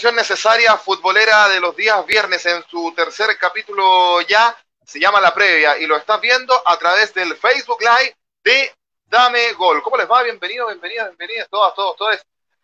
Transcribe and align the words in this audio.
conversación 0.00 0.16
necesaria 0.16 0.76
futbolera 0.78 1.50
de 1.50 1.60
los 1.60 1.76
días 1.76 2.06
viernes 2.06 2.46
en 2.46 2.64
su 2.70 2.90
tercer 2.96 3.36
capítulo 3.38 4.22
ya. 4.22 4.56
Se 4.82 4.98
llama 4.98 5.20
La 5.20 5.34
Previa 5.34 5.76
y 5.76 5.86
lo 5.86 5.94
estás 5.94 6.18
viendo 6.22 6.54
a 6.66 6.78
través 6.78 7.12
del 7.12 7.36
Facebook 7.36 7.80
Live 7.80 8.16
de 8.42 8.72
Dame 9.04 9.52
Gol. 9.52 9.82
¿Cómo 9.82 9.98
les 9.98 10.10
va? 10.10 10.22
Bienvenidos, 10.22 10.68
bienvenidas, 10.68 11.08
bienvenidas 11.08 11.50
todas, 11.50 11.74
todos, 11.74 11.96
todos 11.96 12.16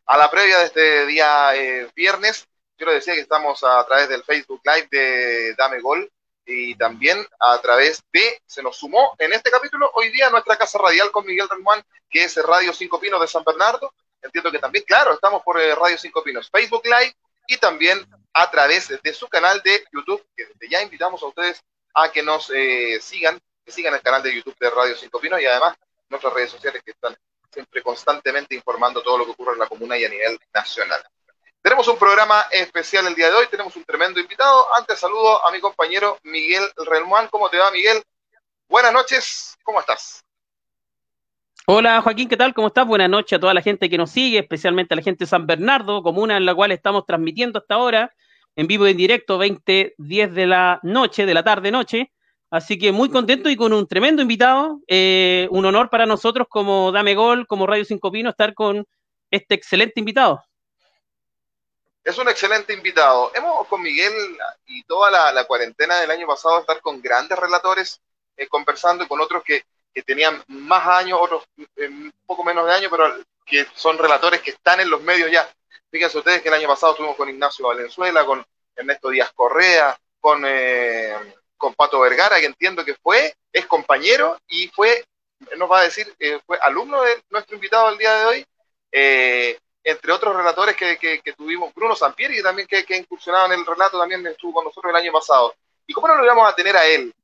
a 0.06 0.16
la 0.16 0.30
previa 0.30 0.60
de 0.60 0.64
este 0.64 1.04
día 1.04 1.54
eh, 1.54 1.90
viernes. 1.94 2.48
Quiero 2.74 2.92
decir 2.92 3.12
que 3.12 3.20
estamos 3.20 3.62
a 3.62 3.84
través 3.84 4.08
del 4.08 4.24
Facebook 4.24 4.62
Live 4.64 4.88
de 4.90 5.54
Dame 5.58 5.80
Gol 5.80 6.10
y 6.46 6.74
también 6.76 7.26
a 7.38 7.60
través 7.60 8.02
de, 8.14 8.40
se 8.46 8.62
nos 8.62 8.78
sumó 8.78 9.14
en 9.18 9.34
este 9.34 9.50
capítulo 9.50 9.90
hoy 9.92 10.10
día 10.10 10.30
nuestra 10.30 10.56
casa 10.56 10.78
radial 10.78 11.10
con 11.10 11.26
Miguel 11.26 11.50
Ramón, 11.50 11.84
que 12.08 12.24
es 12.24 12.34
Radio 12.36 12.72
Cinco 12.72 12.98
Pinos 12.98 13.20
de 13.20 13.28
San 13.28 13.44
Bernardo 13.44 13.92
entiendo 14.26 14.50
que 14.50 14.58
también, 14.58 14.84
claro, 14.84 15.14
estamos 15.14 15.42
por 15.42 15.60
eh, 15.60 15.74
Radio 15.74 15.96
Cinco 15.98 16.22
Pinos, 16.22 16.50
Facebook 16.50 16.82
Live 16.84 17.14
y 17.46 17.56
también 17.58 18.06
a 18.32 18.50
través 18.50 18.88
de 19.02 19.14
su 19.14 19.28
canal 19.28 19.62
de 19.62 19.84
YouTube, 19.92 20.24
que 20.36 20.44
desde 20.46 20.68
ya 20.68 20.82
invitamos 20.82 21.22
a 21.22 21.26
ustedes 21.26 21.62
a 21.94 22.10
que 22.12 22.22
nos 22.22 22.50
eh, 22.54 22.98
sigan, 23.00 23.40
que 23.64 23.72
sigan 23.72 23.94
el 23.94 24.02
canal 24.02 24.22
de 24.22 24.34
YouTube 24.34 24.56
de 24.58 24.70
Radio 24.70 24.96
Cinco 24.96 25.18
Pinos 25.18 25.40
y 25.40 25.46
además 25.46 25.76
nuestras 26.08 26.32
redes 26.34 26.50
sociales 26.50 26.82
que 26.84 26.90
están 26.90 27.16
siempre 27.50 27.82
constantemente 27.82 28.54
informando 28.54 29.02
todo 29.02 29.18
lo 29.18 29.24
que 29.24 29.30
ocurre 29.32 29.54
en 29.54 29.60
la 29.60 29.66
comuna 29.66 29.96
y 29.96 30.04
a 30.04 30.08
nivel 30.08 30.38
nacional. 30.52 31.02
Tenemos 31.62 31.88
un 31.88 31.98
programa 31.98 32.46
especial 32.50 33.06
el 33.06 33.14
día 33.14 33.28
de 33.28 33.34
hoy, 33.34 33.46
tenemos 33.48 33.74
un 33.74 33.84
tremendo 33.84 34.20
invitado. 34.20 34.72
Antes 34.74 35.00
saludo 35.00 35.44
a 35.44 35.50
mi 35.50 35.60
compañero 35.60 36.18
Miguel 36.22 36.70
Relmuán. 36.76 37.28
¿Cómo 37.28 37.48
te 37.48 37.58
va, 37.58 37.70
Miguel? 37.70 38.02
Buenas 38.68 38.92
noches, 38.92 39.56
¿cómo 39.64 39.80
estás? 39.80 40.25
Hola 41.68 42.00
Joaquín, 42.00 42.28
¿qué 42.28 42.36
tal? 42.36 42.54
¿Cómo 42.54 42.68
estás? 42.68 42.86
Buenas 42.86 43.10
noches 43.10 43.36
a 43.36 43.40
toda 43.40 43.52
la 43.52 43.60
gente 43.60 43.90
que 43.90 43.98
nos 43.98 44.12
sigue, 44.12 44.38
especialmente 44.38 44.94
a 44.94 44.96
la 44.96 45.02
gente 45.02 45.24
de 45.24 45.28
San 45.28 45.48
Bernardo, 45.48 46.00
comuna 46.00 46.36
en 46.36 46.46
la 46.46 46.54
cual 46.54 46.70
estamos 46.70 47.04
transmitiendo 47.04 47.58
hasta 47.58 47.74
ahora, 47.74 48.14
en 48.54 48.68
vivo 48.68 48.86
y 48.86 48.92
en 48.92 48.96
directo, 48.96 49.36
20, 49.36 49.96
10 49.98 50.32
de 50.32 50.46
la 50.46 50.78
noche, 50.84 51.26
de 51.26 51.34
la 51.34 51.42
tarde-noche. 51.42 52.12
Así 52.52 52.78
que 52.78 52.92
muy 52.92 53.10
contento 53.10 53.50
y 53.50 53.56
con 53.56 53.72
un 53.72 53.88
tremendo 53.88 54.22
invitado. 54.22 54.78
Eh, 54.86 55.48
un 55.50 55.64
honor 55.64 55.90
para 55.90 56.06
nosotros 56.06 56.46
como 56.48 56.92
Dame 56.92 57.16
Gol, 57.16 57.48
como 57.48 57.66
Radio 57.66 57.84
Cinco 57.84 58.12
Pino, 58.12 58.30
estar 58.30 58.54
con 58.54 58.86
este 59.32 59.56
excelente 59.56 59.98
invitado. 59.98 60.44
Es 62.04 62.16
un 62.16 62.28
excelente 62.28 62.74
invitado. 62.74 63.32
Hemos 63.34 63.66
con 63.66 63.82
Miguel 63.82 64.12
y 64.66 64.84
toda 64.84 65.32
la, 65.32 65.44
cuarentena 65.48 65.98
del 65.98 66.12
año 66.12 66.28
pasado 66.28 66.60
estar 66.60 66.80
con 66.80 67.02
grandes 67.02 67.36
relatores, 67.36 68.00
eh, 68.36 68.46
conversando 68.46 69.02
y 69.02 69.08
con 69.08 69.20
otros 69.20 69.42
que 69.42 69.64
que 69.96 70.02
tenían 70.02 70.44
más 70.48 70.86
años, 70.86 71.18
otros 71.22 71.44
eh, 71.74 71.88
un 71.88 72.12
poco 72.26 72.44
menos 72.44 72.66
de 72.66 72.72
años, 72.74 72.90
pero 72.90 73.16
que 73.46 73.66
son 73.74 73.96
relatores 73.96 74.42
que 74.42 74.50
están 74.50 74.78
en 74.78 74.90
los 74.90 75.00
medios 75.00 75.30
ya. 75.30 75.50
Fíjense 75.90 76.18
ustedes 76.18 76.42
que 76.42 76.48
el 76.48 76.54
año 76.54 76.68
pasado 76.68 76.92
estuvimos 76.92 77.16
con 77.16 77.30
Ignacio 77.30 77.66
Valenzuela, 77.66 78.26
con 78.26 78.44
Ernesto 78.76 79.08
Díaz 79.08 79.32
Correa, 79.34 79.98
con, 80.20 80.44
eh, 80.46 81.14
con 81.56 81.72
Pato 81.72 81.98
Vergara, 82.00 82.38
que 82.40 82.44
entiendo 82.44 82.84
que 82.84 82.94
fue, 82.96 83.34
es 83.50 83.64
compañero 83.64 84.38
y 84.46 84.68
fue, 84.68 85.02
nos 85.56 85.72
va 85.72 85.78
a 85.78 85.84
decir, 85.84 86.14
eh, 86.18 86.40
fue 86.44 86.58
alumno 86.60 87.00
de 87.00 87.22
nuestro 87.30 87.54
invitado 87.54 87.88
el 87.88 87.96
día 87.96 88.14
de 88.16 88.24
hoy, 88.26 88.46
entre 89.82 90.12
otros 90.12 90.36
relatores 90.36 90.76
que, 90.76 90.98
que, 90.98 91.32
tuvimos, 91.32 91.72
Bruno 91.72 91.96
Sampieri, 91.96 92.42
también 92.42 92.68
que, 92.68 92.84
que 92.84 92.98
incursionaba 92.98 93.46
en 93.46 93.60
el 93.60 93.64
relato, 93.64 93.98
también 93.98 94.26
estuvo 94.26 94.52
con 94.52 94.64
nosotros 94.66 94.90
el 94.90 94.96
año 94.96 95.12
pasado. 95.12 95.54
¿Y 95.86 95.94
cómo 95.94 96.06
no 96.06 96.16
lo 96.16 96.24
íbamos 96.24 96.46
a 96.46 96.54
tener 96.54 96.76
a 96.76 96.84
él? 96.84 97.14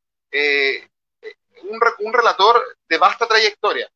Un, 1.65 2.13
relator 2.13 2.63
de 2.89 2.99
vasta 2.99 3.27
trayectoria, 3.27 3.91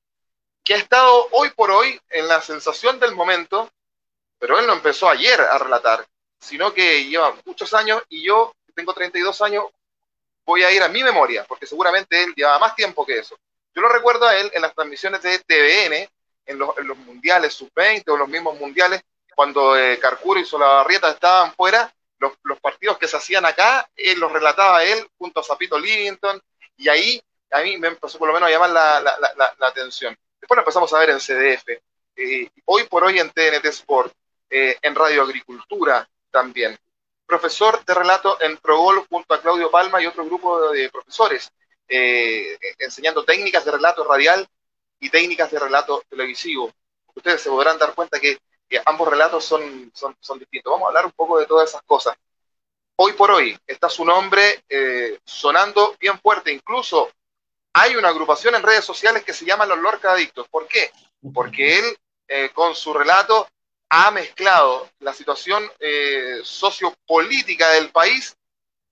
que 0.65 0.75
ha 0.75 0.78
estado 0.78 1.28
hoy 1.32 1.50
por 1.50 1.71
hoy 1.71 2.00
en 2.10 2.28
la 2.28 2.41
sensación 2.41 2.99
del 2.99 3.15
momento, 3.15 3.71
pero 4.38 4.59
él 4.59 4.66
no 4.66 4.75
empezó 4.75 5.09
ayer 5.09 5.41
a 5.41 5.59
relatar, 5.59 6.06
sino 6.38 6.72
que 6.72 7.04
lleva 7.04 7.37
muchos 7.44 7.72
años 7.75 8.03
y 8.09 8.25
yo, 8.25 8.54
tengo 8.75 8.93
32 8.93 9.41
años, 9.43 9.65
voy 10.44 10.62
a 10.62 10.71
ir 10.71 10.82
a 10.82 10.88
mi 10.88 11.03
memoria, 11.03 11.44
porque 11.44 11.66
seguramente 11.66 12.22
él 12.22 12.34
lleva 12.37 12.59
más 12.59 12.75
tiempo 12.77 13.06
que 13.06 13.19
eso. 13.19 13.37
Yo 13.75 13.83
lo 13.83 13.88
recuerdo 13.88 14.27
a 14.27 14.37
él 14.37 14.50
en 14.54 14.62
las 14.62 14.75
transmisiones 14.75 15.22
de 15.22 15.38
TVN, 15.38 16.09
en 16.47 16.59
los, 16.59 16.98
mundiales 16.98 17.54
sub-20 17.54 18.04
o 18.09 18.16
los 18.16 18.28
mismos 18.28 18.59
mundiales, 18.59 19.03
cuando 19.34 19.77
eh, 19.77 19.98
Carcuro 19.98 20.41
y 20.41 20.44
Solabarrieta 20.44 21.10
estaban 21.10 21.53
fuera, 21.54 21.93
los, 22.19 22.33
los, 22.44 22.59
partidos 22.60 22.97
que 22.98 23.09
se 23.09 23.16
hacían 23.16 23.44
acá, 23.44 23.88
él 23.94 24.19
los 24.19 24.33
relataba 24.33 24.83
él 24.84 25.06
junto 25.19 25.41
a 25.41 25.44
Zapito 25.44 25.78
Livington, 25.78 26.41
y 26.77 26.88
ahí 26.88 27.22
a 27.56 27.62
mí 27.62 27.78
me 27.78 27.88
empezó 27.88 28.18
por 28.18 28.28
lo 28.28 28.34
menos 28.34 28.48
a 28.48 28.52
llamar 28.52 28.70
la, 28.70 29.56
atención. 29.60 30.16
Después 30.38 30.56
lo 30.56 30.62
empezamos 30.62 30.92
a 30.92 30.98
ver 30.98 31.10
en 31.10 31.18
CDF, 31.18 31.68
eh, 32.16 32.50
hoy 32.66 32.84
por 32.84 33.04
hoy 33.04 33.18
en 33.18 33.30
TNT 33.30 33.64
Sport, 33.66 34.12
eh, 34.50 34.76
en 34.82 34.94
Radio 34.94 35.22
Agricultura 35.22 36.06
también. 36.30 36.78
Profesor 37.24 37.82
de 37.84 37.94
relato 37.94 38.40
en 38.42 38.58
Progol 38.58 39.06
junto 39.08 39.34
a 39.34 39.40
Claudio 39.40 39.70
Palma 39.70 40.02
y 40.02 40.06
otro 40.06 40.26
grupo 40.26 40.70
de 40.70 40.90
profesores, 40.90 41.50
eh, 41.88 42.58
enseñando 42.78 43.24
técnicas 43.24 43.64
de 43.64 43.72
relato 43.72 44.04
radial 44.04 44.46
y 45.00 45.08
técnicas 45.08 45.50
de 45.50 45.58
relato 45.58 46.02
televisivo. 46.08 46.70
Ustedes 47.14 47.40
se 47.40 47.48
podrán 47.48 47.78
dar 47.78 47.94
cuenta 47.94 48.20
que, 48.20 48.38
ambos 48.84 49.08
relatos 49.08 49.44
son, 49.44 49.90
son, 49.94 50.14
son, 50.20 50.38
distintos. 50.38 50.70
Vamos 50.72 50.86
a 50.86 50.88
hablar 50.88 51.06
un 51.06 51.12
poco 51.12 51.38
de 51.38 51.46
todas 51.46 51.70
esas 51.70 51.82
cosas. 51.82 52.16
Hoy 52.96 53.12
por 53.12 53.30
hoy 53.30 53.56
está 53.66 53.88
su 53.88 54.04
nombre 54.04 54.64
sonando 55.24 55.96
bien 55.98 56.18
fuerte, 56.18 56.52
incluso 56.52 57.10
hay 57.78 57.94
una 57.94 58.09
agrupación 58.09 58.54
en 58.54 58.62
redes 58.62 58.87
sociales 58.87 59.22
que 59.22 59.34
se 59.34 59.44
llama 59.44 59.66
Los 59.66 59.78
Lorca 59.78 60.12
Adictos. 60.12 60.48
¿Por 60.48 60.66
qué? 60.66 60.91
Porque 61.34 61.78
él, 61.78 61.98
eh, 62.26 62.48
con 62.54 62.75
su 62.75 62.94
relato, 62.94 63.47
ha 63.91 64.10
mezclado 64.10 64.88
la 65.00 65.12
situación 65.12 65.70
eh, 65.78 66.41
sociopolítica 66.42 67.69
del 67.72 67.91
país 67.91 68.34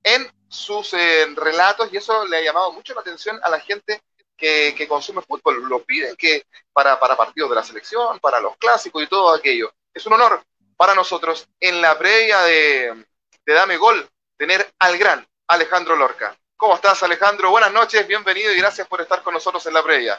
en 0.02 0.30
sus 0.48 0.92
eh, 0.92 1.24
relatos 1.34 1.90
y 1.94 1.96
eso 1.96 2.26
le 2.26 2.36
ha 2.36 2.42
llamado 2.42 2.72
mucho 2.72 2.92
la 2.92 3.00
atención 3.00 3.40
a 3.42 3.48
la 3.48 3.58
gente 3.58 4.02
que, 4.36 4.86
consume 4.86 5.22
fútbol. 5.22 5.66
Lo 5.66 5.82
piden 5.82 6.14
que 6.14 6.44
para, 6.70 7.00
partidos 7.00 7.48
de 7.48 7.56
la 7.56 7.64
selección, 7.64 8.18
para 8.20 8.38
los 8.38 8.54
clásicos 8.58 9.02
y 9.02 9.06
todo 9.06 9.32
aquello. 9.34 9.72
Es 9.94 10.04
un 10.04 10.12
honor 10.12 10.44
para 10.76 10.94
nosotros 10.94 11.48
en 11.58 11.80
la 11.80 11.96
previa 11.96 12.42
de 12.42 13.06
Dame 13.46 13.78
Gol 13.78 14.06
tener 14.36 14.70
al 14.78 14.98
gran 14.98 15.26
Alejandro 15.46 15.96
Lorca. 15.96 16.36
¿Cómo 16.56 16.76
estás, 16.76 17.02
Alejandro? 17.02 17.50
Buenas 17.50 17.72
noches, 17.72 18.06
bienvenido 18.06 18.52
y 18.54 18.58
gracias 18.58 18.86
por 18.86 19.00
estar 19.00 19.22
con 19.22 19.34
nosotros 19.34 19.66
en 19.66 19.74
la 19.74 19.82
previa. 19.82 20.18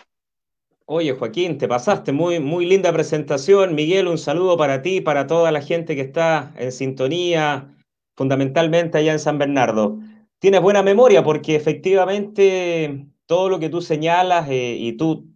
Oye, 0.85 1.13
Joaquín, 1.13 1.57
te 1.57 1.68
pasaste, 1.68 2.12
muy, 2.12 2.40
muy 2.40 2.66
linda 2.66 2.91
presentación. 2.91 3.73
Miguel, 3.73 4.07
un 4.07 4.18
saludo 4.18 4.57
para 4.57 4.81
ti, 4.81 5.00
para 5.00 5.28
toda 5.28 5.51
la 5.51 5.62
gente 5.62 5.95
que 5.95 6.01
está 6.01 6.53
en 6.57 6.74
sintonía, 6.74 7.74
fundamentalmente 8.16 8.97
allá 8.97 9.13
en 9.13 9.19
San 9.19 9.38
Bernardo. 9.38 9.97
Tienes 10.40 10.62
buena 10.62 10.84
memoria 10.84 11.24
porque 11.24 11.56
efectivamente 11.56 13.07
todo 13.25 13.50
lo 13.50 13.57
que 13.59 13.69
tú 13.69 13.81
señalas 13.81 14.50
eh, 14.50 14.75
y 14.78 14.94
tú 14.97 15.28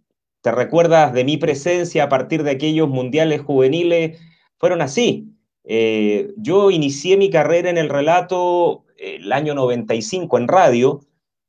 te 0.42 0.52
recuerdas 0.52 1.14
de 1.14 1.24
mi 1.24 1.38
presencia 1.38 2.04
a 2.04 2.08
partir 2.10 2.42
de 2.42 2.52
aquellos 2.52 2.88
mundiales 2.88 3.40
juveniles 3.40 4.20
fueron 4.58 4.82
así. 4.82 5.34
Eh, 5.64 6.32
yo 6.36 6.70
inicié 6.70 7.16
mi 7.16 7.30
carrera 7.30 7.70
en 7.70 7.78
el 7.78 7.88
relato 7.88 8.84
el 9.00 9.32
año 9.32 9.54
95 9.54 10.38
en 10.38 10.48
radio 10.48 11.00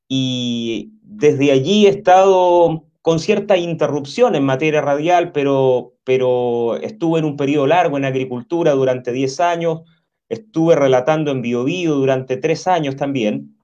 y 0.08 0.92
desde 1.02 1.52
allí 1.52 1.86
he 1.86 1.90
estado 1.90 2.84
con 3.02 3.18
cierta 3.18 3.56
interrupción 3.56 4.34
en 4.34 4.44
materia 4.44 4.80
radial, 4.80 5.32
pero, 5.32 5.94
pero 6.04 6.76
estuve 6.76 7.18
en 7.18 7.24
un 7.24 7.36
periodo 7.36 7.66
largo 7.66 7.96
en 7.98 8.04
agricultura 8.04 8.72
durante 8.72 9.12
10 9.12 9.40
años, 9.40 9.80
estuve 10.28 10.76
relatando 10.76 11.30
en 11.30 11.42
Biobío 11.42 11.94
durante 11.94 12.36
3 12.36 12.66
años 12.68 12.96
también, 12.96 13.56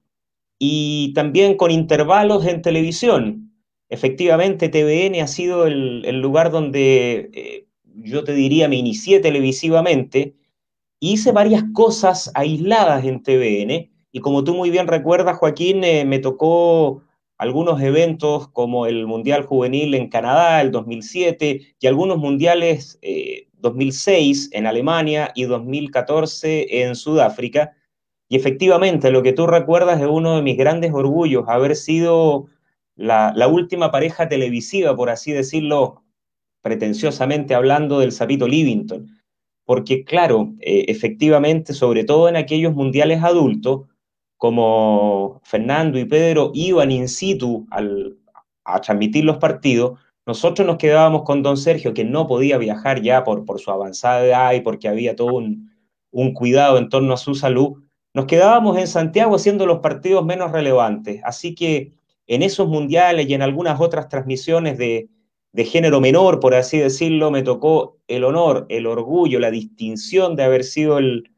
y 0.59 1.13
también 1.13 1.55
con 1.55 1.71
intervalos 1.71 2.45
en 2.45 2.61
televisión. 2.61 3.53
Efectivamente, 3.87 4.69
TVN 4.69 5.21
ha 5.21 5.27
sido 5.27 5.65
el, 5.65 6.19
lugar 6.19 6.51
donde 6.51 7.29
eh, 7.33 7.65
yo 7.85 8.23
te 8.25 8.33
diría 8.33 8.67
me 8.67 8.75
inicié 8.75 9.21
televisivamente, 9.21 10.35
hice 10.99 11.31
varias 11.31 11.63
cosas 11.73 12.31
aisladas 12.35 13.05
en 13.05 13.23
TVN 13.23 13.89
y 14.11 14.19
como 14.21 14.43
tú 14.43 14.55
muy 14.55 14.69
bien 14.69 14.87
recuerdas, 14.87 15.37
Joaquín, 15.37 15.83
eh, 15.83 16.03
me 16.05 16.19
tocó 16.19 17.03
algunos 17.37 17.81
eventos 17.81 18.47
como 18.49 18.85
el 18.85 19.05
Mundial 19.05 19.43
Juvenil 19.45 19.93
en 19.93 20.09
Canadá, 20.09 20.61
el 20.61 20.71
2007, 20.71 21.75
y 21.79 21.87
algunos 21.87 22.17
mundiales 22.17 22.99
2006 23.53 24.47
eh, 24.51 24.57
en 24.57 24.65
Alemania 24.65 25.31
y 25.35 25.43
2014 25.43 26.83
en 26.83 26.95
Sudáfrica. 26.95 27.75
Y 28.27 28.35
efectivamente, 28.35 29.11
lo 29.11 29.23
que 29.23 29.33
tú 29.33 29.47
recuerdas 29.47 30.01
es 30.01 30.07
uno 30.07 30.35
de 30.35 30.41
mis 30.41 30.57
grandes 30.57 30.91
orgullos, 30.93 31.45
haber 31.47 31.75
sido 31.75 32.47
la, 32.95 33.33
última 33.47 33.91
pareja 33.91 34.27
televisiva, 34.27 34.95
por 34.95 35.09
así 35.09 35.31
decirlo, 35.31 36.03
pretenciosamente 36.61 37.55
hablando 37.55 37.99
del 37.99 38.11
Sapito 38.11 38.47
Livington 38.47 39.18
porque 39.69 40.03
claro, 40.03 40.55
eh, 40.61 40.85
efectivamente, 40.87 41.75
sobre 41.75 42.03
todo 42.03 42.27
en 42.27 42.35
aquellos 42.35 42.73
mundiales 42.73 43.21
adultos, 43.21 43.81
como 44.35 45.41
Fernando 45.43 45.99
y 45.99 46.05
Pedro 46.05 46.49
iban 46.55 46.89
in 46.89 47.07
situ 47.07 47.67
a 47.69 48.81
transmitir 48.81 49.25
los 49.25 49.37
partidos, 49.37 49.99
nosotros 50.25 50.65
nos 50.65 50.77
quedábamos 50.77 51.21
con 51.21 51.43
don 51.43 51.55
Sergio, 51.55 51.93
que 51.93 52.03
no 52.03 52.25
podía 52.25 52.57
viajar 52.57 53.03
ya 53.03 53.23
por, 53.23 53.45
por 53.45 53.59
su 53.59 53.69
avanzada 53.69 54.25
edad 54.25 54.53
y 54.53 54.61
porque 54.61 54.87
había 54.87 55.15
todo 55.15 55.35
un, 55.35 55.71
un 56.09 56.33
cuidado 56.33 56.79
en 56.79 56.89
torno 56.89 57.13
a 57.13 57.17
su 57.17 57.35
salud, 57.35 57.83
nos 58.15 58.25
quedábamos 58.25 58.75
en 58.75 58.87
Santiago 58.87 59.35
haciendo 59.35 59.67
los 59.67 59.81
partidos 59.81 60.25
menos 60.25 60.51
relevantes. 60.51 61.21
Así 61.23 61.53
que 61.53 61.93
en 62.25 62.41
esos 62.41 62.67
mundiales 62.67 63.29
y 63.29 63.35
en 63.35 63.43
algunas 63.43 63.79
otras 63.79 64.09
transmisiones 64.09 64.79
de, 64.79 65.09
género 65.57 65.99
menor, 65.99 66.39
por 66.39 66.53
así 66.53 66.77
decirlo, 66.77 67.31
me 67.31 67.41
tocó 67.41 67.97
el 68.07 68.23
honor, 68.23 68.65
el 68.69 68.85
orgullo, 68.85 69.39
la 69.39 69.51
distinción 69.51 70.35
de 70.35 70.43
haber 70.43 70.63
sido 70.63 70.97
el, 70.97 71.31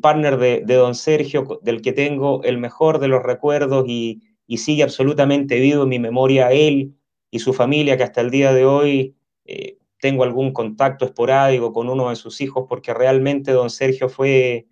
partner 0.00 0.36
de, 0.36 0.62
don 0.74 0.94
Sergio, 0.94 1.60
del 1.62 1.80
que 1.80 1.92
tengo 1.92 2.42
el 2.42 2.58
mejor 2.58 2.98
de 2.98 3.08
los 3.08 3.22
recuerdos 3.22 3.86
y, 3.88 4.22
sigue 4.56 4.82
absolutamente 4.82 5.58
vivo 5.58 5.82
en 5.84 5.88
mi 5.88 5.98
memoria 5.98 6.52
él 6.52 6.94
y 7.30 7.40
su 7.40 7.52
familia, 7.52 7.96
que 7.96 8.04
hasta 8.04 8.20
el 8.20 8.30
día 8.30 8.52
de 8.52 8.64
hoy 8.64 9.16
eh, 9.44 9.78
tengo 10.00 10.22
algún 10.24 10.52
contacto 10.52 11.04
esporádico 11.04 11.72
con 11.72 11.88
uno 11.88 12.10
de 12.10 12.16
sus 12.16 12.40
hijos, 12.40 12.66
porque 12.68 12.94
realmente 12.94 13.52
don 13.52 13.70
Sergio 13.70 14.08
fue 14.08 14.66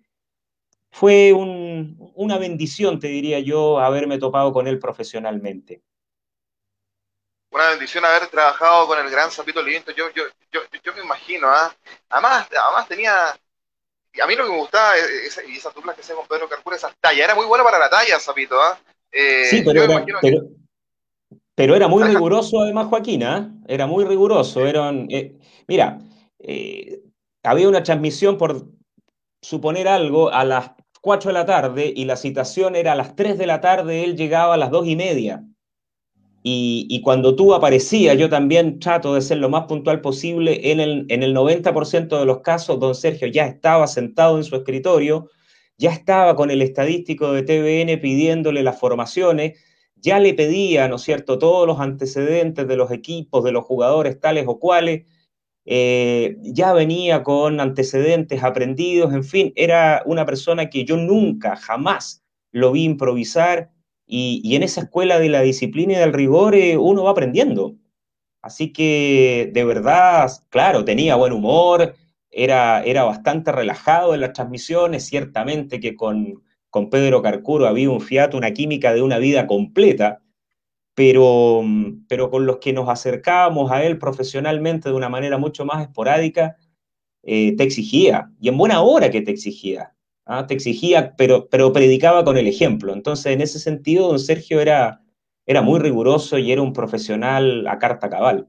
fue 0.95 1.33
una 1.33 2.37
bendición, 2.37 2.99
te 2.99 3.09
diría 3.09 3.41
yo, 3.41 3.79
haberme 3.79 4.17
topado 4.17 4.53
con 4.53 4.65
él 4.65 4.79
profesionalmente. 4.79 5.83
Una 7.55 7.69
bendición 7.69 8.03
haber 8.03 8.27
trabajado 8.27 8.85
con 8.85 8.99
el 8.99 9.09
gran 9.09 9.31
Zapito 9.31 9.61
Livinto. 9.61 9.89
Yo, 9.91 10.09
yo, 10.13 10.23
yo, 10.51 10.59
yo 10.83 10.93
me 10.93 11.03
imagino, 11.03 11.47
¿ah? 11.47 11.73
Además, 12.09 12.47
además 12.51 12.85
tenía. 12.89 13.13
A 13.29 14.27
mí 14.27 14.35
lo 14.35 14.43
que 14.43 14.51
me 14.51 14.57
gustaba, 14.57 14.91
esa, 15.25 15.41
y 15.41 15.55
esas 15.55 15.73
duplas 15.73 15.95
que 15.95 16.01
hacía 16.01 16.15
con 16.15 16.27
Pedro 16.27 16.49
Carcura, 16.49 16.75
esas 16.75 16.93
tallas, 16.99 17.23
era 17.23 17.33
muy 17.33 17.45
buena 17.45 17.63
para 17.63 17.79
la 17.79 17.89
talla, 17.89 18.19
Zapito, 18.19 18.61
¿ah? 18.61 18.77
Eh, 19.09 19.45
sí, 19.49 19.61
pero 19.63 19.83
era, 19.83 20.03
pero, 21.55 21.75
era, 21.75 21.87
muy 21.87 22.03
riguroso, 22.03 22.59
además, 22.59 22.87
Joaquín, 22.87 23.23
¿ah? 23.23 23.49
Era 23.69 23.87
muy 23.87 24.03
riguroso. 24.03 24.67
Eran, 24.67 25.07
eh, 25.09 25.39
mira, 25.65 25.99
eh, 26.39 26.99
había 27.41 27.69
una 27.69 27.83
transmisión 27.83 28.37
por 28.37 28.65
suponer 29.41 29.87
algo 29.87 30.29
a 30.29 30.43
las 30.43 30.71
4 30.99 31.29
de 31.29 31.33
la 31.33 31.45
tarde 31.45 31.93
y 31.95 32.03
la 32.03 32.17
citación 32.17 32.75
era 32.75 32.91
a 32.91 32.95
las 32.95 33.15
3 33.15 33.37
de 33.37 33.47
la 33.47 33.61
tarde, 33.61 34.03
él 34.03 34.17
llegaba 34.17 34.55
a 34.55 34.57
las 34.57 34.71
2 34.71 34.87
y 34.87 34.97
media. 34.97 35.41
Y, 36.47 37.01
cuando 37.01 37.35
tú 37.35 37.55
aparecías, 37.55 38.19
yo 38.19 38.29
también 38.29 38.77
trato 38.77 39.15
de 39.15 39.21
ser 39.21 39.39
lo 39.39 39.49
más 39.49 39.65
puntual 39.65 40.01
posible, 40.01 40.71
en 40.71 40.79
el, 40.79 41.07
en 41.09 41.23
el 41.23 41.33
90% 41.33 42.19
de 42.19 42.25
los 42.25 42.41
casos, 42.41 42.79
don 42.79 42.93
Sergio 42.93 43.27
ya 43.27 43.47
estaba 43.47 43.87
sentado 43.87 44.37
en 44.37 44.43
su 44.43 44.55
escritorio, 44.55 45.31
ya 45.79 45.89
estaba 45.89 46.35
con 46.35 46.51
el 46.51 46.61
estadístico 46.61 47.31
de 47.33 47.41
TVN 47.41 47.99
pidiéndole 47.99 48.61
las 48.61 48.79
formaciones, 48.79 49.59
ya 49.95 50.19
le 50.19 50.35
pedía, 50.35 50.87
¿no 50.87 50.97
es 50.97 51.01
cierto?, 51.01 51.39
todos 51.39 51.65
los 51.65 51.79
antecedentes 51.79 52.67
de 52.67 52.77
los 52.77 52.91
equipos, 52.91 53.43
de 53.43 53.51
los 53.51 53.65
jugadores 53.65 54.19
tales 54.19 54.45
o 54.47 54.59
cuales, 54.59 55.07
eh, 55.65 56.37
ya 56.41 56.73
venía 56.73 57.23
con 57.23 57.59
antecedentes 57.59 58.43
aprendidos, 58.43 59.15
en 59.15 59.23
fin, 59.23 59.51
era 59.55 60.03
una 60.05 60.27
persona 60.27 60.69
que 60.69 60.85
yo 60.85 60.95
nunca, 60.95 61.55
jamás 61.55 62.23
lo 62.51 62.71
vi 62.71 62.83
improvisar 62.83 63.71
y, 64.07 64.55
en 64.55 64.63
esa 64.63 64.81
escuela 64.81 65.19
de 65.19 65.29
la 65.29 65.41
disciplina 65.41 65.93
y 65.93 65.97
del 65.97 66.13
rigor 66.13 66.55
eh, 66.55 66.77
uno 66.77 67.03
va 67.03 67.11
aprendiendo. 67.11 67.75
Así 68.41 68.71
que 68.71 69.49
de 69.53 69.65
verdad, 69.65 70.29
claro, 70.49 70.85
tenía 70.85 71.15
buen 71.15 71.33
humor, 71.33 71.95
era, 72.29 72.83
era 72.83 73.03
bastante 73.03 73.51
relajado 73.51 74.13
en 74.13 74.21
las 74.21 74.33
transmisiones, 74.33 75.05
ciertamente 75.05 75.79
que 75.79 75.95
con, 75.95 76.43
con 76.69 76.89
Pedro 76.89 77.21
Carcuro 77.21 77.67
había 77.67 77.89
un 77.89 78.01
fiato, 78.01 78.37
una 78.37 78.51
química 78.51 78.93
de 78.93 79.01
una 79.01 79.17
vida 79.17 79.47
completa, 79.47 80.21
pero, 80.93 81.63
pero 82.07 82.29
con 82.29 82.45
los 82.45 82.57
que 82.57 82.73
nos 82.73 82.89
acercábamos 82.89 83.71
a 83.71 83.83
él 83.83 83.97
profesionalmente 83.97 84.89
de 84.89 84.95
una 84.95 85.09
manera 85.09 85.37
mucho 85.37 85.65
más 85.65 85.81
esporádica, 85.81 86.57
eh, 87.23 87.55
te 87.55 87.63
exigía, 87.63 88.31
y 88.39 88.49
en 88.49 88.57
buena 88.57 88.81
hora 88.81 89.09
que 89.09 89.21
te 89.21 89.31
exigía, 89.31 89.94
¿ah? 90.25 90.47
te 90.47 90.53
exigía, 90.53 91.15
pero, 91.15 91.47
pero 91.49 91.73
predicaba 91.73 92.23
con 92.23 92.37
el 92.37 92.47
ejemplo. 92.47 92.93
Entonces, 92.93 93.27
en 93.27 93.41
ese 93.41 93.59
sentido, 93.59 94.07
don 94.07 94.19
Sergio 94.19 94.59
era, 94.59 95.01
era 95.45 95.61
muy 95.61 95.79
riguroso 95.79 96.37
y 96.37 96.51
era 96.51 96.61
un 96.61 96.73
profesional 96.73 97.67
a 97.67 97.79
carta 97.79 98.09
cabal. 98.09 98.47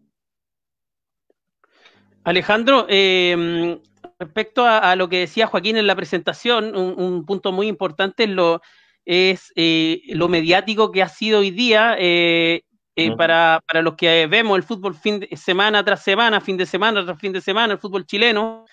Alejandro, 2.24 2.86
em, 2.88 3.78
respecto 4.18 4.64
a, 4.64 4.96
lo 4.96 5.08
que 5.08 5.20
decía 5.20 5.46
Joaquín 5.46 5.76
en 5.76 5.86
la 5.86 5.94
presentación, 5.94 6.76
un, 6.76 7.00
un 7.00 7.24
punto 7.24 7.52
muy 7.52 7.68
importante 7.68 8.24
es 8.24 8.30
lo, 8.30 8.60
es 9.06 9.52
eh, 9.54 10.02
lo 10.08 10.28
mediático 10.28 10.90
que 10.90 11.02
ha 11.02 11.08
sido 11.08 11.38
hoy 11.38 11.52
día 11.52 11.96
eh, 11.98 12.62
eh, 12.96 13.16
para, 13.16 13.62
los 13.82 13.94
que 13.94 14.26
vemos 14.26 14.56
el 14.56 14.64
fútbol 14.64 14.94
fin 14.94 15.20
de 15.20 15.36
semana 15.36 15.84
tras 15.84 16.02
semana, 16.02 16.40
fin 16.40 16.56
de 16.56 16.66
semana 16.66 17.04
tras 17.04 17.18
fin 17.18 17.32
de 17.32 17.40
semana, 17.40 17.74
el 17.74 17.78
fútbol 17.78 18.04
chileno. 18.04 18.66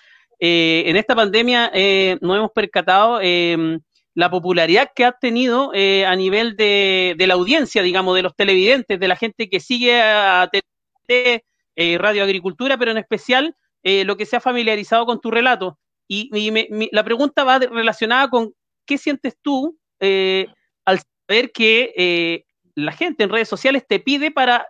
En 0.46 0.96
esta 0.96 1.14
pandemia 1.14 1.70
nos 2.20 2.36
hemos 2.36 2.50
percatado 2.52 3.20
em, 3.22 3.80
la 4.14 4.30
popularidad 4.30 4.90
que 4.94 5.04
ha 5.04 5.12
tenido 5.12 5.72
a 5.72 6.16
nivel 6.16 6.56
de, 6.56 7.16
la 7.18 7.34
audiencia, 7.34 7.82
digamos, 7.82 8.14
de 8.16 8.22
los 8.22 8.34
televidentes, 8.36 8.98
de 9.00 9.08
la 9.08 9.16
gente 9.16 9.48
que 9.48 9.60
sigue 9.60 10.00
a 10.02 10.50
TT, 10.52 11.44
Radio 11.98 12.24
Agricultura, 12.24 12.76
pero 12.78 12.90
en 12.90 12.98
especial 12.98 13.56
lo 13.82 14.16
que 14.16 14.26
se 14.26 14.36
ha 14.36 14.40
familiarizado 14.40 15.06
con 15.06 15.20
tu 15.20 15.30
relato. 15.30 15.78
Y, 16.08 16.30
la 16.92 17.04
pregunta 17.04 17.44
va 17.44 17.58
relacionada 17.58 18.28
con 18.28 18.52
qué 18.86 18.98
sientes 18.98 19.36
tú 19.40 19.78
eh, 20.00 20.46
al 20.84 21.00
saber 21.26 21.52
que 21.52 21.92
eh, 21.96 22.44
la 22.74 22.92
gente 22.92 23.24
en 23.24 23.30
redes 23.30 23.48
sociales 23.48 23.84
te 23.88 24.00
pide 24.00 24.30
para 24.30 24.66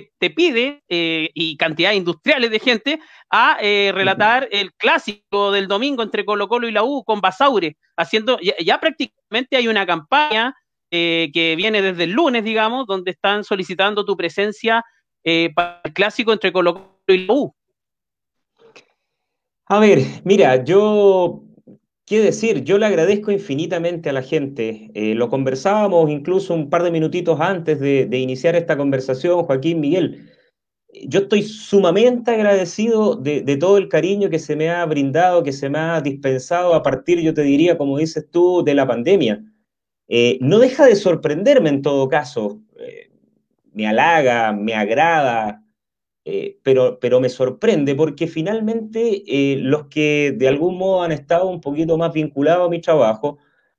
te, 0.00 0.30
pide, 0.30 0.82
eh, 0.88 1.30
y 1.34 1.56
cantidades 1.56 1.98
industriales 1.98 2.50
de 2.50 2.58
gente, 2.58 3.00
a 3.30 3.58
relatar 3.58 4.48
el 4.50 4.72
clásico 4.74 5.52
del 5.52 5.68
domingo 5.68 6.02
entre 6.02 6.24
Colo 6.24 6.48
Colo 6.48 6.68
y 6.68 6.72
la 6.72 6.84
U 6.84 7.02
con 7.04 7.20
Basaure, 7.20 7.76
haciendo, 7.96 8.38
ya, 8.40 8.78
prácticamente 8.78 9.56
hay 9.56 9.68
una 9.68 9.86
campaña 9.86 10.54
que 10.90 11.54
viene 11.56 11.80
desde 11.80 12.04
el 12.04 12.10
lunes, 12.10 12.44
digamos, 12.44 12.86
donde 12.86 13.12
están 13.12 13.44
solicitando 13.44 14.04
tu 14.04 14.16
presencia 14.16 14.84
para 15.54 15.80
el 15.84 15.92
clásico 15.94 16.32
entre 16.32 16.52
Colo 16.52 16.74
Colo 16.74 16.98
y 17.08 17.26
la 17.26 17.32
U. 17.32 17.54
A 19.66 19.78
ver, 19.78 20.00
mira, 20.24 20.62
yo 20.62 21.42
¿Qué 22.04 22.20
decir? 22.20 22.64
Yo 22.64 22.78
le 22.78 22.86
agradezco 22.86 23.30
infinitamente 23.30 24.10
a 24.10 24.12
la 24.12 24.22
gente. 24.22 24.90
Eh, 24.94 25.14
lo 25.14 25.28
conversábamos 25.28 26.10
incluso 26.10 26.52
un 26.52 26.68
par 26.68 26.82
de 26.82 26.90
minutitos 26.90 27.40
antes 27.40 27.78
de, 27.78 28.18
iniciar 28.18 28.56
esta 28.56 28.76
conversación, 28.76 29.44
Joaquín 29.44 29.80
Miguel. 29.80 30.28
Yo 31.06 31.20
estoy 31.20 31.42
sumamente 31.44 32.32
agradecido 32.32 33.14
de, 33.16 33.56
todo 33.56 33.78
el 33.78 33.88
cariño 33.88 34.30
que 34.30 34.40
se 34.40 34.56
me 34.56 34.68
ha 34.70 34.84
brindado, 34.84 35.42
que 35.44 35.52
se 35.52 35.70
me 35.70 35.78
ha 35.78 36.00
dispensado 36.00 36.74
a 36.74 36.82
partir, 36.82 37.20
yo 37.20 37.34
te 37.34 37.42
diría, 37.42 37.78
como 37.78 37.98
dices 37.98 38.28
tú, 38.30 38.64
de 38.64 38.74
la 38.74 38.86
pandemia. 38.86 39.42
Eh, 40.08 40.38
no 40.40 40.58
deja 40.58 40.86
de 40.86 40.96
sorprenderme 40.96 41.70
en 41.70 41.82
todo 41.82 42.08
caso. 42.08 42.60
Eh, 42.78 43.10
me 43.72 43.86
halaga, 43.86 44.52
me 44.52 44.74
agrada, 44.74 45.61
eh, 46.24 46.58
pero, 46.62 47.00
pero 47.00 47.20
me 47.20 47.28
sorprende 47.28 47.96
porque 47.96 48.28
finalmente 48.28 49.24
eh, 49.26 49.56
los 49.56 49.86
que 49.88 50.32
de 50.36 50.46
algún 50.46 50.78
modo 50.78 51.02
han 51.02 51.10
estado 51.10 51.48
un 51.48 51.60
poquito 51.60 51.98
más 51.98 52.12
vinculados 52.12 52.68
a 52.68 52.70
mi 52.70 52.80
trabajo 52.80 53.38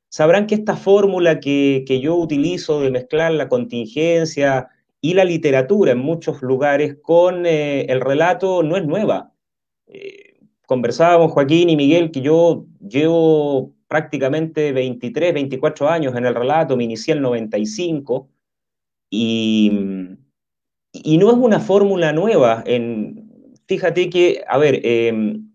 sabrán 0.09 0.45
que 0.45 0.55
esta 0.55 0.75
fórmula 0.75 1.39
que, 1.39 1.85
que 1.87 2.01
yo 2.01 2.15
utilizo 2.15 2.81
de 2.81 2.91
mezclar 2.91 3.31
la 3.31 3.47
contingencia 3.47 4.67
y 4.99 5.13
la 5.13 5.23
literatura 5.23 5.93
en 5.93 5.99
muchos 5.99 6.41
lugares 6.41 6.97
con 7.01 7.45
eh, 7.45 7.85
el 7.85 8.01
relato 8.01 8.61
no 8.61 8.75
es 8.75 8.85
nueva. 8.85 9.31
conversábamos 10.65 11.31
Joaquín 11.31 11.69
y 11.69 11.77
Miguel 11.77 12.11
que 12.11 12.21
yo 12.21 12.65
llevo 12.81 13.73
prácticamente 13.87 14.73
23, 14.73 15.33
24 15.33 15.89
años 15.89 16.15
en 16.15 16.25
el 16.25 16.35
relato, 16.35 16.75
me 16.75 16.83
inicié 16.83 17.13
en 17.13 17.19
el 17.19 17.23
95 17.23 18.29
y 19.09 20.17
y 20.93 21.17
no 21.17 21.31
es 21.31 21.37
una 21.37 21.59
fórmula 21.59 22.13
nueva. 22.13 22.63
En, 22.65 23.29
fíjate 23.67 24.09
que, 24.09 24.43
a 24.47 24.57
ver, 24.57 24.79
em, 24.83 25.51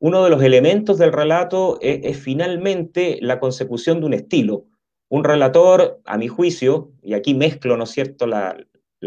uno 0.00 0.24
de 0.24 0.30
los 0.30 0.42
elementos 0.42 0.98
del 0.98 1.12
relato 1.12 1.78
es, 1.82 2.18
finalmente 2.18 3.18
la 3.20 3.38
consecución 3.38 4.00
de 4.00 4.06
un 4.06 4.14
estilo. 4.14 4.64
Un 5.10 5.24
relator, 5.24 6.00
a 6.04 6.18
mi 6.18 6.28
juicio, 6.28 6.92
y 7.02 7.14
aquí 7.14 7.34
mezclo, 7.34 7.76
¿no 7.76 7.84
es 7.84 7.90
cierto?, 7.90 8.26
la, 8.26 8.56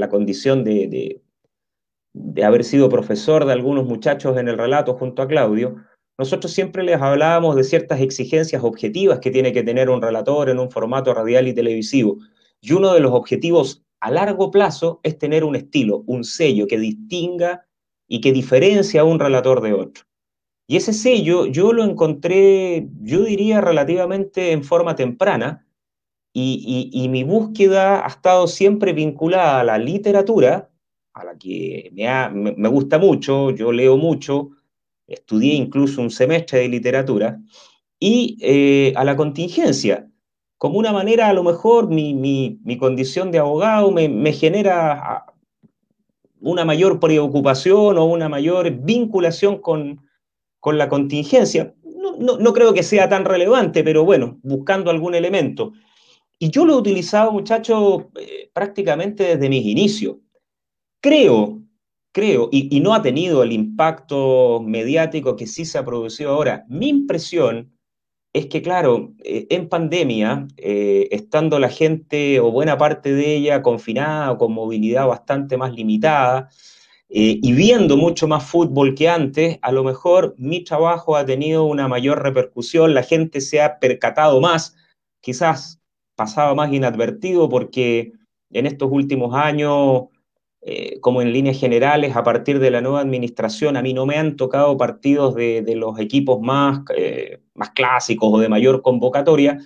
condición 0.09 0.63
de, 0.63 1.21
de, 2.13 2.43
haber 2.43 2.63
sido 2.63 2.89
profesor 2.89 3.45
de 3.45 3.53
algunos 3.53 3.85
muchachos 3.85 4.37
en 4.37 4.47
el 4.47 4.57
relato 4.57 4.95
junto 4.95 5.21
a 5.21 5.27
Claudio, 5.27 5.77
nosotros 6.17 6.51
siempre 6.51 6.83
les 6.83 7.01
hablábamos 7.01 7.55
de 7.55 7.63
ciertas 7.63 8.01
exigencias 8.01 8.63
objetivas 8.63 9.19
que 9.19 9.31
tiene 9.31 9.53
que 9.53 9.63
tener 9.63 9.89
un 9.89 10.01
relator 10.01 10.49
en 10.49 10.59
un 10.59 10.69
formato 10.69 11.13
radial 11.13 11.47
y 11.47 11.53
televisivo. 11.53 12.17
Y 12.61 12.73
uno 12.73 12.93
de 12.93 12.99
los 12.99 13.11
objetivos 13.11 13.83
a 14.01 14.11
largo 14.11 14.51
plazo 14.51 14.99
es 15.03 15.17
tener 15.17 15.43
un 15.43 15.55
estilo, 15.55 16.03
un 16.07 16.23
sello 16.23 16.67
que 16.67 16.79
distinga 16.79 17.65
y 18.07 18.19
que 18.19 18.33
diferencia 18.33 19.01
a 19.01 19.05
un 19.05 19.19
relator 19.19 19.61
de 19.61 19.73
otro. 19.73 20.03
Y 20.67 20.77
ese 20.77 20.93
sello 20.93 21.45
yo 21.45 21.71
lo 21.71 21.83
encontré, 21.83 22.87
yo 23.01 23.23
diría, 23.23 23.61
relativamente 23.61 24.51
en 24.51 24.63
forma 24.63 24.95
temprana, 24.95 25.65
y, 26.33 27.07
mi 27.09 27.23
búsqueda 27.23 28.05
ha 28.05 28.07
estado 28.07 28.47
siempre 28.47 28.93
vinculada 28.93 29.59
a 29.59 29.63
la 29.65 29.77
literatura, 29.77 30.69
a 31.13 31.25
la 31.25 31.37
que 31.37 31.91
me, 31.93 32.69
gusta 32.69 32.97
mucho, 32.97 33.51
yo 33.51 33.71
leo 33.71 33.97
mucho, 33.97 34.51
estudié 35.07 35.55
incluso 35.55 36.01
un 36.01 36.09
semestre 36.09 36.59
de 36.59 36.69
literatura, 36.69 37.39
y 37.99 38.37
eh, 38.41 38.93
a 38.95 39.03
la 39.03 39.15
contingencia. 39.15 40.10
Como 40.61 40.77
una 40.77 40.93
manera, 40.93 41.27
a 41.27 41.33
lo 41.33 41.41
mejor, 41.41 41.89
mi, 41.89 42.13
mi, 42.13 42.77
condición 42.77 43.31
de 43.31 43.39
abogado 43.39 43.89
me, 43.89 44.07
me, 44.07 44.31
genera 44.31 45.25
una 46.39 46.63
mayor 46.65 46.99
preocupación 46.99 47.97
o 47.97 48.05
una 48.05 48.29
mayor 48.29 48.69
vinculación 48.69 49.57
con, 49.57 50.07
con 50.59 50.77
la 50.77 50.87
contingencia. 50.87 51.73
No, 51.83 52.15
no, 52.15 52.37
no, 52.37 52.53
creo 52.53 52.75
que 52.75 52.83
sea 52.83 53.09
tan 53.09 53.25
relevante, 53.25 53.83
pero 53.83 54.05
bueno, 54.05 54.37
buscando 54.43 54.91
algún 54.91 55.15
elemento. 55.15 55.73
Y 56.37 56.51
yo 56.51 56.63
lo 56.63 56.73
he 56.73 56.77
utilizado, 56.77 57.31
muchachos, 57.31 58.03
eh, 58.19 58.51
prácticamente 58.53 59.23
desde 59.23 59.49
mis 59.49 59.65
inicios. 59.65 60.17
Creo, 60.99 61.59
creo, 62.11 62.49
y, 62.51 62.79
no 62.81 62.93
ha 62.93 63.01
tenido 63.01 63.41
el 63.41 63.51
impacto 63.51 64.61
mediático 64.63 65.35
que 65.35 65.47
sí 65.47 65.65
se 65.65 65.79
ha 65.79 65.85
producido 65.85 66.29
ahora. 66.29 66.67
Mi 66.69 66.87
impresión 66.87 67.71
es 68.33 68.47
que, 68.47 68.61
claro, 68.61 69.13
eh, 69.23 69.47
en 69.49 69.67
pandemia, 69.69 70.47
eh, 70.57 71.07
estando 71.11 71.59
la 71.59 71.69
gente 71.69 72.39
o 72.39 72.51
buena 72.51 72.77
parte 72.77 73.13
de 73.13 73.35
ella 73.35 73.61
confinada 73.61 74.31
o 74.31 74.37
con 74.37 74.53
movilidad 74.53 75.07
bastante 75.07 75.57
más 75.57 75.73
limitada, 75.73 76.49
y 77.13 77.51
viendo 77.51 77.97
mucho 77.97 78.25
más 78.25 78.45
fútbol 78.45 78.95
que 78.95 79.09
antes, 79.09 79.59
a 79.61 79.73
lo 79.73 79.83
mejor 79.83 80.33
mi 80.37 80.63
trabajo 80.63 81.17
ha 81.17 81.25
tenido 81.25 81.65
una 81.65 81.89
mayor 81.89 82.23
repercusión, 82.23 82.93
la 82.93 83.03
gente 83.03 83.41
se 83.41 83.61
ha 83.61 83.79
percatado 83.79 84.39
más, 84.39 84.77
quizás 85.19 85.81
pasaba 86.15 86.55
más 86.55 86.71
inadvertido 86.71 87.49
porque 87.49 88.13
en 88.51 88.65
estos 88.65 88.89
últimos 88.91 89.35
años, 89.35 90.03
eh, 90.63 90.99
como 90.99 91.23
en 91.23 91.33
líneas 91.33 91.59
generales, 91.59 92.15
a 92.15 92.23
partir 92.23 92.59
de 92.59 92.69
la 92.69 92.81
nueva 92.81 93.01
administración, 93.01 93.77
a 93.77 93.81
mí 93.81 93.93
no 93.93 94.05
me 94.05 94.17
han 94.17 94.35
tocado 94.35 94.77
partidos 94.77 95.33
de, 95.33 95.63
los 95.75 95.97
equipos 95.99 96.39
más, 96.39 96.81
eh, 96.95 97.41
más 97.55 97.71
clásicos 97.71 98.29
o 98.31 98.39
de 98.39 98.47
mayor 98.47 98.83
convocatoria. 98.83 99.57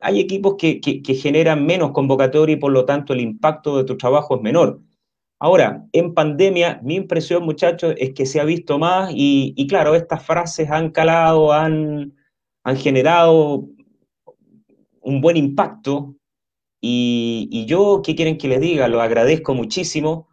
Hay 0.00 0.20
equipos 0.20 0.56
que, 0.58 0.80
generan 1.16 1.64
menos 1.64 1.92
convocatoria 1.92 2.54
y 2.54 2.58
por 2.58 2.72
lo 2.72 2.84
tanto 2.84 3.14
el 3.14 3.20
impacto 3.20 3.78
de 3.78 3.84
tu 3.84 3.96
trabajo 3.96 4.36
es 4.36 4.42
menor. 4.42 4.80
Ahora, 5.38 5.86
en 5.92 6.12
pandemia, 6.12 6.80
mi 6.82 6.96
impresión, 6.96 7.42
muchachos, 7.42 7.94
es 7.96 8.12
que 8.12 8.26
se 8.26 8.40
ha 8.40 8.44
visto 8.44 8.78
más 8.78 9.10
y, 9.14 9.54
y 9.56 9.66
claro, 9.66 9.94
estas 9.94 10.24
frases 10.24 10.70
han 10.70 10.90
calado, 10.90 11.52
han, 11.52 12.14
han 12.62 12.76
generado 12.76 13.66
un 15.00 15.20
buen 15.22 15.36
impacto 15.38 16.14
y, 16.86 17.64
yo, 17.66 18.02
¿qué 18.04 18.14
quieren 18.14 18.36
que 18.36 18.46
les 18.48 18.60
diga? 18.60 18.88
Lo 18.88 19.00
agradezco 19.00 19.54
muchísimo, 19.54 20.28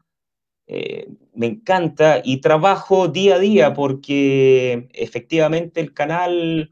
eh, 0.67 1.07
me 1.33 1.47
encanta 1.47 2.21
y 2.25 2.41
trabajo 2.41 3.07
día 3.07 3.35
a 3.35 3.39
día 3.39 3.73
porque 3.73 4.89
efectivamente 4.93 5.79
el 5.79 5.93
canal 5.93 6.71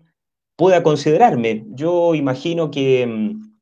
pueda 0.57 0.83
considerarme. 0.83 1.63
Yo 1.69 2.13
imagino 2.15 2.71
que, 2.71 3.07
mm, 3.07 3.57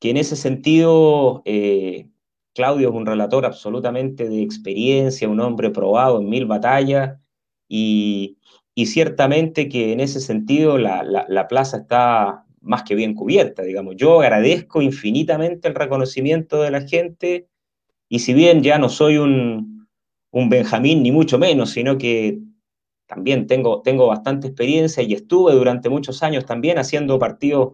que 0.00 0.10
en 0.10 0.16
ese 0.16 0.34
sentido 0.36 1.42
eh, 1.44 2.08
Claudio 2.54 2.88
es 2.90 2.94
un 2.94 3.06
relator 3.06 3.46
absolutamente 3.46 4.28
de 4.28 4.42
experiencia, 4.42 5.28
un 5.28 5.40
hombre 5.40 5.70
probado 5.70 6.20
en 6.20 6.28
mil 6.28 6.46
batallas 6.46 7.18
y, 7.68 8.38
ciertamente 8.86 9.68
que 9.68 9.92
en 9.92 10.00
ese 10.00 10.20
sentido 10.20 10.78
la 10.78 11.46
plaza 11.48 11.78
está 11.78 12.46
más 12.62 12.84
que 12.84 12.94
bien 12.94 13.14
cubierta, 13.14 13.62
digamos. 13.62 13.96
Yo 13.96 14.20
agradezco 14.20 14.80
infinitamente 14.82 15.68
el 15.68 15.74
reconocimiento 15.74 16.62
de 16.62 16.70
la 16.70 16.80
gente 16.80 17.48
y 18.08 18.20
si 18.20 18.34
bien 18.34 18.62
ya 18.62 18.78
no 18.78 18.88
soy 18.88 19.18
un, 19.18 19.88
un 20.30 20.48
Benjamín 20.48 21.02
ni 21.02 21.12
mucho 21.12 21.38
menos, 21.38 21.70
sino 21.70 21.98
que 21.98 22.38
también 23.06 23.46
tengo, 23.46 23.82
tengo 23.82 24.06
bastante 24.06 24.46
experiencia 24.46 25.02
y 25.02 25.12
estuve 25.12 25.52
durante 25.52 25.88
muchos 25.88 26.22
años 26.22 26.46
también 26.46 26.78
haciendo 26.78 27.18
partidos 27.18 27.72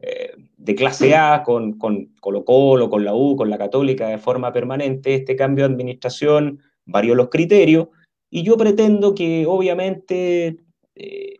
eh, 0.00 0.32
de 0.56 0.74
clase 0.74 1.14
A 1.14 1.42
con, 1.44 1.74
con 1.78 2.06
Colo 2.20 2.44
Colo, 2.44 2.90
con 2.90 3.04
la 3.04 3.14
U, 3.14 3.36
con 3.36 3.50
la 3.50 3.58
Católica 3.58 4.08
de 4.08 4.18
forma 4.18 4.52
permanente. 4.52 5.14
Este 5.14 5.36
cambio 5.36 5.66
de 5.66 5.72
administración 5.72 6.60
varió 6.84 7.14
los 7.14 7.28
criterios 7.28 7.88
y 8.28 8.42
yo 8.42 8.56
pretendo 8.56 9.14
que 9.14 9.46
obviamente 9.46 10.56
eh, 10.96 11.36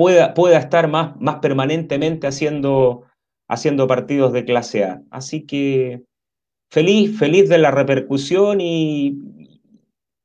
pueda, 0.00 0.58
estar 0.58 0.88
más, 0.88 1.20
más 1.20 1.36
permanentemente 1.36 2.26
haciendo, 2.26 3.04
haciendo 3.48 3.86
partidos 3.86 4.32
de 4.32 4.46
clase 4.46 4.84
A. 4.84 5.02
Así 5.10 5.46
que 5.46 6.02
feliz, 6.70 7.18
feliz 7.18 7.48
de 7.48 7.58
la 7.58 7.70
repercusión 7.70 8.60
y, 8.60 9.18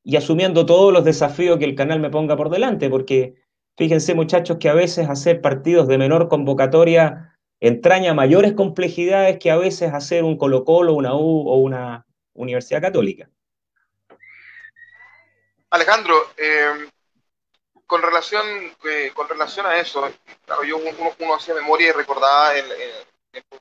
y 0.04 0.16
asumiendo 0.16 0.66
todos 0.66 0.94
los 0.94 1.04
desafíos 1.04 1.58
que 1.60 1.66
el 1.66 1.76
canal 1.76 2.00
me 2.00 2.10
ponga 2.10 2.38
por 2.38 2.50
delante, 2.50 2.90
porque 2.90 3.36
fíjense 3.78 4.14
muchachos 4.14 4.58
que 4.60 4.70
a 4.70 4.74
veces 4.74 5.10
hacer 5.10 5.42
partidos 5.42 5.88
de 5.88 5.98
menor 5.98 6.30
convocatoria 6.30 7.38
entraña 7.60 8.14
mayores 8.14 8.54
complejidades 8.54 9.40
que 9.40 9.52
a 9.52 9.58
veces 9.58 9.94
hacer 9.94 10.24
un 10.24 10.38
Colo 10.38 10.64
Colo, 10.64 10.94
una 10.94 11.16
U 11.16 11.50
o 11.50 11.58
una 11.58 12.06
Universidad 12.34 12.82
Católica. 12.82 13.30
Alejandro, 15.70 16.14
eh, 16.38 16.88
con 17.88 18.02
relación, 18.02 18.46
eh, 18.86 19.12
con 19.14 19.28
relación 19.30 19.66
a 19.66 19.78
eso, 19.78 20.10
claro, 20.46 20.64
yo 20.64 20.78
uno, 20.78 21.36
hacía 21.36 21.54
memoria 21.54 21.90
y 21.90 21.92
recordaba 21.92 22.56
el, 22.56 22.66
un 23.34 23.60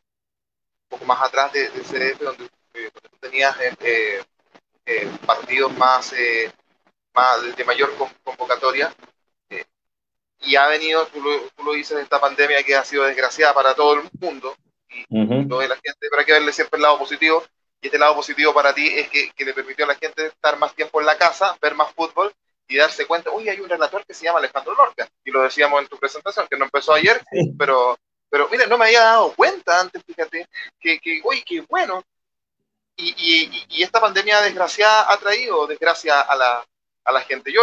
poco 0.89 1.05
más 1.05 1.23
atrás 1.23 1.53
de, 1.53 1.69
de 1.69 1.81
CDF, 1.81 2.21
donde, 2.21 2.45
eh, 2.75 2.91
tú 2.93 3.17
tenías 3.21 3.57
eh, 3.81 4.25
partidos 5.27 5.77
más, 5.77 6.15
más 7.15 7.57
de 7.57 7.65
mayor 7.65 7.95
convocatoria. 8.25 8.95
y 10.41 10.57
ha 10.57 10.67
venido, 10.69 11.07
tú 11.07 11.21
lo, 11.23 11.73
dices, 11.73 11.99
esta 11.99 12.21
pandemia 12.21 12.63
que 12.63 12.77
ha 12.77 12.85
sido 12.85 13.05
desgraciada 13.05 13.55
para 13.55 13.75
todo 13.75 13.95
el 13.95 14.11
mundo. 14.21 14.55
Y, 14.89 15.49
toda 15.49 15.67
la 15.67 15.75
gente, 15.75 16.07
pero 16.09 16.21
hay 16.21 16.27
que 16.27 16.33
verle 16.33 16.53
siempre 16.53 16.77
el 16.77 16.83
lado 16.83 16.99
positivo. 16.99 17.43
Y 17.81 17.87
este 17.87 17.99
lado 17.99 18.15
positivo 18.15 18.55
para 18.55 18.75
ti 18.75 18.87
es 18.87 19.09
que, 19.11 19.31
que 19.33 19.45
le 19.45 19.53
permitió 19.53 19.85
a 19.85 19.89
la 19.89 19.95
gente 19.97 20.27
estar 20.27 20.59
más 20.59 20.75
tiempo 20.75 21.01
en 21.01 21.07
la 21.07 21.19
casa, 21.19 21.57
ver 21.61 21.75
más 21.75 21.93
fútbol 21.93 22.33
y 22.67 22.77
darse 22.77 23.07
cuenta, 23.07 23.31
uy, 23.31 23.49
hay 23.49 23.61
un 23.61 23.69
relator 23.69 24.05
que 24.07 24.15
se 24.15 24.25
llama 24.25 24.39
Alejandro 24.39 24.75
Lorca, 24.75 25.09
y 25.25 25.31
lo 25.31 25.43
decíamos 25.43 25.83
en 25.83 25.89
tu 25.89 25.99
presentación, 25.99 26.47
que 26.49 26.57
no 26.57 26.65
empezó 26.65 26.95
ayer, 26.95 27.23
pero, 27.59 27.99
pero 28.31 28.49
mire, 28.49 28.67
no 28.67 28.79
me 28.79 28.87
había 28.87 29.01
dado 29.01 29.35
cuenta 29.35 29.81
antes, 29.81 30.03
fíjate, 30.05 30.49
que, 30.81 30.99
que 30.99 31.21
uy, 31.25 31.43
qué 31.43 31.61
bueno. 31.63 32.03
Y, 32.97 33.11
y, 33.17 33.67
y, 33.69 33.83
esta 33.83 34.01
pandemia 34.01 34.41
desgraciada 34.41 35.13
ha 35.13 35.17
traído 35.17 35.67
desgracia 35.67 36.21
a 36.21 36.37
la, 36.37 36.65
a 37.05 37.13
la 37.13 37.21
gente. 37.23 37.53
Yo, 37.53 37.61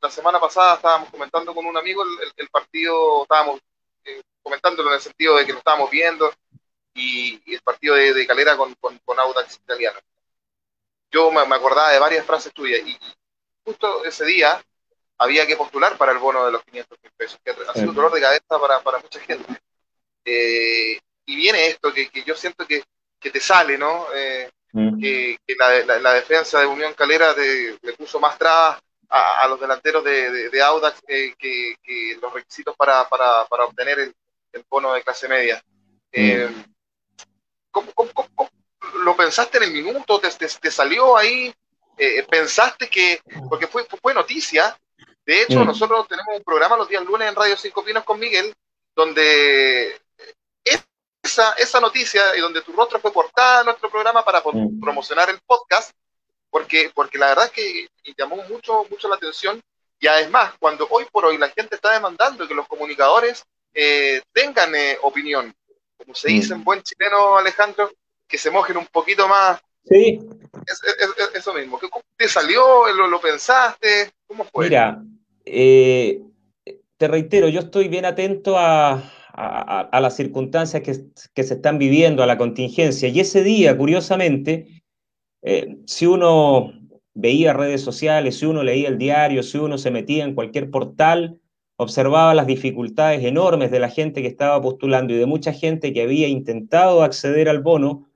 la 0.00 0.10
semana 0.10 0.38
pasada 0.38 0.76
estábamos 0.76 1.10
comentando 1.10 1.52
con 1.52 1.66
un 1.66 1.76
amigo 1.76 2.04
el, 2.04 2.32
el, 2.36 2.48
partido, 2.48 3.22
estábamos 3.22 3.60
eh, 4.04 4.22
comentándolo 4.42 4.90
en 4.90 4.94
el 4.94 5.00
sentido 5.00 5.36
de 5.36 5.44
que 5.44 5.52
lo 5.52 5.58
estábamos 5.58 5.90
viendo, 5.90 6.32
y, 6.94 7.52
el 7.52 7.60
partido 7.62 7.96
de, 7.96 8.14
de 8.14 8.26
Calera 8.26 8.56
con, 8.56 8.74
con, 8.76 8.96
con, 9.04 9.18
Audax 9.18 9.56
Italiano. 9.56 9.98
Yo 11.10 11.30
me, 11.32 11.44
me 11.46 11.56
acordaba 11.56 11.90
de 11.90 11.98
varias 11.98 12.24
frases 12.24 12.52
tuyas, 12.52 12.80
y, 12.86 12.96
justo 13.64 14.04
ese 14.04 14.24
día 14.24 14.62
había 15.18 15.46
que 15.46 15.56
postular 15.56 15.96
para 15.96 16.12
el 16.12 16.18
bono 16.18 16.44
de 16.44 16.52
los 16.52 16.62
500 16.64 16.98
mil 17.02 17.12
pesos, 17.16 17.40
que 17.44 17.50
ha 17.50 17.72
sido 17.72 17.90
un 17.90 17.94
dolor 17.94 18.12
de 18.12 18.20
cabeza 18.20 18.58
para, 18.60 18.80
para 18.80 18.98
mucha 18.98 19.20
gente. 19.20 19.60
Eh, 20.24 20.98
y 21.26 21.36
viene 21.36 21.66
esto 21.68 21.92
que, 21.92 22.08
que, 22.08 22.22
yo 22.24 22.34
siento 22.34 22.66
que, 22.66 22.82
que 23.18 23.30
te 23.30 23.40
sale, 23.40 23.78
¿no? 23.78 24.06
Eh, 24.14 24.50
mm. 24.72 25.00
que, 25.00 25.38
la, 25.58 25.98
la, 26.00 26.12
defensa 26.14 26.60
de 26.60 26.66
Unión 26.66 26.94
Calera 26.94 27.34
le 27.34 27.92
puso 27.94 28.18
más 28.20 28.36
trabas 28.38 28.80
a, 29.08 29.46
los 29.48 29.60
delanteros 29.60 30.02
de, 30.02 30.50
de, 30.50 30.62
Audax 30.62 31.00
eh, 31.06 31.34
que, 31.38 32.18
los 32.20 32.32
requisitos 32.32 32.74
para, 32.76 33.08
para, 33.08 33.44
para 33.46 33.64
obtener 33.64 34.00
el, 34.00 34.14
el, 34.52 34.64
bono 34.68 34.92
de 34.92 35.02
clase 35.02 35.28
media. 35.28 35.62
Mm. 36.12 36.62
¿cómo, 37.70 37.92
cómo, 37.92 38.10
cómo, 38.34 38.50
lo 39.04 39.16
pensaste 39.16 39.58
en 39.58 39.64
el 39.64 39.72
minuto? 39.72 40.18
¿Te, 40.20 40.30
te, 40.30 40.48
te 40.48 40.70
salió 40.70 41.16
ahí? 41.16 41.54
Eh, 41.96 42.24
pensaste 42.28 42.88
que, 42.88 43.20
porque 43.48 43.66
fue, 43.66 43.86
fue 44.02 44.14
noticia, 44.14 44.76
de 45.24 45.42
hecho 45.42 45.60
mm. 45.60 45.66
nosotros 45.66 46.08
tenemos 46.08 46.36
un 46.36 46.42
programa 46.42 46.76
los 46.76 46.88
días 46.88 47.04
lunes 47.04 47.28
en 47.28 47.36
Radio 47.36 47.56
Cinco 47.56 47.84
Pinos 47.84 48.04
con 48.04 48.18
Miguel, 48.18 48.52
donde 48.94 50.00
esa, 51.24 51.52
esa 51.52 51.80
noticia 51.80 52.36
y 52.36 52.40
donde 52.40 52.62
tu 52.62 52.72
rostro 52.72 53.00
fue 53.00 53.12
portada 53.12 53.60
a 53.60 53.64
nuestro 53.64 53.90
programa 53.90 54.24
para 54.24 54.40
mm. 54.40 54.80
promocionar 54.80 55.30
el 55.30 55.40
podcast, 55.46 55.92
porque, 56.50 56.90
porque 56.94 57.18
la 57.18 57.28
verdad 57.28 57.46
es 57.46 57.52
que 57.52 57.88
llamó 58.16 58.36
mucho, 58.48 58.84
mucho 58.90 59.08
la 59.08 59.16
atención 59.16 59.60
y 59.98 60.06
además 60.06 60.52
cuando 60.58 60.86
hoy 60.90 61.06
por 61.10 61.24
hoy 61.24 61.38
la 61.38 61.48
gente 61.48 61.76
está 61.76 61.92
demandando 61.92 62.46
que 62.46 62.54
los 62.54 62.68
comunicadores 62.68 63.44
eh, 63.72 64.20
tengan 64.32 64.74
eh, 64.74 64.98
opinión, 65.02 65.54
como 65.96 66.14
se 66.14 66.28
dice 66.28 66.54
mm. 66.54 66.58
en 66.58 66.64
buen 66.64 66.82
chileno 66.82 67.38
Alejandro, 67.38 67.90
que 68.28 68.38
se 68.38 68.50
mojen 68.50 68.76
un 68.76 68.86
poquito 68.86 69.26
más 69.26 69.60
Sí. 69.84 70.20
eso 71.34 71.54
mismo. 71.54 71.78
¿Cómo 71.78 72.02
te 72.16 72.28
salió? 72.28 72.62
¿Lo, 72.92 73.20
pensaste? 73.20 74.12
¿Cómo 74.26 74.44
fue? 74.44 74.66
Mira, 74.66 75.02
eh, 75.44 76.22
te 76.96 77.08
reitero, 77.08 77.48
yo 77.48 77.60
estoy 77.60 77.88
bien 77.88 78.04
atento 78.04 78.56
a, 78.58 79.10
las 79.92 80.16
circunstancias 80.16 80.82
que, 80.82 81.42
se 81.42 81.54
están 81.54 81.78
viviendo, 81.78 82.22
a 82.22 82.26
la 82.26 82.38
contingencia. 82.38 83.08
Y 83.08 83.20
ese 83.20 83.42
día, 83.42 83.76
curiosamente, 83.76 84.82
eh, 85.42 85.76
si 85.86 86.06
uno 86.06 86.72
veía 87.14 87.52
redes 87.52 87.82
sociales, 87.82 88.38
si 88.38 88.46
uno 88.46 88.62
leía 88.62 88.88
el 88.88 88.98
diario, 88.98 89.42
si 89.42 89.58
uno 89.58 89.76
se 89.76 89.90
metía 89.90 90.24
en 90.24 90.34
cualquier 90.34 90.70
portal, 90.70 91.40
observaba 91.76 92.34
las 92.34 92.46
dificultades 92.46 93.24
enormes 93.24 93.70
de 93.70 93.80
la 93.80 93.88
gente 93.88 94.22
que 94.22 94.28
estaba 94.28 94.60
postulando 94.62 95.12
y 95.12 95.16
de 95.16 95.26
mucha 95.26 95.52
gente 95.52 95.92
que 95.92 96.02
había 96.02 96.28
intentado 96.28 97.02
acceder 97.02 97.48
al 97.48 97.60
bono 97.60 98.08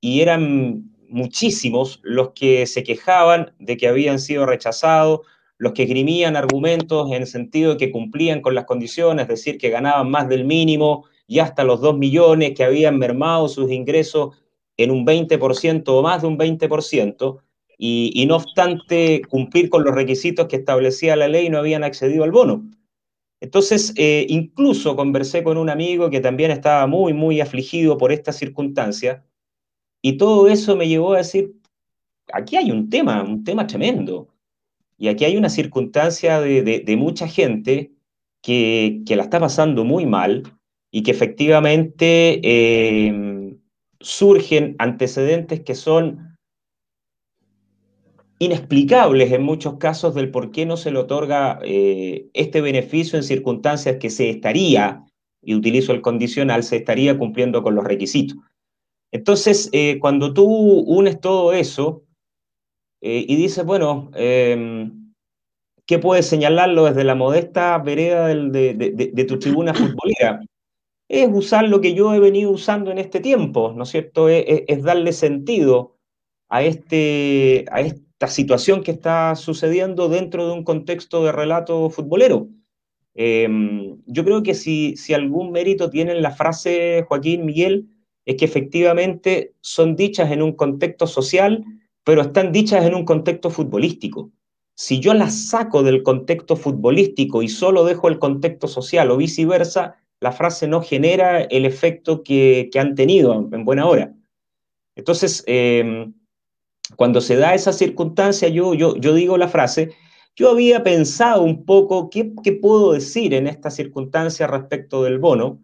y 0.00 0.20
eran 0.20 0.93
muchísimos 1.08 2.00
los 2.02 2.30
que 2.30 2.66
se 2.66 2.82
quejaban 2.82 3.52
de 3.58 3.76
que 3.76 3.88
habían 3.88 4.18
sido 4.18 4.46
rechazados, 4.46 5.20
los 5.58 5.72
que 5.72 5.86
grimían 5.86 6.36
argumentos 6.36 7.08
en 7.08 7.22
el 7.22 7.26
sentido 7.26 7.72
de 7.72 7.76
que 7.76 7.90
cumplían 7.90 8.40
con 8.40 8.54
las 8.54 8.64
condiciones, 8.64 9.24
es 9.24 9.28
decir, 9.28 9.58
que 9.58 9.70
ganaban 9.70 10.10
más 10.10 10.28
del 10.28 10.44
mínimo 10.44 11.04
y 11.26 11.38
hasta 11.38 11.64
los 11.64 11.80
2 11.80 11.96
millones, 11.96 12.54
que 12.54 12.64
habían 12.64 12.98
mermado 12.98 13.48
sus 13.48 13.70
ingresos 13.70 14.36
en 14.76 14.90
un 14.90 15.06
20% 15.06 15.84
o 15.86 16.02
más 16.02 16.22
de 16.22 16.28
un 16.28 16.38
20%, 16.38 17.38
y, 17.78 18.10
y 18.14 18.26
no 18.26 18.36
obstante 18.36 19.22
cumplir 19.28 19.68
con 19.68 19.84
los 19.84 19.94
requisitos 19.94 20.46
que 20.46 20.56
establecía 20.56 21.16
la 21.16 21.28
ley, 21.28 21.48
no 21.48 21.58
habían 21.58 21.84
accedido 21.84 22.24
al 22.24 22.32
bono. 22.32 22.64
Entonces, 23.44 23.92
eh, 23.96 24.24
incluso 24.30 24.96
conversé 24.96 25.42
con 25.44 25.58
un 25.58 25.68
amigo 25.68 26.08
que 26.08 26.20
también 26.20 26.50
estaba 26.50 26.86
muy, 26.86 27.12
muy 27.12 27.42
afligido 27.42 27.98
por 27.98 28.10
esta 28.10 28.32
circunstancia, 28.32 29.22
y 30.06 30.18
todo 30.18 30.48
eso 30.48 30.76
me 30.76 30.86
llevó 30.86 31.14
a 31.14 31.18
decir, 31.18 31.54
aquí 32.30 32.56
hay 32.56 32.70
un 32.70 32.90
tema, 32.90 33.22
un 33.22 33.42
tema 33.42 33.66
tremendo, 33.66 34.28
y 34.98 35.08
aquí 35.08 35.24
hay 35.24 35.38
una 35.38 35.48
circunstancia 35.48 36.42
de, 36.42 36.94
mucha 36.98 37.26
gente 37.26 37.90
que, 38.42 39.02
la 39.08 39.22
está 39.22 39.40
pasando 39.40 39.82
muy 39.82 40.04
mal 40.04 40.42
y 40.90 41.04
que 41.04 41.10
efectivamente 41.10 42.38
eh, 42.44 43.56
surgen 43.98 44.76
antecedentes 44.78 45.60
que 45.60 45.74
son 45.74 46.36
inexplicables 48.40 49.32
en 49.32 49.42
muchos 49.42 49.78
casos 49.78 50.14
del 50.14 50.30
por 50.30 50.50
qué 50.50 50.66
no 50.66 50.76
se 50.76 50.90
le 50.90 50.98
otorga 50.98 51.60
eh, 51.62 52.28
este 52.34 52.60
beneficio 52.60 53.16
en 53.16 53.22
circunstancias 53.22 53.96
que 53.98 54.10
se 54.10 54.28
estaría, 54.28 55.02
y 55.40 55.54
utilizo 55.54 55.92
el 55.92 56.02
condicional, 56.02 56.62
se 56.62 56.76
estaría 56.76 57.16
cumpliendo 57.16 57.62
con 57.62 57.74
los 57.74 57.84
requisitos. 57.84 58.36
Entonces, 59.14 59.70
eh, 59.70 60.00
cuando 60.00 60.34
tú 60.34 60.44
unes 60.44 61.20
todo 61.20 61.52
eso 61.52 62.02
eh, 63.00 63.24
y 63.28 63.36
dices, 63.36 63.64
bueno, 63.64 64.10
em, 64.14 65.14
¿qué 65.86 66.00
puedes 66.00 66.26
señalarlo 66.26 66.86
desde 66.86 67.04
la 67.04 67.14
modesta 67.14 67.78
vereda 67.78 68.26
de, 68.26 69.24
tu 69.28 69.38
tribuna 69.38 69.72
futbolera? 69.72 70.40
Es 71.08 71.28
usar 71.32 71.68
lo 71.68 71.80
que 71.80 71.94
yo 71.94 72.12
he 72.12 72.18
venido 72.18 72.50
usando 72.50 72.90
en 72.90 72.98
este 72.98 73.20
tiempo, 73.20 73.72
¿no 73.76 73.84
es 73.84 73.90
cierto? 73.90 74.28
Es, 74.28 74.82
darle 74.82 75.12
sentido 75.12 75.96
a 76.48 76.64
este, 76.64 77.66
a 77.70 77.82
este 77.82 78.02
situación 78.26 78.82
que 78.82 78.90
está 78.90 79.36
sucediendo 79.36 80.08
dentro 80.08 80.46
de 80.46 80.54
un 80.54 80.64
contexto 80.64 81.22
de 81.22 81.30
relato 81.30 81.90
futbolero. 81.90 82.48
Em, 83.14 83.98
yo 84.06 84.24
creo 84.24 84.42
que 84.42 84.54
si, 84.54 84.96
si 84.96 85.14
algún 85.14 85.52
mérito 85.52 85.90
tiene 85.90 86.14
la 86.14 86.30
frase 86.30 87.04
Joaquín 87.06 87.44
Miguel, 87.44 87.93
es 88.26 88.36
que 88.36 88.44
efectivamente 88.44 89.54
son 89.60 89.96
dichas 89.96 90.30
en 90.30 90.42
un 90.42 90.52
contexto 90.52 91.06
social, 91.06 91.64
pero 92.04 92.22
están 92.22 92.52
dichas 92.52 92.84
en 92.84 92.94
un 92.94 93.04
contexto 93.04 93.50
futbolístico. 93.50 94.30
Si 94.74 95.00
yo 95.00 95.14
las 95.14 95.48
saco 95.48 95.82
del 95.82 96.02
contexto 96.02 96.56
futbolístico 96.56 97.42
y 97.42 97.48
solo 97.48 97.84
dejo 97.84 98.08
el 98.08 98.18
contexto 98.18 98.66
social 98.66 99.10
o 99.10 99.16
viceversa, 99.16 99.96
la 100.20 100.32
frase 100.32 100.66
no 100.66 100.82
genera 100.82 101.42
el 101.42 101.64
efecto 101.64 102.22
que, 102.22 102.70
han 102.76 102.94
tenido 102.94 103.48
en 103.52 103.64
buena 103.64 103.86
hora. 103.86 104.14
Entonces, 104.96 105.44
eh, 105.46 106.06
cuando 106.96 107.20
se 107.20 107.36
da 107.36 107.54
esa 107.54 107.72
circunstancia, 107.72 108.48
yo, 108.48 108.74
yo, 108.74 108.96
yo 108.96 109.14
digo 109.14 109.36
la 109.36 109.48
frase, 109.48 109.92
yo 110.36 110.50
había 110.50 110.82
pensado 110.82 111.42
un 111.42 111.64
poco 111.64 112.10
qué, 112.10 112.32
qué 112.42 112.52
puedo 112.52 112.92
decir 112.92 113.34
en 113.34 113.46
esta 113.46 113.70
circunstancia 113.70 114.46
respecto 114.46 115.02
del 115.04 115.18
bono, 115.18 115.60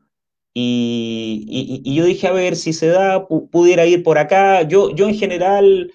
y, 0.53 1.81
y, 1.85 1.95
yo 1.95 2.05
dije, 2.05 2.27
a 2.27 2.33
ver, 2.33 2.57
si 2.57 2.73
se 2.73 2.89
da, 2.89 3.27
pudiera 3.29 3.87
ir 3.87 4.03
por 4.03 4.19
acá. 4.19 4.63
Yo, 4.63 4.95
yo 4.95 5.09
en 5.09 5.15
general, 5.15 5.93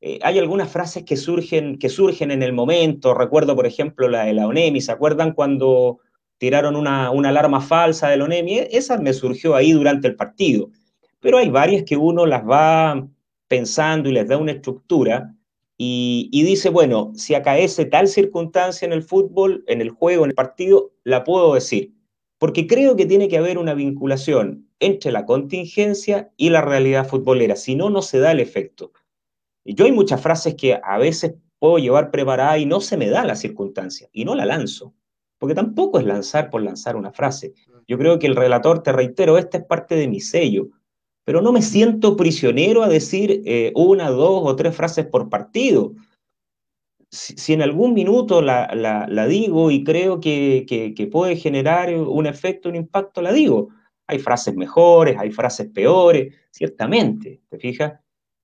eh, 0.00 0.20
hay 0.22 0.38
algunas 0.38 0.70
frases 0.70 1.04
que 1.04 1.16
surgen, 1.16 1.78
que 1.78 1.88
surgen 1.88 2.30
en 2.30 2.42
el 2.42 2.52
momento, 2.52 3.14
recuerdo, 3.14 3.56
por 3.56 3.66
ejemplo, 3.66 4.08
la 4.08 4.24
de 4.24 4.34
la 4.34 4.46
ONEMI, 4.46 4.80
¿se 4.80 4.92
acuerdan 4.92 5.32
cuando 5.32 5.98
tiraron 6.38 6.76
una, 6.76 7.08
alarma 7.08 7.60
falsa 7.60 8.08
de 8.08 8.18
la 8.18 8.24
ONEMI? 8.24 8.58
E, 8.58 8.68
esa 8.72 8.98
me 8.98 9.12
surgió 9.12 9.56
ahí 9.56 9.72
durante 9.72 10.06
el 10.06 10.14
partido, 10.14 10.70
pero 11.20 11.38
hay 11.38 11.48
varias 11.48 11.82
que 11.84 11.96
uno 11.96 12.26
las 12.26 12.46
va 12.46 13.08
pensando 13.48 14.08
y 14.08 14.12
les 14.12 14.28
da 14.28 14.36
una 14.38 14.52
estructura 14.52 15.34
y, 15.78 16.42
dice, 16.44 16.70
bueno, 16.70 17.12
si 17.16 17.34
acaece 17.34 17.84
tal 17.86 18.08
circunstancia 18.08 18.86
en 18.86 18.92
el 18.92 19.02
fútbol, 19.02 19.64
en 19.66 19.80
el 19.80 19.90
juego, 19.90 20.24
en 20.24 20.30
el 20.30 20.34
partido, 20.34 20.92
la 21.04 21.24
puedo 21.24 21.54
decir. 21.54 21.95
Porque 22.38 22.66
creo 22.66 22.96
que 22.96 23.06
tiene 23.06 23.28
que 23.28 23.38
haber 23.38 23.58
una 23.58 23.74
vinculación 23.74 24.68
entre 24.78 25.12
la 25.12 25.24
contingencia 25.24 26.32
y 26.36 26.50
la 26.50 26.60
realidad 26.60 27.08
futbolera, 27.08 27.56
si 27.56 27.74
no, 27.74 27.90
no 27.90 28.02
se 28.02 28.18
da 28.18 28.32
el 28.32 28.40
efecto. 28.40 28.92
Y 29.64 29.74
yo 29.74 29.84
hay 29.84 29.92
muchas 29.92 30.20
frases 30.20 30.54
que 30.54 30.78
a 30.82 30.98
veces 30.98 31.34
puedo 31.58 31.78
llevar 31.78 32.10
preparada 32.10 32.58
y 32.58 32.66
no 32.66 32.80
se 32.80 32.96
me 32.96 33.08
da 33.08 33.24
la 33.24 33.36
circunstancia 33.36 34.08
y 34.12 34.24
no 34.24 34.34
la 34.34 34.44
lanzo, 34.44 34.94
porque 35.38 35.54
tampoco 35.54 35.98
es 35.98 36.04
lanzar 36.04 36.50
por 36.50 36.62
lanzar 36.62 36.96
una 36.96 37.12
frase. 37.12 37.54
Yo 37.88 37.98
creo 37.98 38.18
que 38.18 38.26
el 38.26 38.36
relator, 38.36 38.82
te 38.82 38.92
reitero, 38.92 39.38
esta 39.38 39.58
es 39.58 39.64
parte 39.64 39.94
de 39.94 40.08
mi 40.08 40.20
sello 40.20 40.68
pero 41.26 41.42
no 41.42 41.50
me 41.50 41.60
siento 41.60 42.16
prisionero 42.16 42.84
a 42.84 42.88
decir 42.88 43.42
eh, 43.44 43.72
una, 43.74 44.10
dos 44.10 44.42
o 44.44 44.54
tres 44.54 44.76
frases 44.76 45.06
por 45.06 45.28
partido. 45.28 45.92
Si, 47.10 47.52
en 47.52 47.62
algún 47.62 47.94
minuto 47.94 48.42
la, 48.42 49.26
digo 49.28 49.70
y 49.70 49.84
creo 49.84 50.20
que, 50.20 51.08
puede 51.10 51.36
generar 51.36 51.94
un 51.94 52.26
efecto, 52.26 52.68
un 52.68 52.76
impacto, 52.76 53.22
la 53.22 53.32
digo. 53.32 53.68
Hay 54.08 54.18
frases 54.18 54.54
mejores, 54.54 55.16
hay 55.18 55.30
frases 55.30 55.68
peores, 55.68 56.34
ciertamente, 56.50 57.40
¿te 57.48 57.58
fijas? 57.58 57.94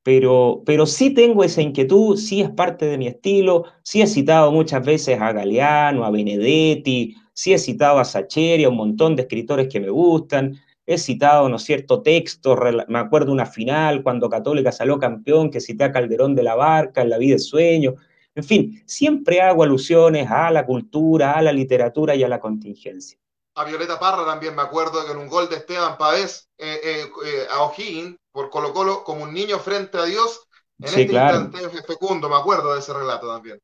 Pero, 0.03 0.62
pero 0.66 0.87
sí 0.87 1.11
tengo 1.11 1.44
esa 1.44 1.62
inquietud, 1.62 2.16
sí 2.16 2.40
es 2.40 2.51
parte 2.51 2.87
de 2.87 2.98
mi 2.98 3.07
estilo, 3.07 3.64
sí 3.85 4.03
he 4.03 4.07
citado 4.09 4.51
muchas 4.51 4.85
veces 4.85 5.20
a 5.20 5.33
Galeano, 5.33 6.05
a 6.05 6.11
Benedetti, 6.11 7.14
sí 7.33 7.53
he 7.53 7.59
citado 7.59 8.01
a 8.01 8.05
Sacheri, 8.05 8.64
a 8.64 8.68
un 8.68 8.77
montón 8.77 9.14
de 9.14 9.22
escritores 9.22 9.68
que 9.68 9.79
me 9.79 9.90
gustan, 9.90 10.59
he 10.87 10.98
citado, 10.98 11.48
¿no 11.48 11.57
es 11.57 11.62
cierto?, 11.62 12.03
textos, 12.03 12.59
me 12.88 12.98
acuerdo 12.98 13.31
una 13.31 13.46
final 13.46 14.03
cuando 14.03 14.29
Católica 14.29 14.72
salió 14.72 14.98
campeón, 14.98 15.51
que 15.51 15.61
cité 15.61 15.85
a 15.85 15.92
Calderón 15.92 16.35
de 16.35 16.42
la 16.42 16.57
Barca, 16.57 17.03
en 17.03 17.11
La 17.11 17.18
vida 17.18 17.35
de 17.35 17.38
sueño, 17.38 17.94
en 18.35 18.45
fin, 18.45 18.83
siempre 18.87 19.40
hago 19.40 19.62
alusiones 19.62 20.31
a 20.31 20.51
la 20.51 20.64
cultura, 20.64 21.33
a 21.33 21.42
la 21.42 21.53
literatura 21.53 22.14
y 22.14 22.23
a 22.23 22.29
la 22.29 22.40
contingencia. 22.40 23.18
A 23.55 23.64
Violeta 23.64 24.01
Parra 24.01 24.25
también 24.25 24.57
me 24.57 24.62
acuerdo 24.62 25.05
que 25.05 25.12
en 25.12 25.18
un 25.18 25.29
gol 25.29 25.49
de 25.51 25.57
Esteban 25.57 25.99
Pavés 25.99 26.49
eh, 26.57 26.81
eh, 26.83 27.05
eh, 27.27 27.47
a 27.51 27.62
O'Higgins 27.64 28.16
por 28.33 28.49
Colo 28.49 28.73
Colo 28.73 29.05
como 29.05 29.25
un 29.25 29.35
niño 29.35 29.59
frente 29.59 29.99
a 29.99 30.05
Dios, 30.05 30.49
en 30.79 30.87
este 30.87 31.03
instante 31.03 31.59
fecundo, 31.87 32.31
me 32.31 32.37
acuerdo 32.37 32.73
de 32.73 32.81
ese 32.81 32.95
relato 32.95 33.29
también. 33.29 33.59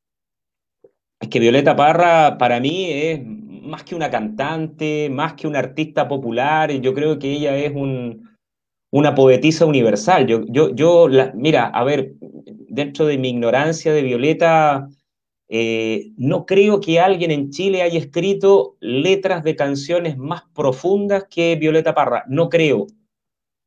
Es 1.18 1.28
que 1.28 1.40
Violeta 1.40 1.74
Parra 1.74 2.36
para 2.36 2.60
mí 2.60 2.92
es 2.92 3.20
más 3.24 3.82
que 3.82 3.94
una 3.94 4.10
cantante, 4.10 5.08
más 5.10 5.32
que 5.32 5.46
una 5.46 5.58
artista 5.58 6.06
popular, 6.06 6.70
yo 6.70 6.92
creo 6.92 7.18
que 7.18 7.32
ella 7.32 7.56
es 7.56 7.72
una 8.90 9.14
poetisa 9.14 9.66
universal. 9.66 10.26
Yo, 10.26 10.42
yo, 10.48 10.74
yo 10.74 11.08
mira, 11.34 11.66
a 11.66 11.84
ver, 11.84 12.14
dentro 12.68 13.06
de 13.06 13.18
mi 13.18 13.30
ignorancia 13.30 13.92
de 13.92 14.02
Violeta, 14.02 14.88
eh, 15.48 16.12
no 16.16 16.46
creo 16.46 16.80
que 16.80 17.00
alguien 17.00 17.30
en 17.30 17.50
Chile 17.50 17.82
haya 17.82 17.98
escrito 17.98 18.76
letras 18.80 19.44
de 19.44 19.56
canciones 19.56 20.16
más 20.18 20.42
profundas 20.54 21.24
que 21.30 21.56
Violeta 21.56 21.94
Parra. 21.94 22.24
No 22.28 22.48
creo, 22.48 22.86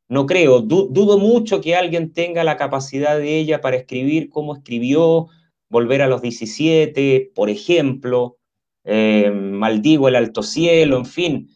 no 0.08 0.26
creo. 0.26 0.60
dudo 0.60 1.18
mucho 1.18 1.60
que 1.60 1.74
alguien 1.74 2.12
tenga 2.12 2.44
la 2.44 2.56
capacidad 2.56 3.18
de 3.18 3.38
ella 3.38 3.60
para 3.60 3.76
escribir 3.76 4.28
como 4.28 4.54
escribió, 4.54 5.28
Volver 5.70 6.02
a 6.02 6.06
los 6.06 6.20
17, 6.20 7.32
por 7.34 7.48
ejemplo. 7.48 8.36
Eh, 8.84 9.30
Maldigo 9.30 10.08
el 10.08 10.16
alto 10.16 10.42
cielo, 10.42 10.98
en 10.98 11.06
fin, 11.06 11.48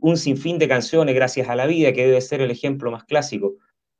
un 0.00 0.16
sinfín 0.16 0.58
de 0.58 0.68
canciones, 0.68 1.14
Gracias 1.14 1.48
a 1.48 1.56
la 1.56 1.66
vida, 1.66 1.92
que 1.92 2.06
debe 2.06 2.20
ser 2.20 2.40
el 2.40 2.50
ejemplo 2.50 2.90
más 2.90 3.04
clásico. 3.04 3.54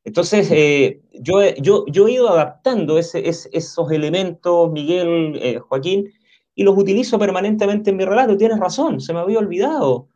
Entonces, 0.05 0.51
eh, 0.51 1.03
yo, 1.13 1.43
yo, 1.57 1.85
yo, 1.87 2.09
he 2.09 2.13
ido 2.13 2.29
adaptando 2.29 2.99
esos 2.99 3.93
elementos, 3.93 4.71
Miguel, 4.73 5.39
eh, 5.43 5.59
Joaquín, 5.59 6.11
y 6.55 6.65
los 6.65 6.77
utilizo 6.77 7.19
permanentemente 7.19 7.91
en 7.91 7.97
mi 7.97 8.05
relato. 8.05 8.37
Tienes 8.37 8.59
razón, 8.59 9.01
se 9.01 9.13
me 9.13 9.21
había 9.21 9.39
olvidado. 9.39 10.09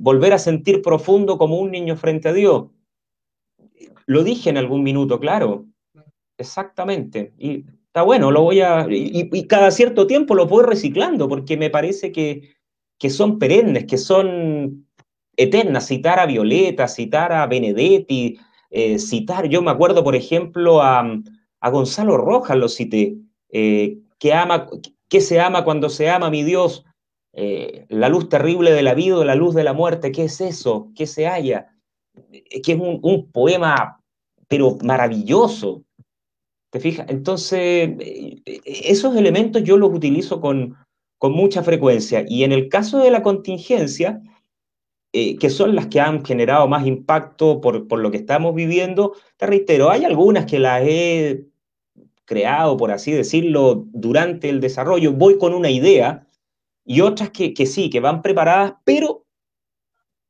volver 0.00 0.32
a 0.32 0.38
sentir 0.38 0.82
profundo 0.82 1.36
como 1.36 1.58
un 1.58 1.70
niño 1.70 1.96
frente 1.96 2.28
a 2.28 2.32
Dios. 2.32 2.66
Lo 4.06 4.22
dije 4.22 4.50
en 4.50 4.56
algún 4.56 4.82
minuto, 4.82 5.18
claro. 5.18 5.66
Exactamente. 6.38 7.32
Y 7.38 7.64
está 7.86 8.02
bueno, 8.02 8.30
lo 8.30 8.42
voy 8.42 8.60
a, 8.60 8.86
y, 8.90 9.46
cada 9.46 9.70
cierto 9.70 10.06
tiempo 10.06 10.34
lo 10.34 10.46
voy 10.46 10.64
reciclando, 10.64 11.28
porque 11.28 11.56
me 11.56 11.70
parece 11.70 12.12
que, 12.12 12.56
que 12.98 13.10
son 13.10 13.38
perennes, 13.38 13.84
que 13.86 13.98
son 13.98 14.83
eternas, 15.36 15.86
citar 15.86 16.18
a 16.18 16.26
Violeta, 16.26 16.88
citar 16.88 17.32
a 17.32 17.46
Benedetti, 17.46 18.38
eh, 18.70 18.98
citar, 18.98 19.48
yo 19.48 19.62
me 19.62 19.70
acuerdo, 19.70 20.02
por 20.04 20.16
ejemplo, 20.16 20.82
a, 20.82 21.04
a 21.60 21.70
Gonzalo 21.70 22.16
Rojas, 22.16 22.56
lo 22.56 22.68
cité, 22.68 23.16
eh, 23.50 23.98
que 24.18 24.32
ama, 24.32 24.68
que 25.08 25.20
se 25.20 25.40
ama 25.40 25.64
cuando 25.64 25.88
se 25.88 26.10
ama, 26.10 26.28
mi 26.28 26.42
Dios, 26.42 26.84
eh, 27.32 27.86
la 27.88 28.08
luz 28.08 28.28
terrible 28.28 28.72
de 28.72 28.82
la 28.82 28.94
vida, 28.94 29.24
la 29.24 29.34
luz 29.34 29.54
de 29.54 29.64
la 29.64 29.72
muerte, 29.72 30.12
¿qué 30.12 30.24
es 30.24 30.40
eso? 30.40 30.90
¿Qué 30.94 31.06
se 31.06 31.26
halla? 31.26 31.74
Que 32.30 32.72
es 32.72 32.78
un, 32.78 33.30
poema, 33.32 34.00
pero 34.46 34.76
maravilloso. 34.82 35.82
¿Te 36.70 36.80
fijas? 36.80 37.06
Entonces, 37.08 37.90
eh, 37.98 38.42
esos 38.64 39.16
elementos 39.16 39.64
yo 39.64 39.76
los 39.76 39.92
utilizo 39.92 40.40
con, 40.40 40.76
con 41.18 41.32
mucha 41.32 41.62
frecuencia. 41.62 42.24
Y 42.28 42.44
en 42.44 42.52
el 42.52 42.68
caso 42.68 42.98
de 42.98 43.10
la 43.10 43.22
contingencia, 43.22 44.20
eh, 45.16 45.38
que 45.38 45.48
son 45.48 45.76
las 45.76 45.86
que 45.86 46.00
han 46.00 46.24
generado 46.24 46.66
más 46.66 46.84
impacto 46.88 47.60
por, 47.60 47.86
por, 47.86 48.00
lo 48.00 48.10
que 48.10 48.16
estamos 48.16 48.52
viviendo, 48.52 49.14
te 49.36 49.46
reitero, 49.46 49.88
hay 49.88 50.04
algunas 50.04 50.44
que 50.44 50.58
las 50.58 50.82
he 50.84 51.46
creado, 52.24 52.76
por 52.76 52.90
así 52.90 53.12
decirlo, 53.12 53.84
durante 53.92 54.48
el 54.48 54.60
desarrollo, 54.60 55.12
voy 55.12 55.38
con 55.38 55.54
una 55.54 55.70
idea, 55.70 56.26
y 56.84 57.00
otras 57.00 57.30
que, 57.30 57.54
que 57.54 57.64
sí, 57.64 57.90
que 57.90 58.00
van 58.00 58.22
preparadas, 58.22 58.74
pero 58.82 59.24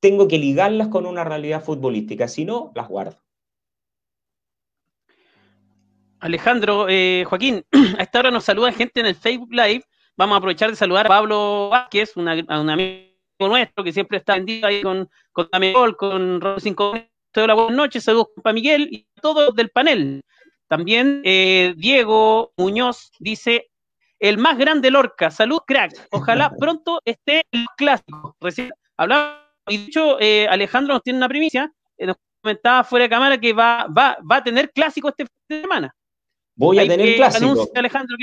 tengo 0.01 0.29
que 0.29 0.37
ligarlas 0.37 0.89
con 0.89 1.07
una 1.07 1.25
realidad 1.25 1.65
futbolística, 1.65 2.29
si 2.29 2.45
no, 2.45 2.71
las 2.75 2.87
guardo. 2.87 3.17
Alejandro, 6.21 6.89
eh, 6.91 7.25
Joaquín, 7.27 7.65
a 7.99 8.03
esta 8.03 8.19
hora 8.19 8.31
nos 8.31 8.45
saluda 8.45 8.71
gente 8.71 9.01
en 9.01 9.07
el 9.07 9.15
Facebook 9.15 9.51
Live. 9.51 9.85
Vamos 10.15 10.35
a 10.35 10.39
aprovechar 10.41 10.69
de 10.69 10.77
saludar 10.77 11.07
a 11.07 11.09
Pablo 11.09 11.71
Vázquez, 11.71 12.19
una, 12.19 12.35
un 12.35 12.69
amigo 12.69 13.14
nuestro 13.49 13.85
que 13.85 13.93
siempre 13.93 14.19
está 14.19 14.35
vendido 14.35 14.67
ahí 14.67 14.83
con, 14.83 15.09
con 15.33 15.49
Tamegol, 15.49 15.97
con 15.97 16.41
Robo 16.41 16.61
5 16.61 16.95
Hola, 17.37 17.55
buenas 17.55 17.75
noches, 17.75 18.05
saludos 18.05 18.29
para 18.45 18.55
Miguel 18.55 18.89
y 18.93 19.09
todos 19.21 19.57
del 19.57 19.69
panel. 19.71 20.23
También 20.69 21.21
eh, 21.25 21.75
Diego 21.77 22.53
Muñoz 22.57 23.11
dice, 23.19 23.71
el 24.21 24.39
más 24.39 24.57
grande 24.57 24.91
Lorca, 24.91 25.33
salud 25.33 25.59
crack, 25.67 25.93
ojalá 26.13 26.53
pronto 26.61 27.01
esté 27.05 27.43
en 27.51 27.63
los 27.63 27.75
clásicos. 27.77 28.35
Recién 28.41 28.71
hablaba, 28.97 29.51
y 29.67 29.79
dicho, 29.79 30.21
eh, 30.21 30.47
Alejandro 30.49 30.95
nos 30.95 31.03
tiene 31.03 31.17
una 31.17 31.29
primicia, 31.29 31.73
eh, 31.99 32.07
nos 32.07 32.17
comentaba 32.41 32.85
fuera 32.85 33.05
de 33.05 33.11
cámara 33.11 33.39
que 33.39 33.53
va, 33.53 33.87
va, 33.87 34.17
va 34.31 34.37
a 34.37 34.45
tener 34.45 34.71
clásico 34.71 35.09
este 35.09 35.25
fin 35.25 35.37
de 35.49 35.61
semana. 35.63 35.95
Voy 36.55 36.79
a 36.79 36.87
tener 36.87 37.17
clásico. 37.17 37.69
Alejandro. 37.75 38.17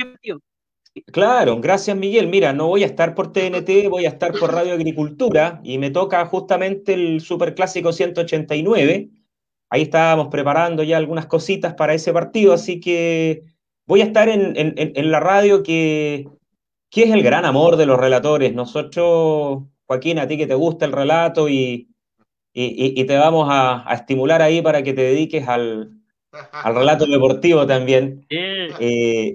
Claro, 1.12 1.60
gracias 1.62 1.96
Miguel. 1.96 2.28
Mira, 2.28 2.52
no 2.52 2.68
voy 2.68 2.84
a 2.84 2.86
estar 2.86 3.16
por 3.16 3.32
TNT, 3.32 3.88
voy 3.90 4.06
a 4.06 4.10
estar 4.10 4.34
por 4.38 4.52
Radio 4.54 4.74
Agricultura 4.74 5.62
y 5.64 5.78
me 5.78 5.90
toca 5.90 6.26
justamente 6.26 6.94
el 6.94 7.22
Superclásico 7.22 7.94
189. 7.94 9.10
Ahí 9.70 9.84
estábamos 9.84 10.28
preparando 10.28 10.84
ya 10.84 10.98
algunas 10.98 11.28
cositas 11.28 11.76
para 11.76 11.94
ese 11.94 12.12
partido, 12.12 12.52
así 12.52 12.82
que 12.82 13.44
voy 13.88 14.02
a 14.02 14.06
estar 14.06 14.28
en, 14.28 15.12
la 15.12 15.20
radio 15.22 15.64
que, 15.64 16.28
que, 16.90 17.04
es 17.04 17.12
el 17.12 17.24
gran 17.24 17.46
amor 17.46 17.78
de 17.78 17.86
los 17.86 17.98
relatores. 17.98 18.54
Nosotros, 18.54 19.64
Joaquín, 19.86 20.20
a 20.20 20.28
ti 20.28 20.38
que 20.38 20.48
te 20.48 20.56
gusta 20.56 20.86
el 20.86 20.92
relato 20.92 21.48
y, 21.48 21.88
y, 22.54 23.06
te 23.06 23.18
vamos 23.18 23.48
a, 23.50 23.86
estimular 23.94 24.42
ahí 24.42 24.62
para 24.62 24.84
que 24.84 24.92
te 24.92 25.04
dediques 25.04 25.48
al, 25.48 25.92
al 26.52 26.76
relato 26.76 27.06
deportivo 27.06 27.66
también. 27.66 28.26
Eh, 28.30 29.34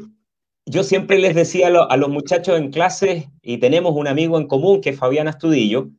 yo 0.66 0.82
siempre 0.82 1.18
les 1.18 1.34
decía 1.34 1.68
a, 1.68 1.96
los 1.96 2.08
muchachos 2.08 2.58
en 2.58 2.70
clase, 2.70 3.30
y 3.40 3.58
tenemos 3.58 3.94
un 3.94 4.08
amigo 4.08 4.36
en 4.38 4.48
común 4.48 4.80
que 4.80 4.90
es 4.90 4.98
Fabián 4.98 5.28
Astudillo, 5.28 5.90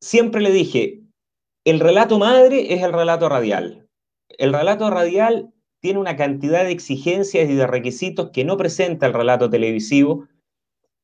siempre 0.00 0.40
le 0.40 0.50
dije, 0.50 1.00
el 1.64 1.78
relato 1.78 2.18
madre 2.18 2.74
es 2.74 2.82
el 2.82 2.92
relato 2.92 3.28
radial. 3.28 3.88
El 4.28 4.52
relato 4.52 4.90
radial 4.90 5.52
tiene 5.80 6.00
una 6.00 6.16
cantidad 6.16 6.64
de 6.64 6.72
exigencias 6.72 7.48
y 7.48 7.54
de 7.54 7.66
requisitos 7.66 8.30
que 8.30 8.44
no 8.44 8.56
presenta 8.56 9.06
el 9.06 9.12
relato 9.12 9.48
televisivo, 9.48 10.26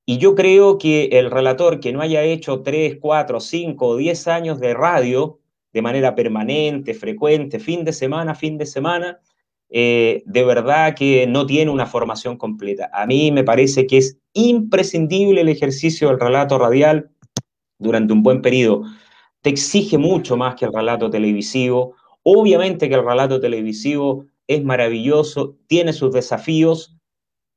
y 0.04 0.18
yo 0.18 0.34
creo 0.34 0.78
que 0.78 1.04
el 1.12 1.30
relator 1.30 1.78
que 1.78 1.92
no 1.92 2.00
haya 2.00 2.24
hecho 2.24 2.62
3, 2.62 2.96
4, 3.00 3.40
5 3.40 3.86
o 3.86 3.96
10 3.96 4.28
años 4.28 4.58
de 4.58 4.74
radio 4.74 5.38
de 5.72 5.82
manera 5.82 6.14
permanente, 6.14 6.94
frecuente, 6.94 7.60
fin 7.60 7.84
de 7.84 7.92
semana, 7.92 8.34
fin 8.34 8.58
de 8.58 8.66
semana, 8.66 9.20
eh, 9.70 10.22
de 10.24 10.44
verdad 10.44 10.94
que 10.94 11.26
no 11.26 11.46
tiene 11.46 11.70
una 11.70 11.86
formación 11.86 12.36
completa. 12.36 12.90
A 12.92 13.06
mí 13.06 13.30
me 13.32 13.44
parece 13.44 13.86
que 13.86 13.98
es 13.98 14.18
imprescindible 14.32 15.42
el 15.42 15.48
ejercicio 15.48 16.08
del 16.08 16.20
relato 16.20 16.58
radial 16.58 17.10
durante 17.78 18.12
un 18.12 18.22
buen 18.22 18.40
periodo. 18.42 18.82
Te 19.42 19.50
exige 19.50 19.98
mucho 19.98 20.36
más 20.36 20.54
que 20.56 20.64
el 20.64 20.72
relato 20.72 21.10
televisivo. 21.10 21.94
Obviamente 22.22 22.88
que 22.88 22.94
el 22.94 23.04
relato 23.04 23.40
televisivo 23.40 24.26
es 24.46 24.64
maravilloso, 24.64 25.56
tiene 25.66 25.92
sus 25.92 26.12
desafíos 26.12 26.96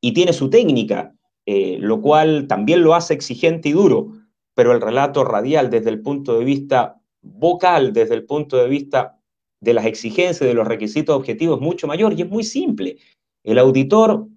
y 0.02 0.14
tiene 0.14 0.34
su 0.34 0.50
técnica, 0.50 1.16
eh, 1.46 1.78
lo 1.80 2.02
cual 2.02 2.48
también 2.48 2.84
lo 2.84 2.94
hace 2.94 3.14
exigente 3.14 3.70
y 3.70 3.72
duro, 3.72 4.12
pero 4.54 4.74
el 4.74 4.82
relato 4.82 5.24
radial 5.24 5.70
desde 5.70 5.90
el 5.90 6.02
punto 6.02 6.38
de 6.38 6.46
vista 6.46 7.02
vocal, 7.22 7.94
desde 7.94 8.16
el 8.16 8.26
punto 8.26 8.58
de 8.58 8.68
vista 8.68 9.21
de 9.62 9.74
las 9.74 9.86
exigencias, 9.86 10.40
de 10.40 10.54
los 10.54 10.68
requisitos 10.68 11.16
objetivos 11.16 11.60
es 11.60 11.62
mucho 11.62 11.88
mayor 11.88 12.14
y 12.14 12.24
es 12.24 12.30
muy 12.30 12.44
simple. 12.44 12.98
El 13.44 13.60
auditor, 13.60 14.28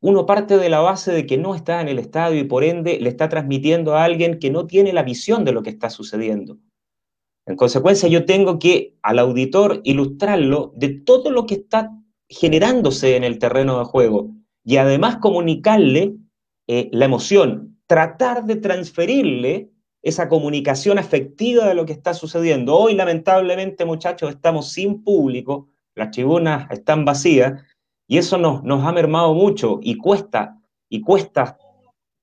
uno 0.00 0.26
parte 0.26 0.56
de 0.56 0.68
la 0.68 0.80
base 0.80 1.12
de 1.12 1.26
que 1.26 1.36
no 1.36 1.54
está 1.54 1.80
en 1.80 1.88
el 1.88 1.98
estadio 1.98 2.40
y 2.40 2.44
por 2.44 2.64
ende 2.64 2.98
le 3.00 3.08
está 3.08 3.28
transmitiendo 3.28 3.96
a 3.96 4.04
alguien 4.04 4.38
que 4.38 4.50
no 4.50 4.66
tiene 4.66 4.92
la 4.92 5.02
visión 5.02 5.44
de 5.44 5.52
lo 5.52 5.62
que 5.62 5.70
está 5.70 5.90
sucediendo. 5.90 6.58
En 7.46 7.56
consecuencia, 7.56 8.08
yo 8.08 8.24
tengo 8.24 8.58
que 8.58 8.96
al 9.02 9.18
auditor 9.18 9.80
ilustrarlo 9.84 10.72
de 10.76 10.90
todo 10.90 11.30
lo 11.30 11.46
que 11.46 11.54
está 11.54 11.90
generándose 12.28 13.16
en 13.16 13.24
el 13.24 13.38
terreno 13.38 13.78
de 13.78 13.86
juego 13.86 14.30
y 14.64 14.76
además 14.76 15.16
comunicarle 15.16 16.14
eh, 16.66 16.90
la 16.92 17.06
emoción, 17.06 17.80
tratar 17.86 18.44
de 18.44 18.56
transferirle 18.56 19.70
esa 20.02 20.28
comunicación 20.28 20.98
afectiva 20.98 21.66
de 21.66 21.74
lo 21.74 21.84
que 21.84 21.92
está 21.92 22.14
sucediendo. 22.14 22.76
Hoy, 22.76 22.94
lamentablemente, 22.94 23.84
muchachos, 23.84 24.30
estamos 24.30 24.70
sin 24.70 25.02
público, 25.02 25.68
las 25.94 26.10
tribunas 26.10 26.70
están 26.70 27.04
vacías 27.04 27.62
y 28.06 28.18
eso 28.18 28.38
nos, 28.38 28.62
nos 28.62 28.84
ha 28.84 28.92
mermado 28.92 29.34
mucho 29.34 29.80
y 29.82 29.96
cuesta, 29.96 30.58
y 30.88 31.00
cuesta 31.00 31.58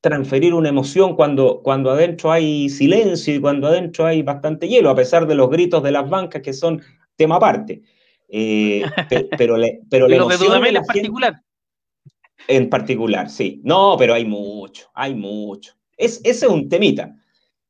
transferir 0.01 0.53
una 0.53 0.69
emoción 0.69 1.15
cuando, 1.15 1.61
cuando 1.63 1.89
adentro 1.89 2.31
hay 2.31 2.69
silencio 2.69 3.35
y 3.35 3.41
cuando 3.41 3.67
adentro 3.67 4.05
hay 4.05 4.21
bastante 4.21 4.67
hielo, 4.67 4.89
a 4.89 4.95
pesar 4.95 5.25
de 5.25 5.35
los 5.35 5.49
gritos 5.49 5.81
de 5.81 5.91
las 5.91 6.07
bancas 6.09 6.41
que 6.41 6.53
son 6.53 6.81
tema 7.15 7.37
aparte. 7.37 7.81
Eh, 8.29 8.83
pero, 9.37 9.55
pero, 9.89 10.07
la 10.07 10.15
emoción 10.15 10.61
de 10.61 10.69
en 10.69 10.83
particular. 10.83 11.41
En 12.47 12.69
particular, 12.69 13.29
sí. 13.29 13.61
No, 13.63 13.95
pero 13.97 14.13
hay 14.13 14.25
mucho, 14.25 14.89
hay 14.93 15.15
mucho. 15.15 15.73
Es, 15.97 16.21
ese 16.23 16.45
es 16.45 16.51
un 16.51 16.69
temita. 16.69 17.15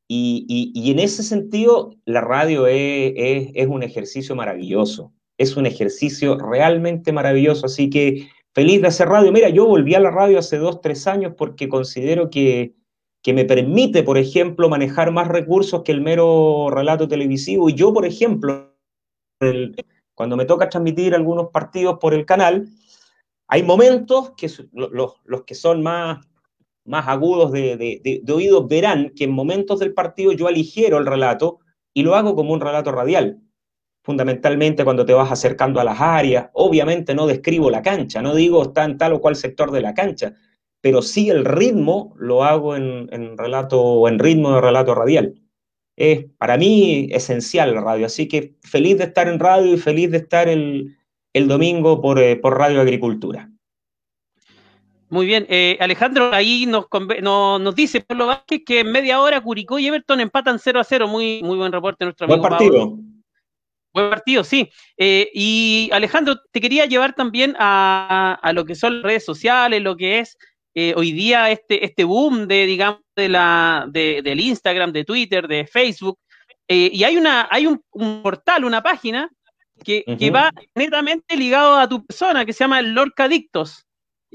Y, 0.08 0.92
en 0.92 1.00
ese 1.00 1.24
sentido, 1.24 1.92
la 2.06 2.22
radio 2.22 2.68
es, 2.68 3.68
un 3.68 3.84
ejercicio 3.84 4.36
maravilloso, 4.36 5.14
es 5.38 5.58
un 5.58 5.66
ejercicio 5.66 6.38
realmente 6.38 7.12
maravilloso, 7.12 7.66
así 7.66 7.90
que 7.90 8.30
feliz 8.54 8.82
de 8.82 8.88
hacer 8.88 9.10
radio. 9.10 9.32
Mira, 9.32 9.50
yo 9.50 9.66
volví 9.66 9.96
a 9.96 10.00
la 10.00 10.12
radio 10.12 10.40
hace 10.40 10.58
dos, 10.58 10.82
tres 10.82 11.08
años 11.08 11.34
porque 11.38 11.68
considero 11.68 12.30
que, 12.30 12.76
me 13.28 13.46
permite, 13.46 14.04
por 14.04 14.20
ejemplo, 14.20 14.70
manejar 14.70 15.12
más 15.12 15.28
recursos 15.28 15.82
que 15.82 15.92
el 15.92 16.02
mero 16.02 16.70
relato 16.70 17.08
televisivo. 17.08 17.70
Y 17.70 17.74
yo, 17.74 17.92
por 17.92 18.06
ejemplo, 18.06 18.76
cuando 20.14 20.38
me 20.38 20.46
toca 20.46 20.70
transmitir 20.70 21.16
algunos 21.16 21.50
partidos 21.50 21.98
por 22.00 22.14
el 22.14 22.28
canal, 22.28 22.68
hay 23.48 23.64
momentos 23.64 24.34
que 24.38 24.48
los 24.74 25.44
que 25.46 25.56
son 25.56 25.82
más 25.82 26.20
más 26.86 27.08
agudos 27.08 27.52
de, 27.52 27.78
de, 27.78 28.34
oídos 28.34 28.68
verán 28.68 29.12
que 29.16 29.26
en 29.26 29.32
momentos 29.32 29.80
del 29.80 29.94
partido 29.94 30.32
yo 30.32 30.48
aligero 30.48 30.98
el 30.98 31.06
relato 31.06 31.60
y 31.94 32.04
lo 32.04 32.16
hago 32.16 32.36
como 32.36 32.54
un 32.54 32.62
relato 32.62 32.92
radial. 32.92 33.42
Fundamentalmente 34.04 34.84
cuando 34.84 35.06
te 35.06 35.14
vas 35.14 35.32
acercando 35.32 35.80
a 35.80 35.84
las 35.84 36.00
áreas, 36.00 36.50
obviamente 36.54 37.16
no 37.16 37.26
describo 37.26 37.72
la 37.72 37.82
cancha, 37.82 38.22
no 38.22 38.36
digo 38.36 38.62
está 38.62 38.86
en 38.86 38.98
tal 38.98 39.14
o 39.14 39.22
cual 39.22 39.36
sector 39.36 39.72
de 39.72 39.82
la 39.82 39.96
cancha, 39.96 40.36
pero 40.82 41.02
sí 41.02 41.30
el 41.30 41.44
ritmo 41.44 42.14
lo 42.18 42.44
hago 42.44 42.76
en, 42.76 43.10
en 43.12 43.38
relato 43.38 44.08
en 44.08 44.20
ritmo 44.20 44.54
de 44.54 44.62
relato 44.62 44.94
radial. 44.94 45.42
Es 45.96 46.26
para 46.38 46.58
mí 46.58 47.08
esencial 47.12 47.74
la 47.74 47.82
radio, 47.82 48.06
así 48.06 48.28
que 48.28 48.56
feliz 48.62 48.98
de 48.98 49.06
estar 49.06 49.28
en 49.28 49.40
radio 49.40 49.74
y 49.74 49.78
feliz 49.78 50.12
de 50.12 50.18
estar 50.18 50.50
el, 50.50 50.98
domingo 51.48 52.02
eh, 52.18 52.36
por 52.36 52.58
Radio 52.58 52.82
Agricultura. 52.82 53.50
Muy 55.10 55.28
bien, 55.28 55.46
eh, 55.50 55.78
Alejandro, 55.80 56.34
ahí 56.34 56.66
nos, 56.66 56.88
nos 57.22 57.76
dice 57.76 58.02
Pablo 58.02 58.28
Vázquez 58.28 58.64
que 58.66 58.80
en 58.80 58.92
media 58.92 59.22
hora 59.22 59.40
Curicó 59.40 59.78
y 59.78 59.88
Everton 59.88 60.20
empatan 60.20 60.58
0 60.60 60.80
a 60.80 60.84
0. 60.84 61.08
Muy, 61.08 61.42
muy 61.44 61.58
buen 61.58 61.72
reporte 61.72 62.06
nuestro 62.06 62.26
amigo. 62.26 62.40
Buen 62.40 62.50
partido. 62.50 62.98
Buen 63.94 64.10
partido, 64.10 64.44
sí. 64.44 64.70
Eh, 64.98 65.30
y 65.34 65.90
Alejandro, 65.94 66.42
te 66.52 66.60
quería 66.60 66.86
llevar 66.86 67.14
también 67.14 67.56
a, 67.60 68.52
lo 68.54 68.66
que 68.66 68.76
son 68.76 68.96
las 68.96 69.04
redes 69.04 69.26
sociales, 69.26 69.82
lo 69.82 69.96
que 69.96 70.20
es 70.20 70.38
eh, 70.74 70.94
hoy 70.98 71.12
día 71.12 71.52
este, 71.52 71.86
este 71.86 72.04
boom 72.04 72.48
de, 72.48 72.66
digamos, 72.66 73.02
de 73.16 73.30
la, 73.30 73.86
de, 73.88 74.22
del 74.24 74.40
Instagram, 74.40 74.92
de 74.92 75.06
Twitter, 75.06 75.48
de 75.48 75.68
Facebook. 75.68 76.18
y 76.68 77.04
hay, 77.04 77.16
una, 77.16 77.48
hay 77.50 77.68
un, 77.68 77.82
portal, 78.24 78.66
una 78.66 78.82
página 78.82 79.30
que, 79.84 80.04
que 80.18 80.32
va 80.32 80.52
netamente 80.74 81.38
ligado 81.38 81.76
a 81.78 81.88
tu 81.88 82.06
persona, 82.06 82.44
que 82.44 82.54
se 82.54 82.64
llama 82.64 82.82
Lorca 82.82 83.26
Adictos. 83.26 83.85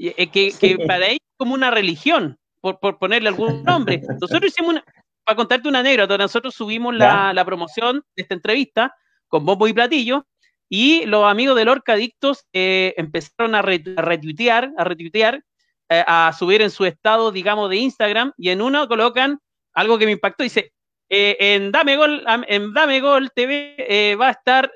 Eh, 0.03 0.27
que, 0.29 0.77
para 0.87 1.05
ellos 1.07 1.19
es 1.21 1.37
como 1.37 1.53
una 1.53 1.71
religión. 1.71 2.37
por, 2.61 2.79
ponerle 2.97 3.29
algún 3.29 3.63
nombre. 3.63 4.01
Nosotros 4.19 4.51
hicimos 4.51 4.71
una, 4.71 4.83
para 5.23 5.35
contarte 5.35 5.67
una 5.67 5.79
anécdota, 5.79 6.17
nosotros 6.17 6.53
subimos 6.53 6.95
la, 6.95 7.43
promoción 7.45 8.03
de 8.15 8.23
esta 8.23 8.35
entrevista 8.35 8.95
con 9.27 9.45
bombo 9.45 9.67
y 9.67 9.73
platillo, 9.73 10.25
y 10.69 11.05
los 11.05 11.25
amigos 11.25 11.55
de 11.55 11.65
Lorca 11.65 11.93
Adictos 11.93 12.45
eh, 12.53 12.93
empezaron 12.97 13.55
a, 13.55 13.61
retuitear, 13.61 14.71
a 14.77 14.83
retuitear, 14.83 15.43
eh, 15.89 16.03
a 16.07 16.33
subir 16.37 16.61
en 16.61 16.69
su 16.69 16.85
estado, 16.85 17.31
digamos, 17.31 17.69
de 17.69 17.77
Instagram, 17.77 18.33
y 18.37 18.49
en 18.49 18.61
uno 18.61 18.87
colocan 18.87 19.39
algo 19.73 19.97
que 19.97 20.05
me 20.05 20.11
impactó, 20.13 20.43
dice, 20.43 20.73
eh, 21.09 21.37
en 21.39 21.71
Dame 21.71 21.97
Gol, 21.97 22.23
en 22.47 22.73
Dame 22.73 23.01
Gol 23.01 23.31
TV 23.35 24.15
va 24.19 24.29
a 24.29 24.31
estar 24.31 24.71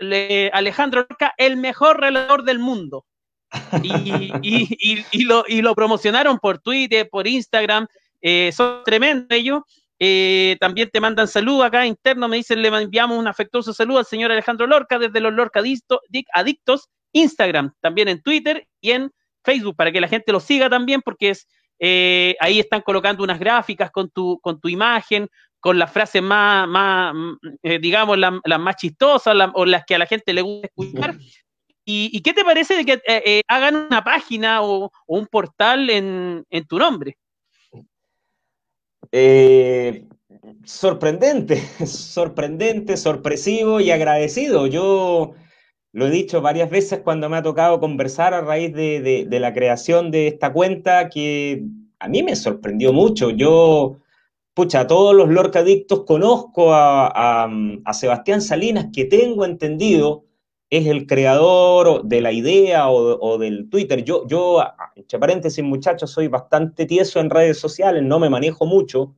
Alejandro 0.53 1.05
Lorca, 1.09 1.33
el 1.38 1.57
mejor 1.57 1.99
relator 1.99 2.43
del 2.43 2.59
mundo. 2.59 3.05
Y, 3.81 5.23
lo, 5.23 5.45
y, 5.47 5.62
lo, 5.62 5.75
promocionaron 5.75 6.39
por 6.39 6.60
Twitter, 6.60 7.08
por 7.10 7.27
Instagram, 7.27 7.88
son 8.51 8.84
tremendos 8.84 9.27
ellos, 9.29 9.62
eh, 9.97 10.58
también 10.60 10.89
te 10.89 10.99
mandan 10.99 11.27
saludos 11.27 11.65
acá 11.65 11.86
interno, 11.86 12.27
me 12.27 12.38
dicen, 12.38 12.62
le 12.62 12.67
enviamos 12.67 13.17
un 13.17 13.27
afectuoso 13.27 13.73
saludo 13.73 13.99
al 13.99 14.05
señor 14.05 14.31
Alejandro 14.31 14.67
Lorca 14.67 14.99
desde 14.99 15.21
los 15.21 15.34
Lorca 15.34 15.62
Adictos, 16.34 16.89
Instagram, 17.13 17.73
también 17.79 18.10
en 18.10 18.21
Twitter 18.21 18.67
y 18.81 18.91
en 18.91 19.12
Facebook, 19.43 19.75
para 19.75 19.91
que 19.91 20.01
la 20.01 20.08
gente 20.10 20.34
lo 20.34 20.39
siga 20.39 20.69
también, 20.69 21.01
porque 21.01 21.29
es 21.29 21.47
eh, 21.79 22.36
ahí 22.39 22.60
están 22.60 22.81
colocando 22.81 23.23
unas 23.23 23.39
gráficas 23.39 23.91
con 23.91 24.10
tu, 24.10 24.39
con 24.41 24.60
tu 24.60 24.67
imagen, 24.67 25.29
con 25.60 25.79
las 25.79 25.91
frases 25.91 26.21
más, 26.21 26.67
más 26.67 27.13
eh, 27.63 27.79
digamos, 27.79 28.17
las 28.17 28.60
más 28.60 28.75
chistosas 28.75 29.36
o 29.53 29.65
las 29.65 29.84
que 29.86 29.95
a 29.95 29.99
la 29.99 30.05
gente 30.05 30.34
le 30.34 30.41
gusta 30.41 30.67
escuchar. 30.67 31.15
¿Y, 31.86 32.21
qué 32.21 32.34
te 32.34 32.43
parece 32.43 32.76
de 32.76 32.86
que 32.86 33.41
hagan 33.48 33.76
una 33.76 34.04
página 34.04 34.63
o, 34.63 34.91
un 35.08 35.28
portal 35.28 35.89
en, 35.89 36.43
en 36.50 36.65
tu 36.65 36.80
nombre? 36.80 37.17
Eh, 39.12 40.06
sorprendente, 40.63 41.58
sorprendente, 41.86 42.98
sorpresivo 42.98 43.80
y 43.80 43.91
agradecido. 43.91 44.67
Yo 44.67 45.36
lo 45.95 46.08
he 46.08 46.12
dicho 46.12 46.41
varias 46.41 46.69
veces 46.69 47.00
cuando 47.00 47.30
me 47.30 47.38
ha 47.38 47.41
tocado 47.41 47.80
conversar 47.80 48.34
a 48.34 48.41
raíz 48.41 48.74
de, 48.74 49.26
la 49.32 49.54
creación 49.54 50.12
de 50.12 50.28
esta 50.28 50.52
cuenta, 50.52 51.08
que 51.08 51.63
a 52.00 52.10
mí 52.10 52.21
me 52.21 52.36
sorprendió 52.36 52.91
mucho. 52.91 53.30
Yo, 53.30 54.00
pucha, 54.54 54.82
a 54.82 54.88
todos 54.88 55.15
los 55.15 55.30
lorcadictos 55.30 56.04
conozco 56.04 56.74
a, 56.74 57.50
Sebastián 57.93 58.41
Salinas, 58.41 58.88
que 58.91 59.06
tengo 59.06 59.45
entendido 59.45 60.24
es 60.77 60.88
el 60.88 61.07
creador 61.07 62.03
de 62.03 62.21
la 62.21 62.31
idea 62.31 62.89
o, 62.89 63.38
del 63.38 63.69
Twitter. 63.69 64.03
Yo, 64.03 64.27
yo, 64.27 64.63
entre 64.95 65.19
paréntesis, 65.19 65.63
muchachos, 65.63 66.11
soy 66.11 66.27
bastante 66.27 66.85
tieso 66.85 67.19
en 67.19 67.29
redes 67.29 67.59
sociales, 67.59 68.03
no 68.03 68.19
me 68.19 68.29
manejo 68.29 68.65
mucho. 68.65 69.15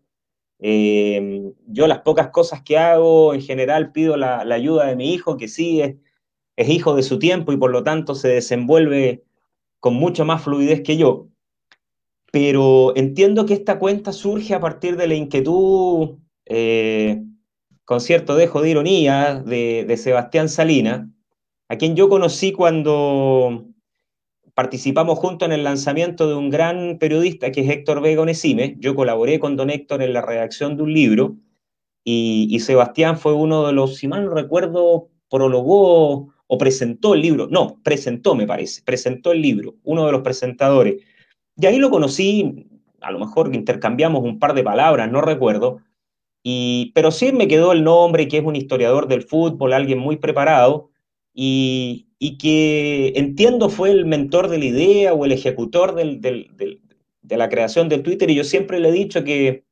Eh, 0.59 1.51
yo 1.67 1.87
las 1.87 1.99
pocas 1.99 2.29
cosas 2.29 2.61
que 2.63 2.77
hago, 2.77 3.33
en 3.33 3.41
general, 3.41 3.91
pido 3.91 4.17
la, 4.17 4.39
ayuda 4.39 4.87
de 4.87 4.95
mi 4.95 5.13
hijo, 5.13 5.37
que 5.37 5.47
sí 5.47 5.81
es, 5.81 5.95
hijo 6.69 6.95
de 6.95 7.03
su 7.03 7.19
tiempo 7.19 7.53
y 7.53 7.57
por 7.57 7.71
lo 7.71 7.83
tanto 7.83 8.15
se 8.15 8.29
desenvuelve 8.29 9.23
con 9.79 9.93
mucha 9.95 10.23
más 10.23 10.43
fluidez 10.43 10.81
que 10.81 10.97
yo. 10.97 11.27
Pero 12.31 12.95
entiendo 12.95 13.45
que 13.45 13.53
esta 13.53 13.79
cuenta 13.79 14.11
surge 14.11 14.53
a 14.53 14.59
partir 14.59 14.97
de 14.97 15.07
la 15.07 15.15
inquietud, 15.15 16.17
eh, 16.45 17.23
con 17.85 18.01
cierto 18.01 18.35
dejo 18.35 18.61
de 18.61 18.69
ironía, 18.71 19.35
de, 19.35 19.85
de 19.87 19.97
Sebastián 19.97 20.49
Salina, 20.49 21.09
a 21.69 21.77
quien 21.77 21.95
yo 21.95 22.09
conocí 22.09 22.51
cuando 22.51 23.65
participamos 24.53 25.19
juntos 25.19 25.45
en 25.45 25.53
el 25.53 25.63
lanzamiento 25.63 26.27
de 26.27 26.35
un 26.35 26.49
gran 26.49 26.97
periodista 26.97 27.51
que 27.51 27.61
es 27.61 27.69
Héctor 27.69 28.01
Vega 28.01 28.21
Onesime. 28.21 28.75
Yo 28.79 28.95
colaboré 28.95 29.39
con 29.39 29.55
don 29.55 29.69
Héctor 29.69 30.01
en 30.01 30.13
la 30.13 30.21
redacción 30.21 30.77
de 30.77 30.83
un 30.83 30.93
libro 30.93 31.35
y, 32.03 32.59
Sebastián 32.61 33.17
fue 33.17 33.33
uno 33.33 33.67
de 33.67 33.73
los, 33.73 33.97
si 33.97 34.07
mal 34.07 34.25
no 34.25 34.31
recuerdo, 34.31 35.09
prologó 35.29 36.33
o 36.47 36.57
presentó 36.57 37.13
el 37.13 37.21
libro. 37.21 37.47
No, 37.51 37.81
presentó, 37.83 38.33
me 38.33 38.47
parece, 38.47 38.81
presentó 38.81 39.33
el 39.33 39.41
libro, 39.41 39.75
uno 39.83 40.05
de 40.05 40.13
los 40.13 40.21
presentadores. 40.21 41.03
Y 41.57 41.65
ahí 41.65 41.77
lo 41.77 41.89
conocí, 41.89 42.65
a 43.01 43.11
lo 43.11 43.19
mejor 43.19 43.53
intercambiamos 43.53 44.23
un 44.23 44.39
par 44.39 44.53
de 44.53 44.63
palabras, 44.63 45.11
no 45.11 45.21
recuerdo, 45.21 45.81
y, 46.41 46.93
pero 46.95 47.11
sí 47.11 47.33
me 47.33 47.49
quedó 47.49 47.73
el 47.73 47.83
nombre, 47.83 48.29
que 48.29 48.37
es 48.37 48.43
un 48.45 48.55
historiador 48.55 49.07
del 49.09 49.23
fútbol, 49.23 49.73
alguien 49.73 49.99
muy 49.99 50.15
preparado, 50.15 50.89
y, 51.39 52.37
que 52.39 53.13
entiendo 53.15 53.69
fue 53.69 53.91
el 53.91 54.05
mentor 54.05 54.47
de 54.47 54.57
la 54.57 54.65
idea 54.65 55.13
o 55.13 55.23
el 55.23 55.31
ejecutor 55.31 55.93
de 55.93 56.77
la 57.29 57.49
creación 57.49 57.89
del 57.89 58.01
Twitter 58.01 58.31
y 58.31 58.35
yo 58.35 58.43
siempre 58.43 58.79
le 58.79 58.89
he 58.89 58.91
dicho 58.91 59.23
que 59.23 59.63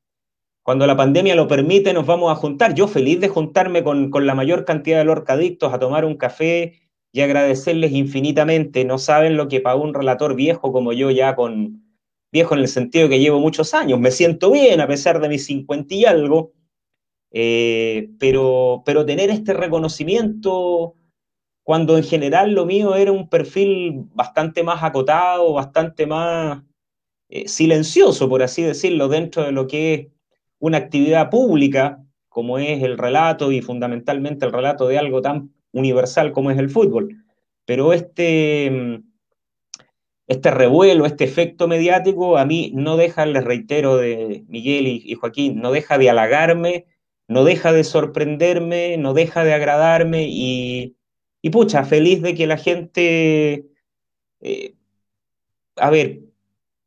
cuando 0.62 0.86
la 0.86 0.96
pandemia 0.96 1.34
lo 1.34 1.48
permite 1.48 1.92
nos 1.92 2.06
vamos 2.06 2.30
a 2.30 2.36
juntar. 2.36 2.74
Yo 2.74 2.86
feliz 2.86 3.20
de 3.20 3.28
juntarme 3.28 3.82
con, 3.82 4.10
la 4.24 4.34
mayor 4.36 4.64
cantidad 4.64 4.98
de 4.98 5.04
lorcadictos 5.04 5.72
a 5.72 5.80
tomar 5.80 6.04
un 6.04 6.16
café 6.16 6.80
y 7.12 7.20
agradecerles 7.20 7.92
infinitamente. 7.92 8.84
No 8.84 8.98
saben 8.98 9.36
lo 9.36 9.48
que 9.48 9.60
para 9.60 9.76
un 9.76 9.92
relator 9.92 10.36
viejo 10.36 10.72
como 10.72 10.92
yo 10.92 11.10
ya 11.10 11.34
con 11.34 11.82
viejo 12.30 12.54
en 12.54 12.60
el 12.60 12.68
sentido 12.68 13.08
que 13.08 13.18
llevo 13.18 13.40
muchos 13.40 13.74
años. 13.74 13.98
Me 13.98 14.12
siento 14.12 14.52
bien 14.52 14.80
a 14.80 14.86
pesar 14.86 15.20
de 15.20 15.28
mis 15.28 15.46
cincuenta 15.46 15.94
y 15.94 16.04
algo, 16.04 16.52
eh, 17.32 18.10
pero, 18.20 18.82
pero 18.84 19.04
tener 19.04 19.30
este 19.30 19.52
reconocimiento 19.52 20.94
cuando 21.66 21.96
en 21.96 22.04
general 22.04 22.52
lo 22.52 22.64
mío 22.64 22.94
era 22.94 23.10
un 23.10 23.28
perfil 23.28 24.04
bastante 24.14 24.62
más 24.62 24.84
acotado, 24.84 25.52
bastante 25.52 26.06
más 26.06 26.62
eh, 27.28 27.48
silencioso, 27.48 28.28
por 28.28 28.44
así 28.44 28.62
decirlo, 28.62 29.08
dentro 29.08 29.42
de 29.42 29.50
lo 29.50 29.66
que 29.66 29.94
es 29.94 30.06
una 30.60 30.78
actividad 30.78 31.28
pública, 31.28 32.00
como 32.28 32.58
es 32.58 32.84
el 32.84 32.96
relato 32.96 33.50
y 33.50 33.62
fundamentalmente 33.62 34.46
el 34.46 34.52
relato 34.52 34.86
de 34.86 34.96
algo 34.96 35.22
tan 35.22 35.52
universal 35.72 36.30
como 36.30 36.52
es 36.52 36.58
el 36.58 36.70
fútbol. 36.70 37.24
Pero 37.64 37.92
este, 37.92 39.02
este 40.28 40.52
revuelo, 40.52 41.04
este 41.04 41.24
efecto 41.24 41.66
mediático, 41.66 42.38
a 42.38 42.44
mí 42.44 42.70
no 42.76 42.96
deja, 42.96 43.26
les 43.26 43.42
reitero 43.42 43.96
de 43.96 44.44
Miguel 44.46 44.86
y 44.86 45.14
Joaquín, 45.16 45.60
no 45.60 45.72
deja 45.72 45.98
de 45.98 46.10
halagarme, 46.10 46.86
no 47.26 47.42
deja 47.42 47.72
de 47.72 47.82
sorprenderme, 47.82 48.98
no 48.98 49.14
deja 49.14 49.42
de 49.42 49.52
agradarme 49.52 50.28
y 50.28 50.96
y 51.46 51.50
pucha, 51.50 51.84
feliz 51.84 52.22
de 52.22 52.34
que 52.34 52.44
la 52.44 52.56
gente, 52.56 53.68
eh, 54.40 54.74
a 55.76 55.90
ver, 55.90 56.22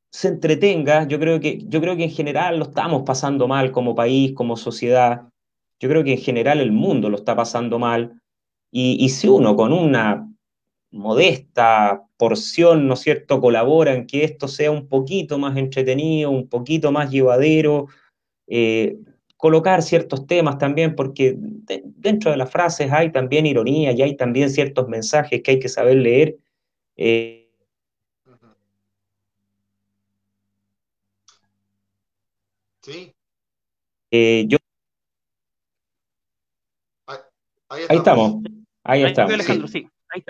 se 0.10 0.28
entretenga. 0.28 1.08
Yo 1.08 1.17
creo 1.17 1.39
que, 1.39 1.60
yo 1.65 1.80
creo 1.80 1.95
que 1.95 2.04
en 2.04 2.12
general 2.12 2.60
lo 2.60 2.65
estamos 2.65 3.04
pasando 3.04 3.48
mal 3.48 3.72
como 3.72 3.95
país, 3.95 4.34
como 4.34 4.58
sociedad. 4.58 5.30
Yo 5.80 5.88
creo 5.88 6.04
que 6.04 6.12
en 6.12 6.17
general 6.19 6.60
el 6.60 6.74
mundo 6.74 7.10
lo 7.10 7.15
está 7.15 7.38
pasando 7.38 7.80
mal. 7.80 8.22
Y, 8.69 9.08
si 9.08 9.30
uno 9.30 9.56
con 9.56 9.72
una 9.72 10.30
modesta 10.91 12.04
porción, 12.17 12.86
¿no 12.86 12.95
es 12.95 13.00
cierto?, 13.00 13.39
colabora 13.39 13.93
en 13.93 14.08
que 14.08 14.26
esto 14.26 14.50
sea 14.50 14.72
un 14.72 14.89
poquito 14.89 15.38
más 15.39 15.56
entretenido, 15.56 16.32
un 16.32 16.50
poquito 16.50 16.91
más 16.91 17.10
llevadero, 17.12 17.88
eh, 18.48 18.98
colocar 19.39 19.82
ciertos 19.84 20.28
temas 20.28 20.58
también, 20.58 20.97
porque 20.97 21.34
dentro 21.38 22.30
de 22.30 22.36
las 22.36 22.52
frases 22.52 22.91
hay 22.91 23.10
también 23.10 23.45
ironía 23.45 23.93
y 23.93 24.02
hay 24.02 24.17
también 24.17 24.49
ciertos 24.49 24.89
mensajes 24.89 25.41
que 25.41 25.52
hay 25.52 25.60
que 25.60 25.69
saber 25.69 25.95
leer. 25.95 26.36
Eh, 26.97 27.49
sí. 32.82 33.15
Eh, 34.12 34.43
yo... 34.45 34.58
Ahí, 37.69 37.86
estamos. 37.91 38.43
Ahí, 38.84 39.04
estamos. 39.04 39.36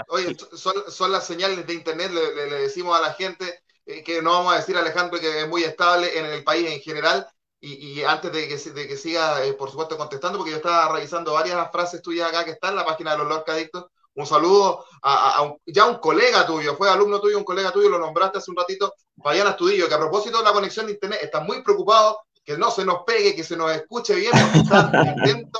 Oye, 0.09 0.37
son, 0.53 1.11
las 1.11 1.25
señales 1.25 1.65
de 1.65 1.73
internet, 1.73 2.11
le, 2.11 2.61
decimos 2.61 2.95
a 2.95 3.01
la 3.01 3.13
gente 3.13 3.63
eh, 3.87 4.03
que 4.03 4.21
no 4.21 4.33
vamos 4.33 4.53
a 4.53 4.57
decir 4.57 4.77
Alejandro 4.77 5.19
que 5.19 5.41
es 5.41 5.47
muy 5.47 5.63
estable 5.63 6.15
en 6.15 6.27
el 6.27 6.43
país 6.43 6.69
en 6.69 6.79
general, 6.79 7.27
y, 7.61 8.03
antes 8.03 8.31
de 8.31 8.47
que, 8.47 8.57
de 8.71 8.87
que 8.87 8.95
siga, 8.95 9.45
eh, 9.45 9.53
por 9.53 9.69
supuesto, 9.69 9.97
contestando, 9.97 10.37
porque 10.37 10.51
yo 10.51 10.57
estaba 10.57 10.93
revisando 10.93 11.33
varias 11.33 11.69
frases 11.71 12.01
tuyas 12.01 12.29
acá 12.29 12.45
que 12.45 12.51
están 12.51 12.71
en 12.71 12.77
la 12.77 12.85
página 12.85 13.11
de 13.11 13.17
los 13.17 13.27
Lorca 13.27 13.53
Adictos. 13.53 13.87
Un 14.15 14.25
saludo 14.25 14.85
a, 15.01 15.41
un, 15.43 15.57
ya 15.65 15.85
un 15.85 15.95
colega 15.97 16.45
tuyo, 16.45 16.75
fue 16.75 16.89
alumno 16.89 17.21
tuyo, 17.21 17.37
un 17.37 17.43
colega 17.43 17.71
tuyo, 17.71 17.89
lo 17.89 17.99
nombraste 17.99 18.39
hace 18.39 18.51
un 18.51 18.57
ratito, 18.57 18.93
Fabián 19.21 19.47
Astudillo, 19.47 19.87
que 19.87 19.93
a 19.93 19.99
propósito 19.99 20.39
de 20.39 20.43
la 20.43 20.51
conexión 20.51 20.87
de 20.87 20.93
internet 20.93 21.19
está 21.21 21.41
muy 21.41 21.61
preocupado 21.63 22.19
que 22.43 22.57
no 22.57 22.71
se 22.71 22.83
nos 22.83 23.03
pegue, 23.03 23.35
que 23.35 23.43
se 23.43 23.55
nos 23.55 23.71
escuche 23.71 24.15
bien, 24.15 24.31
está 24.55 24.79
atento, 25.21 25.59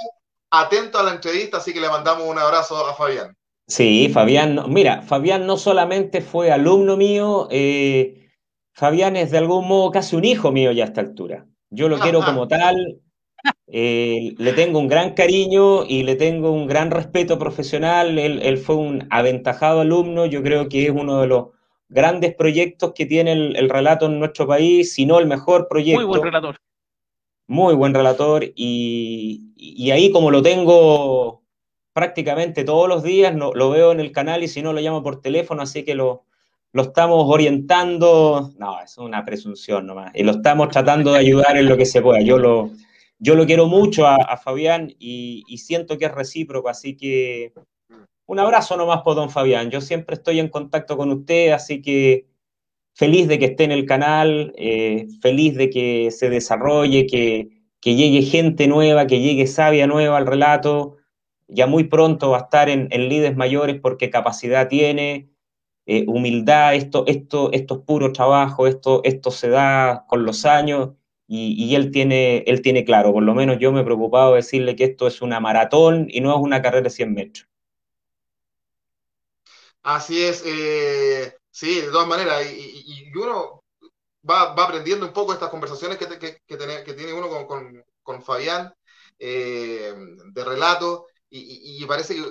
atento 0.49 0.99
a 0.99 1.03
la 1.03 1.11
entrevista, 1.11 1.57
así 1.57 1.71
que 1.71 1.79
le 1.79 1.87
mandamos 1.87 2.27
un 2.27 2.37
abrazo 2.37 2.85
a 2.85 2.95
Fabián. 2.95 3.35
Sí, 3.67 4.09
Fabián, 4.11 4.63
mira, 4.67 5.03
Fabián 5.03 5.45
no 5.45 5.55
solamente 5.55 6.21
fue 6.21 6.51
alumno 6.51 6.97
mío, 6.97 7.47
eh, 7.51 8.31
Fabián 8.73 9.15
es 9.15 9.29
de 9.31 9.37
algún 9.37 9.67
modo 9.67 9.91
casi 9.91 10.15
un 10.15 10.25
hijo 10.25 10.51
mío 10.51 10.71
ya 10.71 10.85
a 10.85 10.87
esta 10.87 11.01
altura. 11.01 11.45
Yo 11.69 11.87
lo 11.87 11.99
quiero 11.99 12.21
como 12.21 12.47
tal, 12.47 12.99
eh, 13.67 14.33
le 14.37 14.53
tengo 14.53 14.79
un 14.79 14.87
gran 14.87 15.13
cariño 15.13 15.85
y 15.85 16.03
le 16.03 16.15
tengo 16.15 16.51
un 16.51 16.67
gran 16.67 16.91
respeto 16.91 17.37
profesional. 17.37 18.17
Él, 18.17 18.57
fue 18.57 18.75
un 18.75 19.07
aventajado 19.11 19.81
alumno, 19.81 20.25
yo 20.25 20.41
creo 20.41 20.69
que 20.69 20.85
es 20.85 20.91
uno 20.91 21.21
de 21.21 21.27
los 21.27 21.47
grandes 21.87 22.35
proyectos 22.35 22.93
que 22.93 23.05
tiene 23.05 23.33
el, 23.33 23.69
relato 23.69 24.07
en 24.07 24.19
nuestro 24.19 24.47
país, 24.47 24.93
si 24.93 25.05
no 25.05 25.19
el 25.19 25.27
mejor 25.27 25.67
proyecto. 25.67 26.01
Muy 26.01 26.07
buen 26.07 26.23
relator. 26.23 26.55
Muy 27.47 27.73
buen 27.75 27.93
relator 27.93 28.45
y, 28.55 29.89
ahí 29.91 30.11
como 30.11 30.29
lo 30.29 30.41
tengo 30.41 31.43
prácticamente 31.93 32.63
todos 32.63 32.87
los 32.87 33.03
días, 33.03 33.35
no, 33.35 33.53
lo 33.53 33.71
veo 33.71 33.91
en 33.91 33.99
el 33.99 34.11
canal 34.11 34.43
y 34.43 34.47
si 34.47 34.61
no 34.61 34.71
lo 34.71 34.81
llamo 34.81 35.01
por 35.01 35.21
teléfono, 35.21 35.63
así 35.63 35.83
que 35.83 35.95
lo, 35.95 36.25
lo 36.71 36.83
estamos 36.83 37.25
orientando, 37.27 38.51
no, 38.57 38.81
es 38.81 38.97
una 38.97 39.25
presunción 39.25 39.87
nomás, 39.87 40.11
y 40.13 40.23
lo 40.23 40.33
estamos 40.33 40.69
tratando 40.69 41.13
de 41.13 41.19
ayudar 41.19 41.57
en 41.57 41.67
lo 41.67 41.77
que 41.77 41.85
se 41.85 42.01
pueda. 42.01 42.21
Yo 42.21 42.37
lo, 42.37 42.71
yo 43.17 43.35
lo 43.35 43.45
quiero 43.45 43.67
mucho 43.67 44.05
a, 44.07 44.37
Fabián 44.37 44.93
y, 44.99 45.43
siento 45.57 45.97
que 45.97 46.05
es 46.05 46.11
recíproco, 46.11 46.69
así 46.69 46.95
que 46.95 47.53
un 48.25 48.39
abrazo 48.39 48.77
nomás 48.77 49.01
por 49.01 49.15
don 49.15 49.31
Fabián. 49.31 49.71
Yo 49.71 49.81
siempre 49.81 50.15
estoy 50.15 50.39
en 50.39 50.49
contacto 50.49 50.95
con 50.95 51.11
usted, 51.11 51.51
así 51.51 51.81
que 51.81 52.27
feliz 52.93 53.27
de 53.27 53.39
que 53.39 53.45
esté 53.45 53.63
en 53.63 53.71
el 53.71 53.85
canal, 53.85 54.53
eh, 54.55 55.07
feliz 55.21 55.55
de 55.55 55.69
que 55.69 56.11
se 56.11 56.29
desarrolle, 56.29 57.07
que, 57.07 57.49
llegue 57.81 58.21
gente 58.21 58.67
nueva, 58.67 59.07
que 59.07 59.19
llegue 59.19 59.47
sabia 59.47 59.87
nueva 59.87 60.17
al 60.17 60.27
relato. 60.27 60.97
Ya 61.47 61.65
muy 61.65 61.85
pronto 61.85 62.29
va 62.31 62.37
a 62.37 62.41
estar 62.41 62.69
en 62.69 62.89
líderes 63.09 63.35
mayores 63.35 63.79
porque 63.81 64.11
capacidad 64.11 64.67
tiene, 64.67 65.28
eh, 65.91 66.05
humildad, 66.07 66.75
esto, 66.75 67.03
esto, 67.07 67.51
esto 67.51 67.73
es 67.73 67.81
puro 67.81 68.13
trabajo, 68.13 68.67
esto, 68.67 69.01
esto 69.03 69.31
se 69.31 69.49
da 69.49 70.05
con 70.07 70.23
los 70.23 70.45
años 70.45 70.91
y, 71.25 71.73
él, 71.73 71.89
tiene, 71.89 72.43
él 72.45 72.61
tiene 72.61 72.85
claro, 72.85 73.11
por 73.11 73.23
lo 73.23 73.33
menos 73.33 73.57
yo 73.59 73.71
me 73.71 73.81
he 73.81 73.83
preocupado 73.83 74.31
de 74.31 74.37
decirle 74.37 74.75
que 74.75 74.83
esto 74.83 75.07
es 75.07 75.19
una 75.23 75.39
maratón 75.39 76.05
y 76.11 76.21
no 76.21 76.31
es 76.31 76.39
una 76.39 76.61
carrera 76.61 76.83
de 76.83 76.89
100 76.91 77.13
metros. 77.15 77.47
Así 79.81 80.23
es, 80.23 80.43
eh, 80.45 81.35
sí, 81.49 81.81
de 81.81 81.87
todas 81.87 82.07
maneras, 82.07 82.45
y, 82.45 83.11
uno 83.15 83.63
va, 84.29 84.53
aprendiendo 84.53 85.07
un 85.07 85.13
poco 85.13 85.33
estas 85.33 85.49
conversaciones 85.49 85.97
que, 85.97 86.05
tiene, 86.05 87.13
uno 87.13 87.47
con, 87.47 88.21
Fabián 88.21 88.71
eh, 89.17 89.91
de 90.33 90.43
relato 90.43 91.07
y, 91.31 91.83
parece 91.87 92.13
que, 92.13 92.23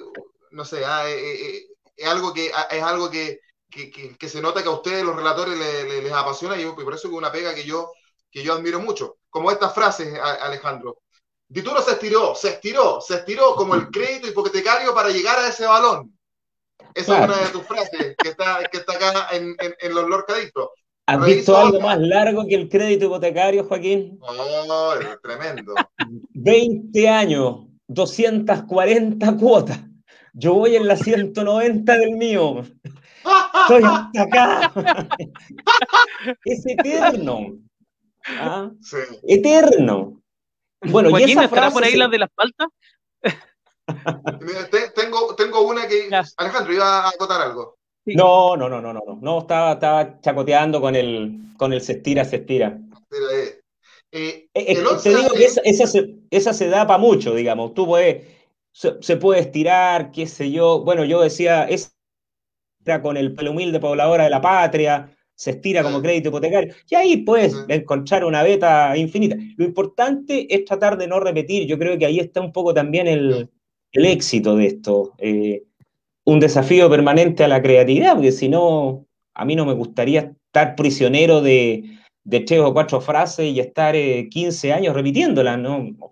no 0.52 0.64
sé, 0.64 0.84
ah, 0.84 1.08
es 1.08 2.06
algo 2.06 2.32
que, 2.32 2.52
ah, 2.54 2.68
es 2.70 2.82
algo 2.84 3.10
que, 3.10 3.40
que, 3.70 4.28
se 4.28 4.40
nota 4.40 4.62
que 4.62 4.68
a 4.68 4.72
ustedes, 4.72 5.04
los 5.04 5.16
relatores, 5.16 5.56
les, 5.56 6.12
apasiona 6.12 6.60
y, 6.60 6.64
por 6.64 6.94
eso 6.94 7.08
es 7.08 7.14
una 7.14 7.30
pega 7.30 7.54
que 7.54 7.64
yo, 7.64 7.92
que 8.30 8.42
yo 8.42 8.54
admiro 8.54 8.80
mucho. 8.80 9.18
Como 9.30 9.50
estas 9.50 9.74
frases, 9.74 10.18
Alejandro. 10.20 10.98
Dituro 11.50 11.80
se 11.80 11.92
estiró, 11.92 12.34
se 12.34 12.48
estiró, 12.50 13.00
se 13.00 13.16
estiró 13.16 13.54
como 13.54 13.74
el 13.74 13.88
crédito 13.88 14.28
hipotecario 14.28 14.94
para 14.94 15.08
llegar 15.08 15.38
a 15.38 15.48
ese 15.48 15.66
balón. 15.66 16.12
Esa 16.94 17.18
es 17.18 17.24
una 17.24 17.38
de 17.38 17.48
tus 17.48 17.62
frases 17.62 18.14
que 18.18 18.28
está, 18.28 18.60
que 18.70 18.78
está 18.78 18.94
acá 18.94 19.28
en, 19.32 19.56
en, 19.58 19.94
los 19.94 20.08
Lorcaditos. 20.08 20.70
¿Has 21.06 21.24
visto 21.24 21.56
algo 21.56 21.80
más 21.80 21.98
largo 21.98 22.46
que 22.46 22.54
el 22.54 22.68
crédito 22.68 23.06
hipotecario, 23.06 23.64
Joaquín? 23.64 24.18
Oh, 24.20 24.94
tremendo. 25.22 25.74
20 26.34 27.08
años, 27.08 27.66
240 27.86 29.36
cuotas. 29.38 29.80
Yo 30.34 30.54
voy 30.54 30.76
en 30.76 30.86
la 30.86 30.96
190 30.96 31.96
del 31.96 32.12
mío. 32.12 32.62
Estoy 33.24 33.82
hasta 33.84 34.22
acá. 34.22 34.72
es 36.44 36.66
eterno. 36.66 37.58
¿Ah? 38.26 38.70
Eterno. 39.26 40.20
Bueno, 40.80 41.18
¿y 41.18 41.24
esa 41.24 41.48
frase 41.48 41.72
por 41.72 41.84
ahí 41.84 41.96
las 41.96 42.10
de 42.10 42.18
las 42.18 42.30
faltas? 42.34 42.68
tengo, 44.94 45.34
tengo 45.34 45.62
una 45.62 45.88
que. 45.88 46.08
Alejandro, 46.36 46.72
iba 46.72 47.04
a 47.04 47.08
acotar 47.08 47.40
algo. 47.40 47.78
No, 48.06 48.56
no, 48.56 48.68
no, 48.68 48.80
no, 48.80 48.92
no, 48.92 49.00
no. 49.06 49.18
No, 49.20 49.38
estaba, 49.40 49.72
estaba 49.72 50.20
chacoteando 50.20 50.80
con 50.80 50.94
el, 50.94 51.54
con 51.58 51.72
el 51.72 51.80
se 51.80 51.92
estira, 51.92 52.24
se 52.24 52.36
estira. 52.36 52.78
Eh, 53.10 53.60
eh, 54.12 54.48
eh, 54.54 54.84
te 55.02 55.08
digo 55.14 55.30
que 55.34 55.44
esa, 55.44 55.60
esa, 55.62 55.86
se, 55.86 56.14
esa 56.30 56.52
se 56.54 56.68
da 56.68 56.86
para 56.86 56.98
mucho, 56.98 57.34
digamos. 57.34 57.74
Tú 57.74 57.86
puedes 57.86 58.24
se, 58.72 59.16
puede 59.16 59.40
estirar, 59.40 60.12
qué 60.12 60.26
sé 60.26 60.50
yo. 60.50 60.80
Bueno, 60.80 61.04
yo 61.04 61.20
decía, 61.20 61.64
con 63.02 63.16
el 63.16 63.34
pelo 63.34 63.50
humilde 63.52 63.80
pobladora 63.80 64.24
de 64.24 64.30
la 64.30 64.40
patria, 64.40 65.10
se 65.34 65.50
estira 65.52 65.82
como 65.82 66.02
crédito 66.02 66.30
hipotecario, 66.30 66.74
y 66.88 66.94
ahí 66.94 67.16
puedes 67.18 67.54
encontrar 67.68 68.24
una 68.24 68.42
beta 68.42 68.96
infinita. 68.96 69.36
Lo 69.56 69.64
importante 69.64 70.52
es 70.52 70.64
tratar 70.64 70.98
de 70.98 71.06
no 71.06 71.20
repetir, 71.20 71.66
yo 71.66 71.78
creo 71.78 71.96
que 71.96 72.06
ahí 72.06 72.18
está 72.18 72.40
un 72.40 72.52
poco 72.52 72.74
también 72.74 73.06
el, 73.06 73.48
éxito 73.92 74.56
de 74.56 74.66
esto, 74.66 75.12
eh, 75.18 75.62
un 76.24 76.40
desafío 76.40 76.90
permanente 76.90 77.44
a 77.44 77.48
la 77.48 77.62
creatividad, 77.62 78.14
porque 78.14 78.32
si 78.32 78.48
no, 78.48 79.06
a 79.34 79.44
mí 79.44 79.54
no 79.54 79.64
me 79.64 79.74
gustaría 79.74 80.34
estar 80.46 80.74
prisionero 80.74 81.40
de, 81.40 81.84
de 82.24 82.40
tres 82.40 82.60
o 82.60 82.74
cuatro 82.74 83.00
frases 83.00 83.46
y 83.46 83.60
estar 83.60 83.94
15 83.94 84.68
eh, 84.68 84.72
años 84.72 84.94
repitiéndolas, 84.94 85.58
¿no? 85.58 85.78
O 85.98 86.10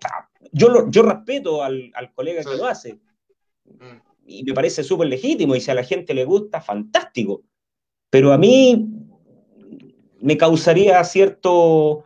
yo, 0.51 0.89
yo 0.89 1.03
respeto 1.03 1.63
al, 1.63 1.91
colega 2.15 2.43
que 2.43 2.57
lo 2.57 2.65
hace. 2.65 2.97
Y 4.27 4.43
me 4.43 4.53
parece 4.53 4.83
súper 4.83 5.07
legítimo. 5.07 5.55
Y 5.55 5.61
si 5.61 5.71
a 5.71 5.73
la 5.73 5.83
gente 5.83 6.13
le 6.13 6.25
gusta, 6.25 6.61
fantástico. 6.61 7.43
Pero 8.09 8.33
a 8.33 8.37
mí 8.37 8.87
me 10.19 10.37
causaría 10.37 11.03
cierto, 11.03 12.03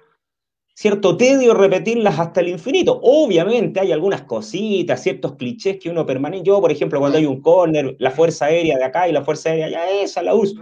cierto 0.75 1.17
tedio 1.17 1.53
repetirlas 1.53 2.19
hasta 2.19 2.41
el 2.41 2.49
infinito. 2.49 2.99
Obviamente 3.01 3.79
hay 3.79 3.91
algunas 3.91 4.23
cositas, 4.23 5.01
ciertos 5.01 5.35
clichés 5.35 5.79
que 5.79 5.89
uno 5.89 6.05
permanece. 6.05 6.43
Yo, 6.43 6.61
por 6.61 6.71
ejemplo, 6.71 6.99
cuando 6.99 7.17
hay 7.17 7.25
un 7.25 7.41
corner, 7.41 7.95
la 7.99 8.11
fuerza 8.11 8.45
aérea 8.45 8.77
de 8.77 8.85
acá 8.85 9.07
y 9.07 9.11
la 9.11 9.23
fuerza 9.23 9.49
aérea 9.49 9.67
allá, 9.67 9.89
esa 9.89 10.21
la 10.21 10.35
uso. 10.35 10.55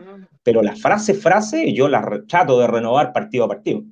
Pero 0.44 0.62
las 0.62 0.82
frases, 0.82 1.22
frases, 1.22 1.74
yo 1.74 1.88
las 1.88 2.06
trato 2.28 2.60
de 2.60 2.68
renovar 2.68 3.12
partido 3.14 3.46
a 3.46 3.50
partido. 3.50 3.84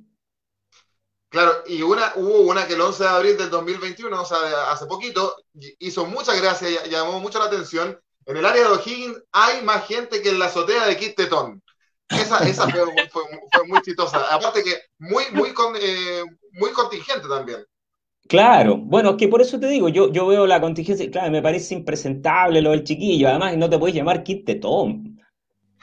Claro, 1.30 1.52
y 1.66 1.82
una, 1.82 2.12
hubo 2.16 2.40
una 2.40 2.66
que 2.66 2.72
el 2.72 2.80
11 2.80 3.02
de 3.02 3.08
abril 3.08 3.36
del 3.36 3.50
2021, 3.50 4.22
o 4.22 4.24
sea, 4.24 4.38
hace 4.72 4.86
poquito, 4.86 5.34
hizo 5.78 6.06
mucha 6.06 6.34
gracia, 6.34 6.68
llamó 6.86 7.20
mucho 7.20 7.38
la 7.38 7.46
atención. 7.46 7.98
En 8.26 8.36
el 8.36 8.44
área 8.44 8.62
de 8.62 8.68
O'Higgins 8.68 9.22
hay 9.32 9.62
más 9.62 9.86
gente 9.86 10.20
que 10.20 10.30
en 10.30 10.38
la 10.38 10.46
azotea 10.46 10.86
de 10.86 10.96
Kit 10.96 11.16
Tetón. 11.16 11.62
Esa, 12.08 12.46
esa 12.48 12.68
fue, 12.68 13.66
muy 13.66 13.80
chistosa. 13.82 14.34
Aparte 14.34 14.62
que 14.62 14.74
muy, 14.98 15.24
muy, 15.32 15.50
eh, 15.80 16.24
muy 16.52 16.70
contingente 16.72 17.28
también. 17.28 17.64
Claro, 18.28 18.76
bueno, 18.76 19.16
que 19.16 19.28
por 19.28 19.40
eso 19.40 19.58
te 19.58 19.68
digo, 19.68 19.88
yo, 19.88 20.12
yo 20.12 20.26
veo 20.26 20.46
la 20.46 20.60
contingencia, 20.60 21.10
claro, 21.10 21.30
me 21.30 21.40
parece 21.40 21.74
impresentable 21.74 22.60
lo 22.60 22.72
del 22.72 22.84
chiquillo, 22.84 23.28
además 23.28 23.56
no 23.56 23.70
te 23.70 23.78
puedes 23.78 23.96
llamar 23.96 24.22
Kit 24.22 24.44
Tetón. 24.44 25.18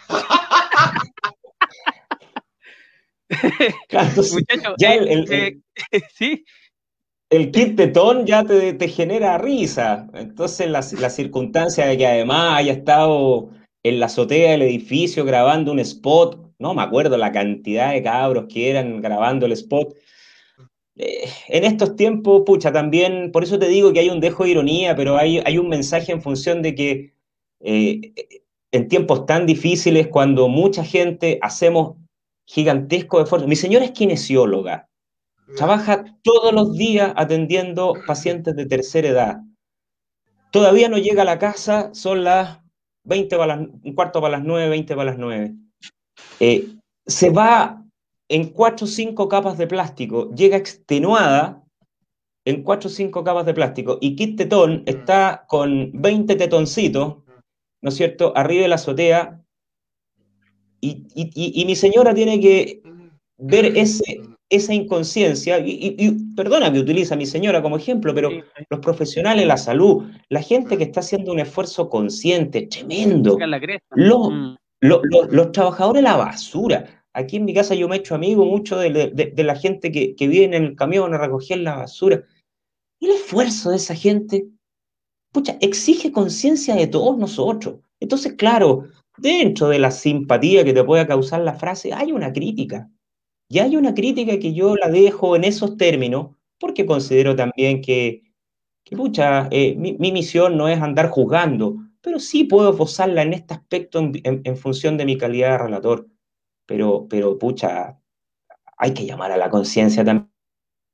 ya 4.78 4.94
el, 4.94 5.26
eh, 5.32 5.58
¿sí? 6.14 6.46
El 7.30 7.52
kit 7.52 7.76
tetón 7.76 8.26
ya 8.26 8.44
te, 8.44 8.88
genera 8.88 9.38
risa. 9.38 10.08
Entonces, 10.14 10.70
la, 10.70 10.86
la, 11.00 11.10
circunstancia 11.10 11.86
de 11.88 11.98
que 11.98 12.08
además 12.08 12.60
haya 12.60 12.74
estado 12.74 13.50
en 13.84 14.00
la 14.00 14.08
azotea 14.08 14.52
del 14.52 14.64
edificio 14.64 15.26
grabando 15.26 15.72
un 15.72 15.80
spot, 15.80 16.54
no 16.60 16.74
me 16.74 16.82
acuerdo 16.82 17.18
la 17.18 17.32
cantidad 17.32 17.92
de 17.92 18.04
cabros 18.04 18.46
que 18.52 18.70
eran 18.70 19.02
grabando 19.02 19.46
el 19.46 19.52
spot. 19.54 19.96
Eh, 20.98 21.30
en 21.50 21.66
estos 21.66 21.96
tiempos, 21.96 22.44
pucha, 22.46 22.72
también, 22.72 23.32
por 23.32 23.44
eso 23.44 23.60
te 23.60 23.68
digo 23.68 23.92
que 23.92 24.00
hay 24.00 24.10
un 24.10 24.22
dejo 24.22 24.44
de 24.44 24.52
ironía, 24.52 24.96
pero 24.96 25.18
hay, 25.18 25.42
hay 25.46 25.58
un 25.58 25.68
mensaje 25.70 26.12
en 26.12 26.22
función 26.22 26.62
de 26.62 26.76
que 26.76 27.14
eh, 27.60 28.14
en 28.72 28.88
tiempos 28.88 29.26
tan 29.26 29.46
difíciles, 29.46 30.08
cuando 30.08 30.48
mucha 30.48 30.84
gente 30.84 31.40
hacemos 31.42 31.98
gigantesco 32.46 33.22
esfuerzo. 33.22 33.48
Mi 33.48 33.56
señora 33.56 33.86
es 33.86 33.92
kinesióloga, 33.92 34.90
trabaja 35.56 36.06
todos 36.24 36.54
los 36.54 36.74
días 36.74 37.14
atendiendo 37.16 37.94
pacientes 38.08 38.56
de 38.56 38.66
tercera 38.66 39.10
edad. 39.10 39.38
Todavía 40.52 40.90
no 40.90 40.98
llega 40.98 41.24
a 41.24 41.26
la 41.26 41.40
casa, 41.40 41.94
son 41.94 42.24
las 42.24 42.60
20 43.04 43.38
para 43.38 43.56
las, 43.56 43.68
un 43.84 43.94
cuarto 43.94 44.22
para 44.22 44.38
las 44.38 44.46
9, 44.46 44.70
20 44.70 44.96
para 44.96 45.12
las 45.12 45.18
9. 45.18 45.54
Eh, 46.40 46.76
se 47.06 47.30
va 47.30 47.84
en 48.30 48.50
4 48.50 48.86
o 48.86 48.88
5 48.88 49.30
capas 49.30 49.58
de 49.58 49.68
plástico, 49.68 50.32
llega 50.34 50.58
extenuada 50.58 51.64
en 52.46 52.64
4 52.64 52.88
o 52.88 52.92
5 52.92 53.24
capas 53.24 53.46
de 53.46 53.54
plástico 53.54 53.98
y 54.02 54.16
Kit 54.16 54.38
Tetón 54.38 54.84
está 54.86 55.46
con 55.48 55.92
20 55.94 56.36
tetoncitos, 56.36 57.18
¿no 57.82 57.90
es 57.90 57.96
cierto?, 57.96 58.34
arriba 58.36 58.64
de 58.64 58.68
la 58.70 58.76
azotea 58.76 59.42
y, 60.82 61.64
mi 61.66 61.76
señora 61.76 62.14
tiene 62.14 62.40
que 62.40 62.82
ver 63.38 63.66
ese, 63.78 64.22
esa 64.50 64.74
inconsciencia, 64.74 65.60
y, 65.60 66.12
perdona 66.36 66.72
que 66.72 66.80
utiliza 66.80 67.16
a 67.16 67.18
mi 67.18 67.26
señora 67.26 67.62
como 67.62 67.78
ejemplo, 67.78 68.14
pero 68.14 68.30
los 68.70 68.80
profesionales 68.80 69.42
de 69.42 69.48
la 69.48 69.58
salud, 69.58 70.04
la 70.30 70.42
gente 70.42 70.78
que 70.78 70.84
está 70.84 71.00
haciendo 71.00 71.32
un 71.32 71.40
esfuerzo 71.40 71.90
consciente, 71.90 72.68
tremendo, 72.68 73.38
los, 73.96 74.32
mm. 74.32 74.56
los, 74.82 75.52
trabajadores 75.52 76.04
de 76.04 76.10
la 76.10 76.18
basura. 76.18 77.04
Aquí 77.14 77.38
en 77.38 77.46
mi 77.46 77.54
casa 77.54 77.76
yo 77.76 77.88
me 77.88 77.96
he 77.96 78.00
hecho 78.00 78.14
amigo 78.14 78.46
mucho 78.46 78.78
de, 78.78 79.34
la 79.36 79.56
gente 79.56 79.92
que, 79.92 80.16
que, 80.16 80.28
viene 80.28 80.58
en 80.58 80.64
el 80.66 80.76
camión 80.76 81.14
a 81.14 81.18
recoger 81.18 81.60
la 81.60 81.78
basura. 81.78 82.24
Y 83.00 83.08
el 83.08 83.14
esfuerzo 83.14 83.72
de 83.72 83.78
esa 83.78 83.96
gente, 83.96 84.48
pucha, 85.32 85.58
exige 85.62 86.12
conciencia 86.12 86.76
de 86.76 86.88
todos 86.88 87.18
nosotros. 87.18 87.80
Entonces, 88.00 88.34
claro, 88.34 88.90
dentro 89.18 89.70
de 89.70 89.80
la 89.80 89.92
simpatía 89.92 90.64
que 90.64 90.74
te 90.74 90.84
pueda 90.84 91.08
causar 91.08 91.42
la 91.42 91.54
frase, 91.54 91.94
hay 91.94 92.12
una 92.12 92.32
crítica. 92.32 92.90
Y 93.48 93.60
hay 93.60 93.76
una 93.76 93.94
crítica 93.94 94.40
que 94.40 94.54
yo 94.54 94.76
la 94.76 94.90
dejo 94.90 95.36
en 95.36 95.44
esos 95.44 95.78
términos, 95.78 96.36
porque 96.60 96.86
considero 96.86 97.36
también 97.36 97.82
que, 97.82 98.24
pucha, 98.96 99.48
eh, 99.52 99.76
mi, 99.76 100.12
misión 100.12 100.58
no 100.58 100.68
es 100.68 100.82
andar 100.82 101.10
juzgando, 101.10 101.78
pero 102.02 102.20
sí 102.20 102.46
puedo 102.46 102.76
posarla 102.76 103.22
en 103.22 103.34
este 103.34 103.54
aspecto 103.54 104.00
en, 104.00 104.58
función 104.58 104.98
de 104.98 105.06
mi 105.06 105.18
calidad 105.18 105.52
de 105.52 105.58
relator. 105.60 106.08
Pero, 106.66 107.08
pero 107.08 107.38
pucha, 107.38 108.00
hay 108.78 108.94
que 108.94 109.06
llamar 109.06 109.32
a 109.32 109.38
la 109.38 109.50
conciencia 109.50 110.04
también 110.04 110.32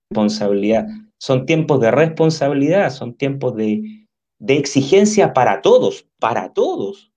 responsabilidad. 0.09 0.87
Son 1.17 1.45
tiempos 1.45 1.79
de 1.79 1.91
responsabilidad, 1.91 2.89
son 2.91 3.15
tiempos 3.15 3.55
de 3.55 4.07
exigencia 4.39 5.33
para 5.33 5.61
todos, 5.61 6.07
para 6.19 6.51
todos. 6.51 7.10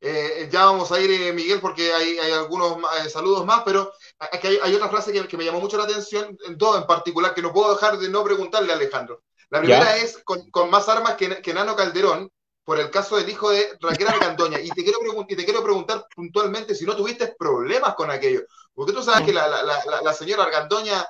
Eh, 0.00 0.48
ya 0.50 0.64
vamos 0.64 0.90
a 0.90 1.00
ir, 1.00 1.10
eh, 1.10 1.32
Miguel, 1.32 1.60
porque 1.60 1.92
hay, 1.92 2.18
algunos 2.18 2.76
eh, 3.04 3.08
saludos 3.08 3.46
más, 3.46 3.62
pero 3.64 3.92
aquí 4.18 4.48
hay, 4.60 4.74
otra 4.74 4.88
frase 4.88 5.12
que, 5.12 5.36
me 5.36 5.44
llamó 5.44 5.60
mucho 5.60 5.78
la 5.78 5.84
atención, 5.84 6.36
en 6.46 6.58
todo 6.58 6.76
en 6.76 6.86
particular, 6.86 7.34
que 7.34 7.42
no 7.42 7.52
puedo 7.52 7.74
dejar 7.74 7.98
de 7.98 8.08
no 8.08 8.24
preguntarle 8.24 8.72
a 8.72 8.76
Alejandro. 8.76 9.22
La 9.50 9.60
primera 9.60 9.96
es 9.96 10.18
con, 10.24 10.70
más 10.70 10.88
armas 10.88 11.14
que, 11.14 11.54
Nano 11.54 11.76
Calderón, 11.76 12.30
por 12.64 12.80
el 12.80 12.90
caso 12.90 13.16
del 13.16 13.28
hijo 13.28 13.50
de 13.50 13.76
Raquel 13.80 14.08
Argandoña. 14.08 14.60
Y 14.60 14.70
te 14.70 14.82
quiero, 14.82 14.98
y 15.28 15.36
te 15.36 15.44
quiero 15.44 15.62
preguntar 15.62 16.06
puntualmente 16.14 16.74
si 16.74 16.84
no 16.84 16.96
tuviste 16.96 17.34
problemas 17.38 17.94
con 17.94 18.10
aquello. 18.10 18.42
Porque 18.74 18.92
tú 18.92 19.02
sabes 19.02 19.26
que 19.26 19.32
la, 19.32 20.14
señora 20.14 20.44
Argandoña 20.44 21.06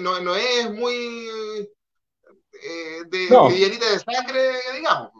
no, 0.00 0.34
es 0.34 0.70
muy 0.72 1.68
de, 3.06 3.06
de 3.08 3.98
sangre, 4.00 4.52
digamos. 4.74 5.17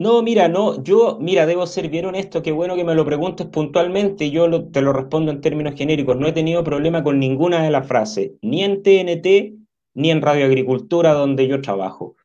No, 0.00 0.22
mira, 0.22 0.48
no, 0.48 0.82
yo, 0.82 1.18
mira, 1.20 1.44
debo 1.44 1.66
ser 1.66 1.90
bien 1.90 2.06
honesto, 2.06 2.42
qué 2.42 2.52
bueno 2.52 2.74
que 2.74 2.84
me 2.84 2.94
lo 2.94 3.04
preguntes 3.04 3.46
puntualmente 3.48 4.24
y 4.24 4.30
yo 4.30 4.64
te 4.70 4.80
lo 4.80 4.94
respondo 4.94 5.30
en 5.30 5.42
términos 5.42 5.74
genéricos. 5.76 6.16
No 6.16 6.26
he 6.26 6.32
tenido 6.32 6.64
problema 6.64 7.04
con 7.04 7.20
ninguna 7.20 7.62
de 7.62 7.70
las 7.70 7.86
frases, 7.86 8.30
ni 8.40 8.64
en 8.64 8.82
TNT, 8.82 9.60
ni 9.92 10.10
en 10.10 10.22
Radio 10.22 10.46
Agricultura, 10.46 11.12
donde 11.12 11.46
yo 11.46 11.60
trabajo. 11.60 12.16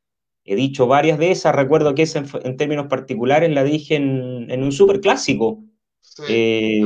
He 0.45 0.55
dicho 0.55 0.87
varias 0.87 1.19
de 1.19 1.31
esas, 1.31 1.53
recuerdo 1.53 1.93
que 1.95 2.03
esa 2.03 2.23
en, 2.45 2.55
términos 2.55 2.87
particulares 2.87 3.51
la 3.51 3.65
dije 3.65 3.95
en, 3.95 4.63
un 4.63 4.71
super 4.71 5.01
clásico. 5.01 5.61
Sí, 5.99 6.23
eh, 6.29 6.81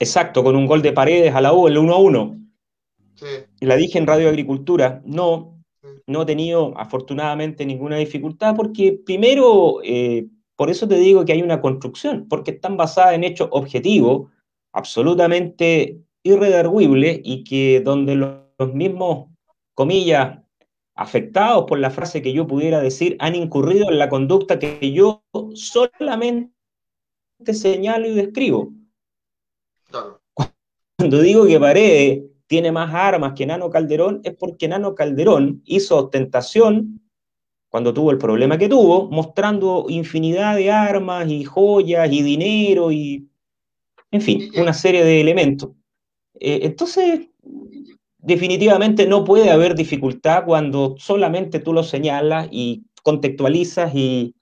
exacto, 0.00 0.42
con 0.42 0.56
un 0.56 0.64
gol 0.64 0.80
de 0.80 0.92
paredes 0.92 1.34
a 1.34 1.42
la 1.42 1.52
U, 1.52 1.68
el 1.68 1.76
1 1.76 1.92
a 1.92 1.98
1. 1.98 2.40
Sí. 3.16 3.26
La 3.60 3.76
dije 3.76 3.98
en 3.98 4.06
Radio 4.06 4.30
Agricultura. 4.30 5.02
No, 5.04 5.51
no 6.06 6.22
he 6.22 6.26
tenido 6.26 6.76
afortunadamente 6.76 7.66
ninguna 7.66 7.96
dificultad 7.96 8.54
porque 8.56 9.00
primero, 9.04 9.80
eh, 9.82 10.26
por 10.56 10.70
eso 10.70 10.86
te 10.88 10.98
digo 10.98 11.24
que 11.24 11.32
hay 11.32 11.42
una 11.42 11.60
construcción, 11.60 12.26
porque 12.28 12.52
están 12.52 12.76
basadas 12.76 13.14
en 13.14 13.24
hechos 13.24 13.48
objetivos, 13.50 14.30
absolutamente 14.72 16.00
irredarguibles 16.22 17.20
y 17.22 17.44
que 17.44 17.80
donde 17.80 18.14
los, 18.14 18.42
mismos, 18.74 19.28
comillas, 19.74 20.38
afectados 20.94 21.64
por 21.66 21.78
la 21.78 21.90
frase 21.90 22.22
que 22.22 22.32
yo 22.32 22.46
pudiera 22.46 22.80
decir, 22.80 23.16
han 23.18 23.34
incurrido 23.34 23.90
en 23.90 23.98
la 23.98 24.08
conducta 24.08 24.58
que 24.58 24.92
yo 24.92 25.24
solamente 25.54 26.52
señalo 27.52 28.06
y 28.06 28.14
describo. 28.14 28.72
Cuando 30.96 31.20
digo 31.20 31.46
que 31.46 31.58
Paredes 31.58 32.22
tiene 32.52 32.70
más 32.70 32.92
armas 32.92 33.32
que 33.32 33.46
Nano 33.46 33.70
Calderón 33.70 34.20
es 34.24 34.34
porque 34.34 34.68
Nano 34.68 34.94
Calderón 34.94 35.62
hizo 35.64 35.96
ostentación 35.96 37.00
cuando 37.70 37.94
tuvo 37.94 38.10
el 38.10 38.18
problema 38.18 38.58
que 38.58 38.68
tuvo, 38.68 39.10
mostrando 39.10 39.86
infinidad 39.88 40.56
de 40.56 40.70
armas 40.70 41.30
y 41.30 41.44
joyas 41.44 42.12
y 42.12 42.20
dinero 42.20 42.92
y, 42.92 43.26
en 44.10 44.20
fin, 44.20 44.50
una 44.54 44.74
serie 44.74 45.02
de 45.02 45.22
elementos. 45.22 45.70
Eh, 46.38 46.60
entonces, 46.64 47.20
definitivamente 48.18 49.06
no 49.06 49.24
puede 49.24 49.50
haber 49.50 49.74
dificultad 49.74 50.44
cuando 50.44 50.94
solamente 50.98 51.58
tú 51.58 51.72
lo 51.72 51.82
señalas 51.82 52.48
y 52.50 52.84
contextualizas 53.02 53.94
y, 53.94 54.34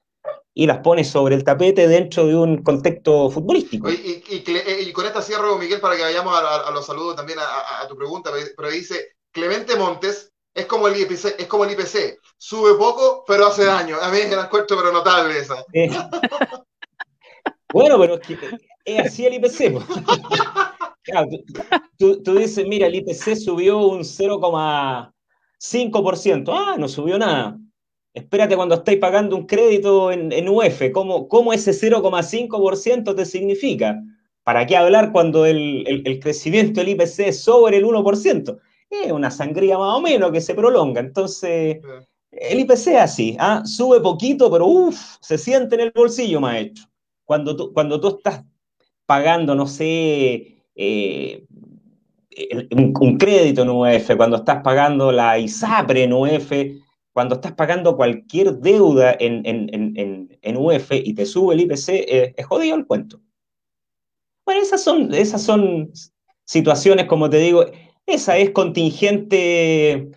y 0.60 0.66
las 0.66 0.80
pones 0.80 1.08
sobre 1.08 1.36
el 1.36 1.42
tapete 1.42 1.88
dentro 1.88 2.26
de 2.26 2.36
un 2.36 2.62
contexto 2.62 3.30
futbolístico. 3.30 3.88
Y, 3.88 4.22
y, 4.28 4.92
con 4.92 5.06
esta 5.06 5.22
cierro, 5.22 5.56
Miguel, 5.56 5.80
para 5.80 5.96
que 5.96 6.02
vayamos 6.02 6.38
a, 6.38 6.70
los 6.70 6.84
saludos 6.84 7.16
también 7.16 7.38
a, 7.38 7.88
tu 7.88 7.96
pregunta, 7.96 8.30
pero 8.54 8.68
dice, 8.68 9.16
Clemente 9.32 9.74
Montes 9.76 10.30
es 10.52 10.66
como 10.66 10.86
el 10.86 11.00
IPC, 11.00 11.40
es 11.40 11.46
como 11.46 11.64
el 11.64 11.70
IPC, 11.70 12.20
sube 12.36 12.74
poco, 12.74 13.24
pero 13.26 13.46
hace 13.46 13.64
daño. 13.64 13.96
A 14.02 14.10
mí 14.10 14.18
me 14.28 14.36
la 14.36 14.44
encuentro, 14.44 14.76
pero 14.76 14.92
notable 14.92 15.38
esa. 15.38 15.64
Eh. 15.72 15.88
bueno, 17.72 17.98
pero 17.98 18.20
es 18.84 19.00
así 19.00 19.24
el 19.24 19.36
IPC. 19.36 19.82
Claro, 21.04 21.28
tú, 21.98 22.22
tú 22.22 22.34
dices, 22.34 22.66
mira, 22.68 22.86
el 22.86 22.96
IPC 22.96 23.34
subió 23.34 23.78
un 23.78 24.00
0,5%. 24.00 26.54
Ah, 26.54 26.76
no 26.78 26.86
subió 26.86 27.16
nada 27.16 27.56
Espérate 28.12 28.56
cuando 28.56 28.74
estáis 28.74 28.98
pagando 28.98 29.36
un 29.36 29.46
crédito 29.46 30.10
en, 30.10 30.32
en 30.32 30.48
UF, 30.48 30.90
¿cómo, 30.92 31.28
cómo 31.28 31.52
ese 31.52 31.70
0,5% 31.70 33.14
te 33.14 33.24
significa? 33.24 34.02
¿Para 34.42 34.66
qué 34.66 34.76
hablar 34.76 35.12
cuando 35.12 35.46
el, 35.46 36.18
crecimiento 36.20 36.80
del 36.80 36.88
IPC 36.90 37.20
es 37.20 37.40
sobre 37.40 37.76
el 37.76 37.84
1%? 37.84 38.58
Es 38.90 39.12
una 39.12 39.30
sangría 39.30 39.78
más 39.78 39.96
o 39.96 40.00
menos 40.00 40.32
que 40.32 40.40
se 40.40 40.54
prolonga. 40.54 41.00
Entonces, 41.00 41.78
el 42.32 42.60
IPC 42.60 42.88
es 42.88 42.96
así, 42.96 43.36
¿ah? 43.38 43.62
sube 43.64 44.00
poquito, 44.00 44.50
pero 44.50 44.66
uff, 44.66 44.98
se 45.20 45.38
siente 45.38 45.76
en 45.76 45.82
el 45.82 45.92
bolsillo, 45.94 46.40
maestro. 46.40 46.84
Cuando 47.24 47.54
tú, 47.54 47.72
cuando 47.72 48.00
tú 48.00 48.08
estás 48.08 48.44
pagando, 49.06 49.54
no 49.54 49.68
sé, 49.68 50.64
eh, 50.74 51.44
un, 52.72 52.92
un, 52.98 53.18
crédito 53.18 53.62
en 53.62 53.70
UF, 53.70 54.16
cuando 54.16 54.38
estás 54.38 54.62
pagando 54.64 55.12
la 55.12 55.38
ISAPRE 55.38 56.04
en 56.04 56.12
UF, 56.12 56.52
cuando 57.12 57.36
estás 57.36 57.52
pagando 57.52 57.96
cualquier 57.96 58.54
deuda 58.58 59.16
en, 59.18 59.42
en, 59.44 60.56
UF 60.56 60.92
y 60.92 61.14
te 61.14 61.26
sube 61.26 61.54
el 61.54 61.60
IPC, 61.60 62.34
es 62.36 62.46
jodido 62.46 62.76
el 62.76 62.86
cuento. 62.86 63.20
Bueno, 64.44 64.62
esas 64.62 64.82
son, 64.82 65.12
esas 65.14 65.42
son 65.42 65.92
situaciones, 66.44 67.06
como 67.06 67.30
te 67.30 67.38
digo, 67.38 67.66
esa 68.06 68.36
es 68.36 68.50
contingente, 68.50 70.10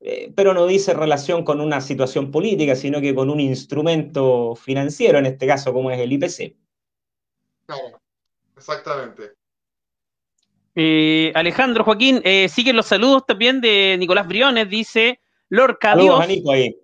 eh, 0.00 0.32
pero 0.34 0.54
no 0.54 0.66
dice 0.66 0.94
relación 0.94 1.44
con 1.44 1.60
una 1.60 1.80
situación 1.80 2.30
política, 2.30 2.74
sino 2.74 3.00
que 3.00 3.14
con 3.14 3.30
un 3.30 3.40
instrumento 3.40 4.54
financiero, 4.54 5.18
en 5.18 5.26
este 5.26 5.46
caso 5.46 5.72
como 5.72 5.90
es 5.90 6.00
el 6.00 6.12
IPC. 6.12 6.56
Claro, 7.66 8.00
exactamente. 8.56 9.32
Eh, 10.74 11.32
Alejandro 11.34 11.84
Joaquín, 11.84 12.20
eh, 12.24 12.48
siguen 12.48 12.76
los 12.76 12.86
saludos 12.86 13.24
también 13.26 13.60
de 13.60 13.96
Nicolás 13.98 14.26
Briones, 14.26 14.68
dice, 14.68 15.20
Lorca. 15.54 15.94
Nico, 15.94 16.52
ahí. 16.52 16.76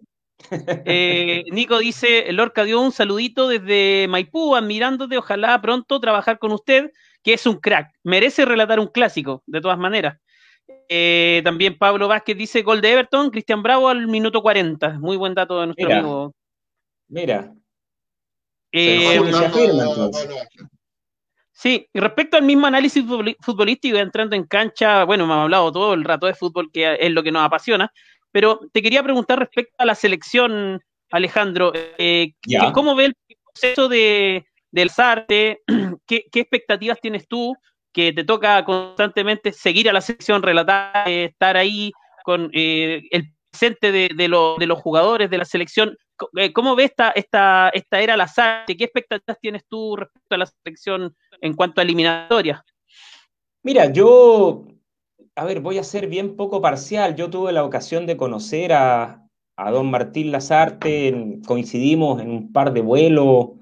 Eh, 0.84 1.44
Nico 1.50 1.78
dice, 1.78 2.32
Lorca 2.32 2.64
dio 2.64 2.80
un 2.80 2.92
saludito 2.92 3.48
desde 3.48 4.06
Maipú, 4.08 4.56
admirándote, 4.56 5.18
ojalá 5.18 5.60
pronto 5.60 6.00
trabajar 6.00 6.38
con 6.38 6.52
usted, 6.52 6.90
que 7.22 7.34
es 7.34 7.46
un 7.46 7.56
crack, 7.56 7.92
merece 8.02 8.44
relatar 8.44 8.80
un 8.80 8.86
clásico, 8.86 9.42
de 9.46 9.60
todas 9.60 9.78
maneras. 9.78 10.18
Eh, 10.88 11.42
también 11.44 11.76
Pablo 11.78 12.08
Vázquez 12.08 12.36
dice, 12.36 12.62
gol 12.62 12.80
de 12.80 12.92
Everton, 12.92 13.30
Cristian 13.30 13.62
Bravo 13.62 13.88
al 13.88 14.06
minuto 14.06 14.40
40, 14.40 14.98
muy 14.98 15.16
buen 15.16 15.34
dato 15.34 15.60
de 15.60 15.66
nuestro 15.66 15.92
amigo. 15.92 16.34
Mira. 17.08 17.52
Eh, 18.72 19.20
sí, 21.52 21.88
y 21.92 22.00
respecto 22.00 22.36
al 22.36 22.44
mismo 22.44 22.66
análisis 22.66 23.04
futbolístico, 23.40 23.98
entrando 23.98 24.36
en 24.36 24.44
cancha, 24.44 25.04
bueno, 25.04 25.26
me 25.26 25.34
ha 25.34 25.42
hablado 25.42 25.70
todo 25.72 25.94
el 25.94 26.04
rato 26.04 26.26
de 26.26 26.34
fútbol, 26.34 26.70
que 26.72 26.96
es 26.98 27.10
lo 27.10 27.22
que 27.22 27.32
nos 27.32 27.42
apasiona, 27.42 27.92
pero 28.32 28.60
te 28.72 28.82
quería 28.82 29.02
preguntar 29.02 29.38
respecto 29.38 29.74
a 29.78 29.86
la 29.86 29.94
selección, 29.94 30.80
Alejandro, 31.10 31.72
eh, 31.74 32.32
¿cómo 32.72 32.94
ve 32.94 33.06
el 33.06 33.16
proceso 33.44 33.88
de, 33.88 34.46
del 34.70 34.90
SARTE? 34.90 35.62
¿Qué, 36.06 36.28
expectativas 36.32 37.00
tienes 37.00 37.26
tú? 37.26 37.54
Que 37.92 38.12
te 38.12 38.24
toca 38.24 38.64
constantemente 38.64 39.52
seguir 39.52 39.88
a 39.88 39.92
la 39.92 40.00
selección, 40.00 40.42
relatar, 40.42 41.08
eh, 41.08 41.24
estar 41.24 41.56
ahí 41.56 41.92
con 42.24 42.50
eh, 42.52 43.02
el 43.10 43.32
presente 43.50 43.90
de, 43.90 44.10
de, 44.14 44.28
los 44.28 44.78
jugadores 44.78 45.28
de 45.28 45.38
la 45.38 45.44
selección. 45.44 45.96
¿Cómo 46.54 46.76
ves 46.76 46.90
esta, 46.90 47.10
esta, 47.10 47.70
esta 47.70 48.00
era 48.00 48.16
la 48.16 48.28
SARTE? 48.28 48.76
¿Qué 48.76 48.84
expectativas 48.84 49.38
tienes 49.40 49.64
tú 49.68 49.96
respecto 49.96 50.34
a 50.34 50.38
la 50.38 50.46
selección 50.46 51.16
en 51.40 51.54
cuanto 51.54 51.80
a 51.80 51.84
eliminatorias? 51.84 52.60
Mira, 53.62 53.92
yo 53.92 54.66
a 55.40 55.44
ver, 55.44 55.60
voy 55.60 55.78
a 55.78 55.84
ser 55.84 56.06
bien 56.06 56.36
poco 56.36 56.60
parcial. 56.60 57.16
Yo 57.16 57.30
tuve 57.30 57.50
la 57.52 57.64
ocasión 57.64 58.04
de 58.04 58.18
conocer 58.18 58.74
a, 58.74 59.26
don 59.72 59.90
Martín 59.90 60.32
Lazarte, 60.32 61.38
coincidimos 61.46 62.20
en 62.20 62.30
un 62.30 62.52
par 62.52 62.74
de 62.74 62.82
vuelos 62.82 63.52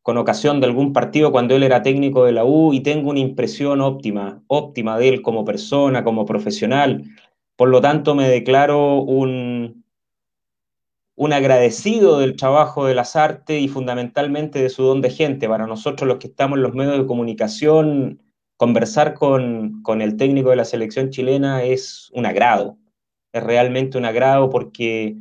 con 0.00 0.16
ocasión 0.16 0.60
de 0.60 0.66
algún 0.68 0.94
partido 0.94 1.30
cuando 1.30 1.54
él 1.54 1.62
era 1.62 1.82
técnico 1.82 2.24
de 2.24 2.32
la 2.32 2.46
U 2.46 2.72
y 2.72 2.80
tengo 2.80 3.10
una 3.10 3.20
impresión 3.20 3.82
óptima, 3.82 4.42
óptima 4.46 4.96
de 4.96 5.10
él 5.10 5.20
como 5.20 5.44
persona, 5.44 6.04
como 6.04 6.24
profesional. 6.24 7.04
Por 7.54 7.68
lo 7.68 7.82
tanto, 7.82 8.14
me 8.14 8.26
declaro 8.26 9.02
un, 9.02 9.84
un 11.16 11.32
agradecido 11.34 12.18
del 12.18 12.34
trabajo 12.34 12.86
de 12.86 12.94
las 12.94 13.14
artes 13.14 13.60
y 13.60 13.68
fundamentalmente 13.68 14.62
de 14.62 14.70
su 14.70 14.84
don 14.84 15.02
de 15.02 15.10
gente. 15.10 15.50
Para 15.50 15.66
nosotros 15.66 16.08
los 16.08 16.16
que 16.16 16.28
estamos 16.28 16.56
en 16.56 16.62
los 16.62 16.72
medios 16.72 16.96
de 16.96 17.06
comunicación, 17.06 18.22
conversar 18.60 19.14
con, 19.14 19.82
el 20.02 20.18
técnico 20.18 20.50
de 20.50 20.56
la 20.56 20.66
selección 20.66 21.08
chilena 21.08 21.64
es 21.64 22.10
un 22.12 22.26
agrado, 22.26 22.76
es 23.32 23.42
realmente 23.42 23.96
un 23.96 24.04
agrado 24.04 24.50
porque 24.50 25.16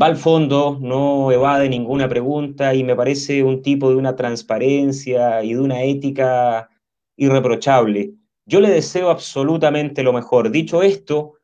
va 0.00 0.06
al 0.06 0.16
fondo, 0.16 0.78
no 0.80 1.30
evade 1.30 1.68
ninguna 1.68 2.08
pregunta 2.08 2.74
y 2.74 2.84
me 2.84 2.96
parece 2.96 3.42
un 3.42 3.60
tipo 3.60 3.90
de 3.90 3.96
una 3.96 4.16
transparencia 4.16 5.44
y 5.44 5.52
de 5.52 5.60
una 5.60 5.82
ética 5.82 6.70
irreprochable. 7.18 8.14
Yo 8.46 8.62
le 8.62 8.70
deseo 8.70 9.10
absolutamente 9.10 10.02
lo 10.02 10.14
mejor. 10.14 10.50
Dicho 10.50 10.82
esto, 10.82 11.34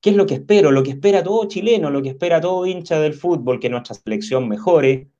¿qué 0.00 0.08
es 0.08 0.16
lo 0.16 0.24
que 0.24 0.34
espero? 0.36 0.70
Lo 0.70 0.82
que 0.82 0.92
espera 0.92 1.22
todo 1.22 1.48
chileno, 1.48 1.90
lo 1.90 2.00
que 2.00 2.08
espera 2.08 2.40
todo 2.40 2.64
hincha 2.64 2.98
del 2.98 3.12
fútbol, 3.12 3.60
que 3.60 3.68
nuestra 3.68 3.94
selección 3.94 4.48
mejore, 4.48 5.10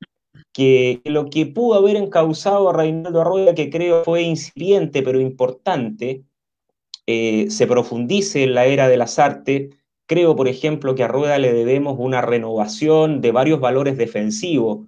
que 0.52 1.00
lo 1.04 1.30
que 1.30 1.46
pudo 1.46 1.74
haber 1.78 1.96
encausado 1.96 2.70
a 2.70 2.72
Reinaldo 2.72 3.20
Arroyo, 3.20 3.54
que 3.54 3.70
creo 3.70 4.04
fue 4.04 4.22
incipiente 4.22 5.02
pero 5.02 5.20
importante, 5.20 6.24
eh, 7.06 7.46
se 7.50 7.66
profundice 7.66 8.44
en 8.44 8.54
la 8.54 8.66
era 8.66 8.88
de 8.88 8.96
las 8.96 9.18
artes. 9.18 9.74
Creo, 10.06 10.36
por 10.36 10.48
ejemplo, 10.48 10.94
que 10.94 11.04
a 11.04 11.08
Rueda 11.08 11.38
le 11.38 11.52
debemos 11.52 11.96
una 11.98 12.20
renovación 12.20 13.20
de 13.20 13.32
varios 13.32 13.60
valores 13.60 13.96
defensivos, 13.96 14.86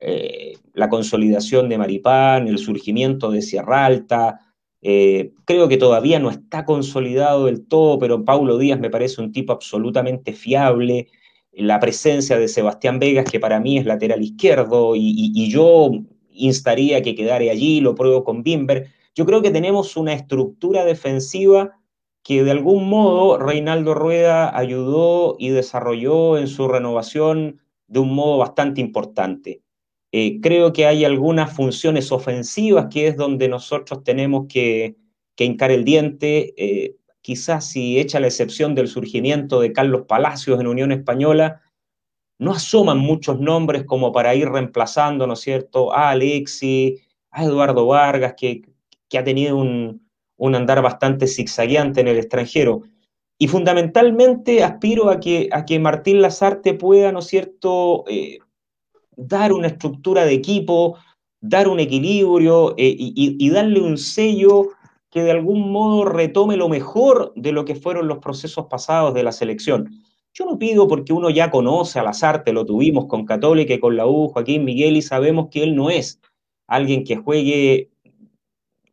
eh, 0.00 0.58
la 0.72 0.88
consolidación 0.88 1.68
de 1.68 1.78
Maripán, 1.78 2.48
el 2.48 2.58
surgimiento 2.58 3.30
de 3.30 3.42
Sierra 3.42 3.86
Alta, 3.86 4.40
eh, 4.86 5.32
creo 5.46 5.66
que 5.66 5.78
todavía 5.78 6.18
no 6.18 6.28
está 6.28 6.66
consolidado 6.66 7.46
del 7.46 7.66
todo, 7.66 7.98
pero 7.98 8.22
Paulo 8.22 8.58
Díaz 8.58 8.78
me 8.78 8.90
parece 8.90 9.22
un 9.22 9.32
tipo 9.32 9.54
absolutamente 9.54 10.34
fiable. 10.34 11.08
La 11.56 11.80
presencia 11.80 12.38
de 12.38 12.48
Sebastián 12.48 12.98
Vegas, 12.98 13.30
que 13.30 13.40
para 13.40 13.60
mí 13.60 13.78
es 13.78 13.86
lateral 13.86 14.22
izquierdo, 14.22 14.94
y, 14.96 15.48
yo 15.48 15.90
instaría 16.30 17.02
que 17.02 17.14
quedara 17.14 17.50
allí, 17.50 17.80
lo 17.80 17.94
pruebo 17.94 18.24
con 18.24 18.42
Bimber. 18.42 18.88
Yo 19.14 19.24
creo 19.24 19.42
que 19.42 19.50
tenemos 19.50 19.96
una 19.96 20.12
estructura 20.12 20.84
defensiva 20.84 21.78
que 22.24 22.42
de 22.42 22.50
algún 22.50 22.88
modo 22.88 23.38
Reinaldo 23.38 23.94
Rueda 23.94 24.56
ayudó 24.56 25.36
y 25.38 25.50
desarrolló 25.50 26.38
en 26.38 26.48
su 26.48 26.66
renovación 26.66 27.60
de 27.86 28.00
un 28.00 28.14
modo 28.14 28.38
bastante 28.38 28.80
importante. 28.80 29.62
Eh, 30.10 30.40
creo 30.40 30.72
que 30.72 30.86
hay 30.86 31.04
algunas 31.04 31.54
funciones 31.54 32.10
ofensivas 32.12 32.86
que 32.90 33.08
es 33.08 33.16
donde 33.16 33.48
nosotros 33.48 34.02
tenemos 34.04 34.46
que, 34.48 34.96
que 35.36 35.44
hincar 35.44 35.70
el 35.70 35.84
diente. 35.84 36.54
Eh, 36.56 36.96
quizás 37.24 37.70
si 37.70 37.98
echa 37.98 38.20
la 38.20 38.26
excepción 38.26 38.74
del 38.74 38.86
surgimiento 38.86 39.58
de 39.58 39.72
Carlos 39.72 40.02
Palacios 40.06 40.60
en 40.60 40.66
Unión 40.66 40.92
Española, 40.92 41.62
no 42.38 42.52
asoman 42.52 42.98
muchos 42.98 43.40
nombres 43.40 43.84
como 43.84 44.12
para 44.12 44.34
ir 44.34 44.50
reemplazando, 44.50 45.26
¿no 45.26 45.32
es 45.32 45.40
cierto?, 45.40 45.90
a 45.94 46.10
Alexi, 46.10 47.00
a 47.30 47.44
Eduardo 47.44 47.86
Vargas, 47.86 48.34
que, 48.36 48.60
que 49.08 49.16
ha 49.16 49.24
tenido 49.24 49.56
un, 49.56 50.06
un, 50.36 50.54
andar 50.54 50.82
bastante 50.82 51.26
zigzagueante 51.26 52.02
en 52.02 52.08
el 52.08 52.18
extranjero. 52.18 52.82
Y 53.38 53.48
fundamentalmente 53.48 54.62
aspiro 54.62 55.08
a 55.08 55.18
que, 55.18 55.48
a 55.50 55.64
que 55.64 55.78
Martín 55.78 56.20
Lazarte 56.20 56.74
pueda, 56.74 57.10
¿no 57.10 57.20
es 57.20 57.26
cierto?, 57.26 58.04
eh, 58.06 58.38
dar 59.16 59.54
una 59.54 59.68
estructura 59.68 60.26
de 60.26 60.34
equipo, 60.34 60.98
dar 61.40 61.68
un 61.68 61.80
equilibrio 61.80 62.74
eh, 62.76 62.94
y, 62.98 63.48
darle 63.48 63.80
un 63.80 63.96
sello 63.96 64.68
que 65.14 65.22
de 65.22 65.30
algún 65.30 65.70
modo 65.70 66.04
retome 66.06 66.56
lo 66.56 66.68
mejor 66.68 67.32
de 67.36 67.52
lo 67.52 67.64
que 67.64 67.76
fueron 67.76 68.08
los 68.08 68.18
procesos 68.18 68.66
pasados 68.66 69.14
de 69.14 69.22
la 69.22 69.30
selección. 69.30 69.92
Yo 70.32 70.44
no 70.44 70.58
pido 70.58 70.88
porque 70.88 71.12
uno 71.12 71.30
ya 71.30 71.52
conoce 71.52 72.00
a 72.00 72.02
Lazarte, 72.02 72.52
lo 72.52 72.66
tuvimos 72.66 73.06
con 73.06 73.24
Católica 73.24 73.72
y 73.72 73.78
con 73.78 73.96
la 73.96 74.08
U, 74.08 74.26
Joaquín 74.30 74.64
Miguel, 74.64 74.96
y 74.96 75.02
sabemos 75.02 75.50
que 75.52 75.62
él 75.62 75.76
no 75.76 75.88
es 75.88 76.20
alguien 76.66 77.04
que 77.04 77.14
juegue 77.14 77.90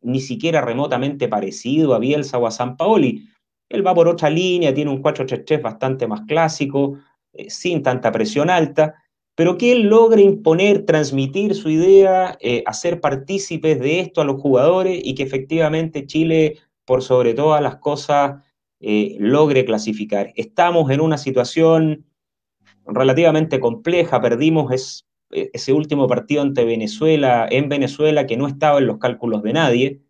ni 0.00 0.20
siquiera 0.20 0.60
remotamente 0.60 1.26
parecido 1.26 1.92
a 1.92 1.98
Bielsa 1.98 2.38
o 2.38 2.46
a 2.46 2.52
San 2.52 2.76
Paoli. 2.76 3.28
Él 3.68 3.84
va 3.84 3.92
por 3.92 4.06
otra 4.06 4.30
línea, 4.30 4.72
tiene 4.72 4.92
un 4.92 5.02
4-3-3 5.02 5.60
bastante 5.60 6.06
más 6.06 6.20
clásico, 6.20 7.00
eh, 7.32 7.50
sin 7.50 7.82
tanta 7.82 8.12
presión 8.12 8.48
alta, 8.48 9.01
pero 9.34 9.56
que 9.56 9.72
él 9.72 9.82
logre 9.82 10.22
imponer, 10.22 10.84
transmitir 10.84 11.54
su 11.54 11.70
idea, 11.70 12.36
eh, 12.40 12.62
hacer 12.66 13.00
partícipes 13.00 13.80
de 13.80 14.00
esto 14.00 14.20
a 14.20 14.24
los 14.24 14.40
jugadores 14.40 15.00
y 15.02 15.14
que 15.14 15.22
efectivamente 15.22 16.06
Chile, 16.06 16.58
por 16.84 17.02
sobre 17.02 17.32
todas 17.34 17.62
las 17.62 17.76
cosas, 17.76 18.42
eh, 18.80 19.16
logre 19.18 19.64
clasificar. 19.64 20.32
Estamos 20.36 20.90
en 20.90 21.00
una 21.00 21.16
situación 21.16 22.04
relativamente 22.86 23.60
compleja, 23.60 24.20
perdimos 24.20 25.04
e, 25.30 25.50
ese 25.54 25.72
último 25.72 26.08
partido 26.08 26.42
ante 26.42 26.64
Venezuela, 26.64 27.46
en 27.50 27.68
Venezuela, 27.68 28.26
que 28.26 28.36
no 28.36 28.46
estaba 28.46 28.78
en 28.78 28.86
los 28.86 28.98
cálculos 28.98 29.42
de 29.42 29.52
nadie, 29.54 30.02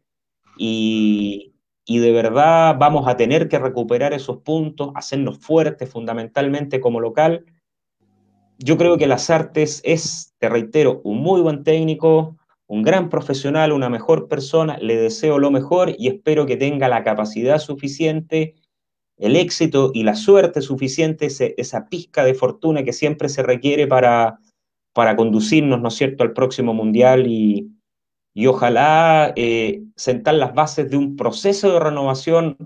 y, 0.59 1.55
y 1.85 1.99
de 1.99 2.13
verdad 2.13 2.77
vamos 2.79 3.07
a 3.07 3.17
tener 3.17 3.49
que 3.49 3.59
recuperar 3.59 4.15
esos 4.15 4.39
puntos, 4.39 4.91
hacernos 4.95 5.39
fuertes 5.39 5.89
fundamentalmente 5.89 6.81
como 6.81 7.01
local 7.01 7.45
yo 8.59 8.77
creo 8.77 8.97
que 8.97 9.07
las 9.07 9.31
artes 9.31 9.81
es, 9.85 10.35
te 10.39 10.49
reitero, 10.49 11.01
un 11.05 11.19
muy 11.19 11.41
buen 11.41 11.65
técnico, 11.65 12.37
un 12.67 12.83
gran 12.83 13.11
profesional, 13.11 13.73
una 13.73 13.91
mejor 13.91 14.29
persona, 14.29 14.79
le 14.79 14.97
deseo 14.97 15.39
lo 15.39 15.51
mejor 15.51 15.95
y 15.99 16.09
espero 16.09 16.47
que 16.47 16.57
tenga 16.57 16.89
la 16.89 17.05
capacidad 17.05 17.59
suficiente, 17.59 18.55
el 19.19 19.37
éxito 19.37 19.91
y 19.93 20.05
la 20.05 20.15
suerte 20.15 20.63
suficiente, 20.63 21.29
esa 21.29 21.89
pizca 21.89 22.25
de 22.25 22.35
fortuna 22.35 22.83
que 22.83 22.93
siempre 22.93 23.29
se 23.29 23.43
requiere 23.43 23.87
para, 23.87 24.39
para 24.93 25.17
conducirnos, 25.17 25.81
¿no 25.81 25.89
es 25.89 25.95
cierto?, 25.95 26.23
al 26.23 26.33
próximo 26.33 26.75
mundial 26.75 27.27
y, 27.27 27.69
ojalá 28.47 29.33
eh, 29.37 29.83
sentar 29.95 30.35
las 30.35 30.55
bases 30.55 30.91
de 30.91 30.97
un 30.97 31.17
proceso 31.17 31.73
de 31.73 31.81
renovación 31.81 32.57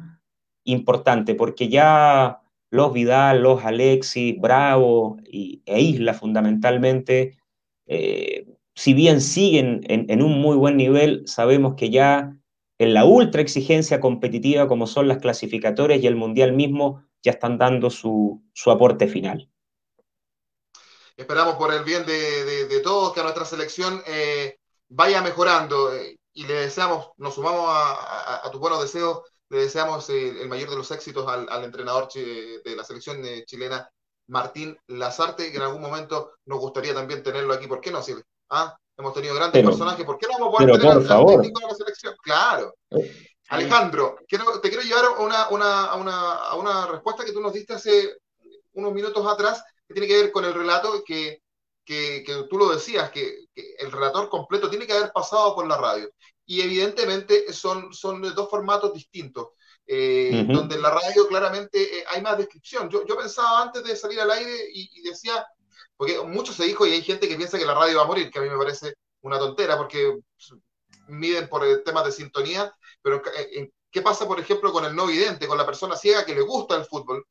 importante, 0.63 1.35
porque 1.35 1.69
ya 1.69 2.41
los 2.71 2.93
Vidal, 2.93 3.43
los 3.43 3.65
Alexis, 3.65 4.39
Bravo 4.41 5.19
y, 5.25 5.63
e 5.67 5.81
Isla 5.81 6.15
fundamentalmente, 6.15 7.39
eh, 7.87 8.47
si 8.75 8.93
bien 8.93 9.21
siguen 9.21 9.81
en, 9.89 10.23
un 10.23 10.41
muy 10.41 10.57
buen 10.57 10.77
nivel, 10.77 11.27
sabemos 11.27 11.75
que 11.77 11.91
ya 11.91 12.37
en 12.79 12.93
la 12.93 13.07
ultra 13.07 13.41
exigencia 13.41 14.01
competitiva 14.01 14.69
como 14.69 14.87
son 14.87 15.09
las 15.09 15.19
clasificatorias 15.19 16.03
y 16.03 16.07
el 16.07 16.17
Mundial 16.17 16.53
mismo, 16.53 17.03
ya 17.23 17.33
están 17.33 17.57
dando 17.57 17.89
su, 17.89 18.43
aporte 18.67 19.09
final. 19.09 19.51
Esperamos 21.17 21.55
por 21.55 21.73
el 21.73 21.85
bien 21.85 22.05
de, 22.05 22.81
todos 22.85 23.15
que 23.15 23.23
nuestra 23.23 23.47
selección 23.47 24.03
eh, 24.07 24.59
vaya 24.89 25.23
mejorando 25.23 25.95
eh, 25.95 26.19
y 26.35 26.47
le 26.47 26.55
deseamos, 26.55 27.13
nos 27.17 27.35
sumamos 27.35 27.65
a, 27.69 28.47
a 28.47 28.51
tus 28.51 28.61
buenos 28.61 28.83
deseos 28.83 29.23
le 29.49 29.59
deseamos 29.59 30.09
el 30.11 30.49
mayor 30.49 30.71
de 30.71 30.77
los 30.77 30.91
éxitos 30.91 31.27
al, 31.29 31.65
entrenador 31.65 32.09
de 32.13 32.75
la 32.77 32.85
selección 32.85 33.25
eh, 33.25 33.45
chilena, 33.47 33.89
Martín 34.29 34.77
Lazarte, 34.89 35.51
que 35.51 35.57
en 35.57 35.63
algún 35.63 35.83
momento 35.83 36.33
nos 36.47 36.59
gustaría 36.59 36.95
también 36.95 37.23
tenerlo 37.23 37.55
aquí. 37.55 37.67
¿Por 37.67 37.81
qué 37.81 37.91
no, 37.91 38.03
Silvia? 38.03 38.25
¿Ah? 38.51 38.77
Hemos 38.97 39.15
tenido 39.15 39.35
grandes 39.35 39.63
personajes. 39.65 40.05
¿Por 40.05 40.19
qué 40.19 40.27
no 40.27 40.33
vamos 40.39 40.55
a 40.55 40.65
poder 40.65 40.81
tener 40.81 41.13
al, 41.13 41.27
técnico 41.27 41.61
de 41.61 41.67
la 41.67 41.75
selección? 41.75 42.17
Claro. 42.23 42.75
Eh, 42.91 43.29
Alejandro, 43.49 44.17
te 44.29 44.69
quiero 44.69 44.83
llevar 44.83 45.05
a 45.05 45.49
una, 45.51 45.95
una, 46.57 46.87
respuesta 46.87 47.25
que 47.25 47.33
tú 47.33 47.41
nos 47.41 47.53
diste 47.53 47.75
hace 47.75 48.17
unos 48.73 48.93
minutos 48.93 49.25
atrás, 49.27 49.63
que 49.87 49.95
tiene 49.95 50.09
que 50.09 50.23
ver 50.23 50.33
con 50.33 50.45
el 50.45 50.53
relato 50.53 51.05
que, 51.05 51.41
que, 51.85 52.25
tú 52.51 52.59
lo 52.59 52.71
decías, 52.71 53.11
que, 53.11 53.45
el 53.55 53.93
relator 53.93 54.29
completo 54.29 54.69
tiene 54.69 54.87
que 54.87 54.95
haber 54.95 55.13
pasado 55.13 55.55
por 55.55 55.69
la 55.69 55.77
radio 55.77 56.11
y 56.47 56.61
evidentemente 56.61 57.53
son, 57.53 57.93
son 57.93 58.23
dos 58.23 58.49
formatos 58.49 58.95
distintos, 58.95 59.49
eh, 59.85 60.47
donde 60.49 60.77
en 60.77 60.83
la 60.83 60.91
radio 60.91 61.27
claramente 61.27 61.99
eh, 61.99 62.05
hay 62.09 62.23
más 62.23 62.39
descripción. 62.39 62.89
Yo, 62.89 63.05
yo, 63.05 63.17
pensaba 63.17 63.63
antes 63.63 63.83
de 63.83 63.97
salir 63.97 64.21
al 64.21 64.31
aire 64.31 64.53
y, 64.73 65.03
decía, 65.03 65.45
porque 65.97 66.21
mucho 66.23 66.53
se 66.53 66.65
dijo 66.65 66.87
y 66.87 66.93
hay 66.93 67.03
gente 67.03 67.29
que 67.29 67.37
piensa 67.37 67.59
que 67.59 67.67
la 67.67 67.75
radio 67.75 67.99
va 67.99 68.05
a 68.05 68.07
morir, 68.07 68.31
que 68.31 68.39
a 68.39 68.43
mí 68.43 68.49
me 68.49 68.57
parece 68.57 68.95
una 69.23 69.39
tontera, 69.39 69.77
porque 69.77 70.19
miden 71.09 71.49
por 71.49 71.65
temas 71.85 72.05
de 72.05 72.13
sintonía, 72.13 72.73
pero 73.03 73.21
eh, 73.37 73.71
¿qué 73.91 74.03
pasa, 74.03 74.27
por 74.27 74.39
ejemplo, 74.39 74.73
con 74.73 74.85
el 74.85 74.95
no 74.95 75.07
vidente, 75.07 75.49
con 75.49 75.59
la 75.59 75.67
persona 75.67 75.97
ciega 75.97 76.25
que 76.25 76.35
le 76.35 76.43
gusta 76.43 76.77
el 76.77 76.85
fútbol? 76.85 77.27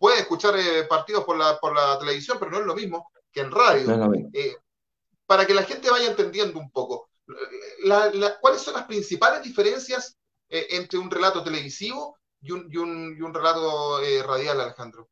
puede 0.00 0.20
escuchar 0.20 0.54
partidos 0.88 1.24
por 1.24 1.36
la, 1.36 1.58
por 1.60 1.74
la 1.74 1.96
televisión, 1.98 2.38
pero 2.40 2.50
no 2.50 2.58
es 2.58 2.66
lo 2.66 2.74
mismo 2.74 3.12
que 3.30 3.40
en 3.40 3.52
radio. 3.52 4.10
para 5.26 5.46
que 5.46 5.54
la 5.54 5.62
gente 5.62 5.88
vaya 5.90 6.08
entendiendo 6.08 6.58
un 6.58 6.72
poco 6.72 7.09
¿cuáles 8.40 8.62
son 8.62 8.74
las 8.74 8.84
principales 8.84 9.42
diferencias 9.42 10.16
eh, 10.48 10.66
entre 10.70 10.98
un 10.98 11.10
relato 11.10 11.42
televisivo 11.42 12.16
y 12.42 12.52
un, 12.52 13.34
relato 13.34 14.02
eh, 14.02 14.22
radial, 14.22 14.60
Alejandro? 14.60 15.08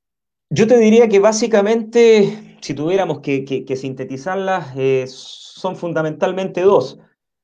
Yo 0.51 0.67
te 0.67 0.79
diría 0.79 1.09
que 1.09 1.19
básicamente, 1.19 2.59
si 2.63 2.75
tuviéramos 2.75 3.21
que, 3.21 3.77
sintetizarlas, 3.77 4.75
eh, 4.77 5.05
son 5.09 5.77
fundamentalmente 5.77 6.63
dos. 6.63 6.99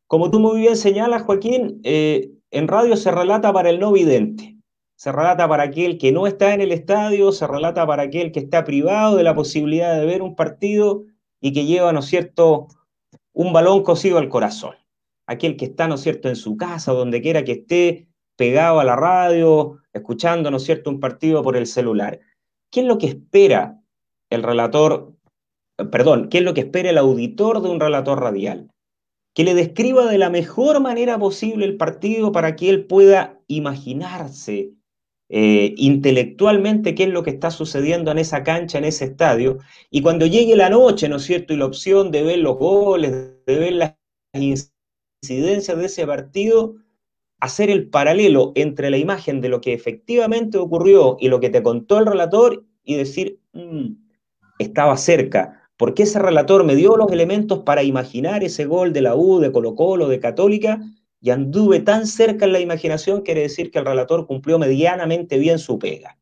Como 0.06 0.30
tú 0.30 0.40
muy 0.40 0.60
bien 0.60 0.76
señalas, 0.76 1.22
Joaquín, 1.22 1.80
en 1.82 2.68
radio 2.68 2.96
se 2.96 3.10
relata 3.10 3.52
para 3.52 3.70
el 3.70 3.80
no 3.80 3.92
vidente. 3.92 4.56
se 4.96 5.12
relata 5.12 5.48
para 5.48 5.64
aquel 5.64 5.98
que 5.98 6.12
no 6.12 6.26
está 6.26 6.54
en 6.54 6.60
el 6.60 6.72
estadio, 6.72 7.32
se 7.32 7.46
relata 7.46 7.86
para 7.86 8.04
aquel 8.04 8.32
que 8.32 8.40
está 8.40 8.64
privado 8.64 9.16
de 9.16 9.24
la 9.24 9.34
posibilidad 9.34 9.98
de 9.98 10.06
ver 10.06 10.22
un 10.22 10.34
partido 10.36 11.04
y 11.40 11.52
que 11.52 11.66
lleva, 11.66 11.92
¿no 11.92 12.00
es 12.00 12.06
cierto?, 12.06 12.68
un 13.34 13.52
balón 13.52 13.82
cosido 13.82 14.18
al 14.18 14.28
corazón. 14.28 14.76
Aquel 15.26 15.56
que 15.56 15.66
está, 15.66 15.86
¿no 15.88 15.96
es 15.96 16.00
cierto?, 16.00 16.28
en 16.28 16.36
su 16.36 16.56
casa, 16.56 16.92
donde 16.92 17.20
quiera 17.20 17.44
que 17.44 17.52
esté, 17.52 18.08
pegado 18.36 18.80
a 18.80 18.84
la 18.84 18.96
radio, 18.96 19.78
escuchando, 19.92 20.50
¿no 20.50 20.56
es 20.56 20.64
cierto?, 20.64 20.90
un 20.90 21.00
partido 21.00 21.42
por 21.42 21.56
el 21.56 21.66
celular. 21.66 22.20
¿Qué 22.70 22.80
es 22.80 22.86
lo 22.86 22.98
que 22.98 23.08
espera 23.08 23.80
el 24.30 24.42
relator, 24.42 25.12
perdón, 25.90 26.28
qué 26.28 26.38
es 26.38 26.44
lo 26.44 26.54
que 26.54 26.62
espera 26.62 26.90
el 26.90 26.98
auditor 26.98 27.60
de 27.60 27.68
un 27.68 27.80
relator 27.80 28.20
radial? 28.20 28.70
Que 29.34 29.44
le 29.44 29.54
describa 29.54 30.06
de 30.06 30.18
la 30.18 30.30
mejor 30.30 30.80
manera 30.80 31.18
posible 31.18 31.64
el 31.64 31.76
partido 31.76 32.30
para 32.32 32.54
que 32.54 32.70
él 32.70 32.86
pueda 32.86 33.40
imaginarse 33.48 34.72
eh, 35.28 35.74
intelectualmente 35.76 36.94
qué 36.94 37.04
es 37.04 37.08
lo 37.08 37.22
que 37.22 37.30
está 37.30 37.50
sucediendo 37.50 38.10
en 38.10 38.18
esa 38.18 38.42
cancha, 38.42 38.78
en 38.78 38.84
ese 38.84 39.06
estadio, 39.06 39.58
y 39.90 40.02
cuando 40.02 40.26
llegue 40.26 40.56
la 40.56 40.70
noche, 40.70 41.08
¿no 41.08 41.16
es 41.16 41.22
cierto?, 41.24 41.54
y 41.54 41.56
la 41.56 41.66
opción 41.66 42.10
de 42.10 42.22
ver 42.22 42.38
los 42.38 42.56
goles, 42.56 43.12
de 43.46 43.58
ver 43.58 43.72
las 43.72 43.94
incidencias 44.34 45.78
de 45.78 45.86
ese 45.86 46.06
partido, 46.06 46.74
hacer 47.40 47.70
el 47.70 47.88
paralelo 47.88 48.52
entre 48.54 48.90
la 48.90 48.96
imagen 48.98 49.40
de 49.40 49.48
lo 49.48 49.60
que 49.60 49.72
efectivamente 49.72 50.58
ocurrió 50.58 51.16
y 51.20 51.28
lo 51.28 51.40
que 51.40 51.50
te 51.50 51.62
contó 51.62 51.98
el 51.98 52.06
relator 52.06 52.64
y 52.84 52.94
decir, 52.94 53.38
mm, 53.52 53.96
estaba 54.58 54.96
cerca, 54.96 55.62
porque 55.76 56.04
ese 56.04 56.18
relator 56.18 56.64
me 56.64 56.76
dio 56.76 56.96
los 56.96 57.10
elementos 57.10 57.60
para 57.60 57.82
imaginar 57.82 58.44
ese 58.44 58.66
gol 58.66 58.92
de 58.92 59.02
la 59.02 59.16
U, 59.16 59.40
de 59.40 59.52
Colo 59.52 59.74
Colo, 59.74 60.08
de 60.08 60.20
Católica, 60.20 60.80
y 61.24 61.30
anduve 61.30 61.80
tan 61.80 62.06
cerca 62.06 62.44
en 62.44 62.52
la 62.52 62.60
imaginación, 62.60 63.22
quiere 63.22 63.40
decir 63.40 63.70
que 63.70 63.78
el 63.78 63.86
relator 63.86 64.26
cumplió 64.26 64.58
medianamente 64.58 65.38
bien 65.38 65.58
su 65.58 65.78
pega. 65.78 66.18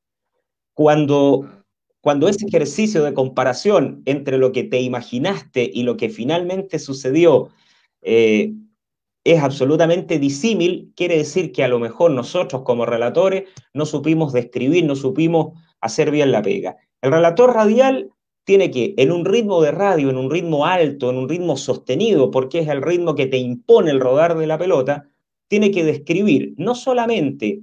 Cuando, 0.75 1.51
cuando 2.01 2.29
ese 2.29 2.47
ejercicio 2.47 3.03
de 3.03 3.13
comparación 3.13 4.03
entre 4.05 4.39
lo 4.39 4.53
que 4.53 4.63
te 4.63 4.81
imaginaste 4.81 5.69
y 5.75 5.83
lo 5.83 5.97
que 5.97 6.09
finalmente 6.09 6.79
sucedió 6.79 7.49
eh, 8.03 8.53
es 9.25 9.43
absolutamente 9.43 10.21
disímil, 10.21 10.93
quiere 10.95 11.19
decir 11.19 11.51
que 11.51 11.65
a 11.65 11.69
lo 11.69 11.81
mejor 11.81 12.13
nosotros 12.13 12.63
como 12.63 12.87
relatores 12.87 13.49
no 13.75 13.87
supimos 13.87 14.33
describir, 14.33 14.85
no 14.85 14.95
supimos 14.95 15.59
hacer 15.81 16.13
bien 16.13 16.31
la 16.31 16.43
pega. 16.43 16.77
El 17.01 17.11
relator 17.11 17.53
radial 17.53 18.13
tiene 18.45 18.71
que, 18.71 18.95
en 18.97 19.13
un 19.13 19.25
ritmo 19.25 19.63
de 19.63 19.71
radio, 19.71 20.11
en 20.11 20.17
un 20.17 20.31
ritmo 20.31 20.67
alto, 20.67 21.11
en 21.11 21.17
un 21.17 21.29
ritmo 21.29 21.57
sostenido, 21.57 22.31
porque 22.31 22.61
es 22.61 22.69
el 22.69 22.83
ritmo 22.83 23.15
que 23.15 23.27
te 23.27 23.39
impone 23.39 23.91
el 23.91 24.01
rodar 24.01 24.37
de 24.37 24.47
la 24.47 24.59
pelota, 24.59 25.09
tiene 25.49 25.71
que 25.71 25.85
describir 25.85 26.55
no 26.57 26.75
solamente 26.75 27.61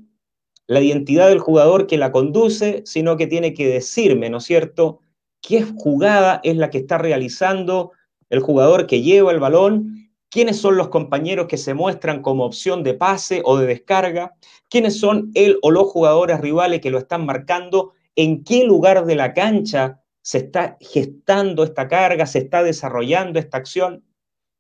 la 0.68 0.82
identidad 0.82 1.30
del 1.30 1.40
jugador 1.40 1.88
que 1.88 1.98
la 1.98 2.12
conduce, 2.12 2.84
sino 2.86 3.18
que 3.18 3.28
tiene 3.28 3.54
que 3.54 3.68
decirme, 3.68 4.30
¿no 4.30 4.38
es 4.38 4.44
cierto?, 4.44 5.00
qué 5.42 5.64
jugada 5.64 6.42
es 6.44 6.58
la 6.58 6.70
que 6.70 6.80
está 6.80 6.98
realizando 6.98 7.92
el 8.30 8.42
jugador 8.42 8.88
que 8.88 9.02
lleva 9.02 9.32
el 9.32 9.40
balón 9.40 10.00
quiénes 10.30 10.58
son 10.58 10.78
los 10.78 10.90
compañeros 10.90 11.48
que 11.48 11.58
se 11.58 11.74
muestran 11.74 12.22
como 12.22 12.46
opción 12.46 12.84
de 12.84 12.94
pase 12.94 13.42
o 13.44 13.58
de 13.58 13.66
descarga, 13.66 14.36
quiénes 14.70 15.00
son 15.00 15.32
él 15.34 15.58
o 15.62 15.72
los 15.72 15.88
jugadores 15.88 16.40
rivales 16.40 16.82
que 16.82 16.92
lo 16.92 17.00
están 17.00 17.26
marcando, 17.26 17.94
en 18.16 18.44
qué 18.44 18.64
lugar 18.64 19.06
de 19.06 19.16
la 19.16 19.34
cancha 19.34 20.02
se 20.24 20.40
está 20.40 20.78
gestando 20.82 21.64
esta 21.64 21.88
carga, 21.88 22.26
se 22.26 22.40
está 22.40 22.64
desarrollando 22.64 23.40
esta 23.40 23.58
acción. 23.58 24.04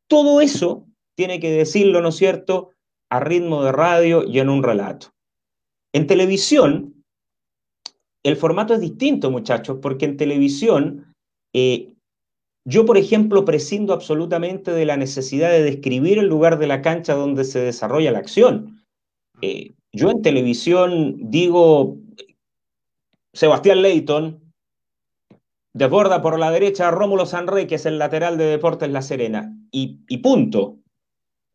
Todo 0.07 0.41
eso 0.41 0.87
tiene 1.15 1.39
que 1.39 1.51
decirlo, 1.51 2.01
¿no 2.01 2.09
es 2.09 2.15
cierto?, 2.15 2.71
a 3.11 3.19
ritmo 3.19 3.63
de 3.63 3.71
radio 3.71 4.23
y 4.23 4.39
en 4.39 4.49
un 4.49 4.63
relato. 4.63 5.07
En 5.93 6.07
televisión, 6.07 7.03
el 8.23 8.35
formato 8.35 8.73
es 8.73 8.81
distinto, 8.81 9.31
muchachos, 9.31 9.79
porque 9.81 10.05
en 10.05 10.17
televisión 10.17 11.13
eh, 11.53 11.93
yo, 12.65 12.85
por 12.85 12.97
ejemplo, 12.97 13.45
prescindo 13.45 13.93
absolutamente 13.93 14.71
de 14.71 14.85
la 14.85 14.97
necesidad 14.97 15.49
de 15.49 15.63
describir 15.63 16.19
el 16.19 16.27
lugar 16.27 16.59
de 16.59 16.67
la 16.67 16.81
cancha 16.81 17.15
donde 17.15 17.43
se 17.43 17.59
desarrolla 17.59 18.11
la 18.11 18.19
acción. 18.19 18.85
Eh, 19.41 19.73
yo 19.91 20.11
en 20.11 20.21
televisión 20.21 21.17
digo, 21.31 21.97
Sebastián 23.33 23.81
Leighton 23.81 24.38
desborda 25.73 26.21
por 26.21 26.39
la 26.39 26.51
derecha 26.51 26.87
a 26.87 26.91
Rómulo 26.91 27.25
Sanrey, 27.25 27.67
que 27.67 27.75
es 27.75 27.85
el 27.85 27.99
lateral 27.99 28.37
de 28.37 28.45
Deportes 28.45 28.89
La 28.89 29.01
Serena, 29.01 29.55
y, 29.71 30.17
punto. 30.17 30.77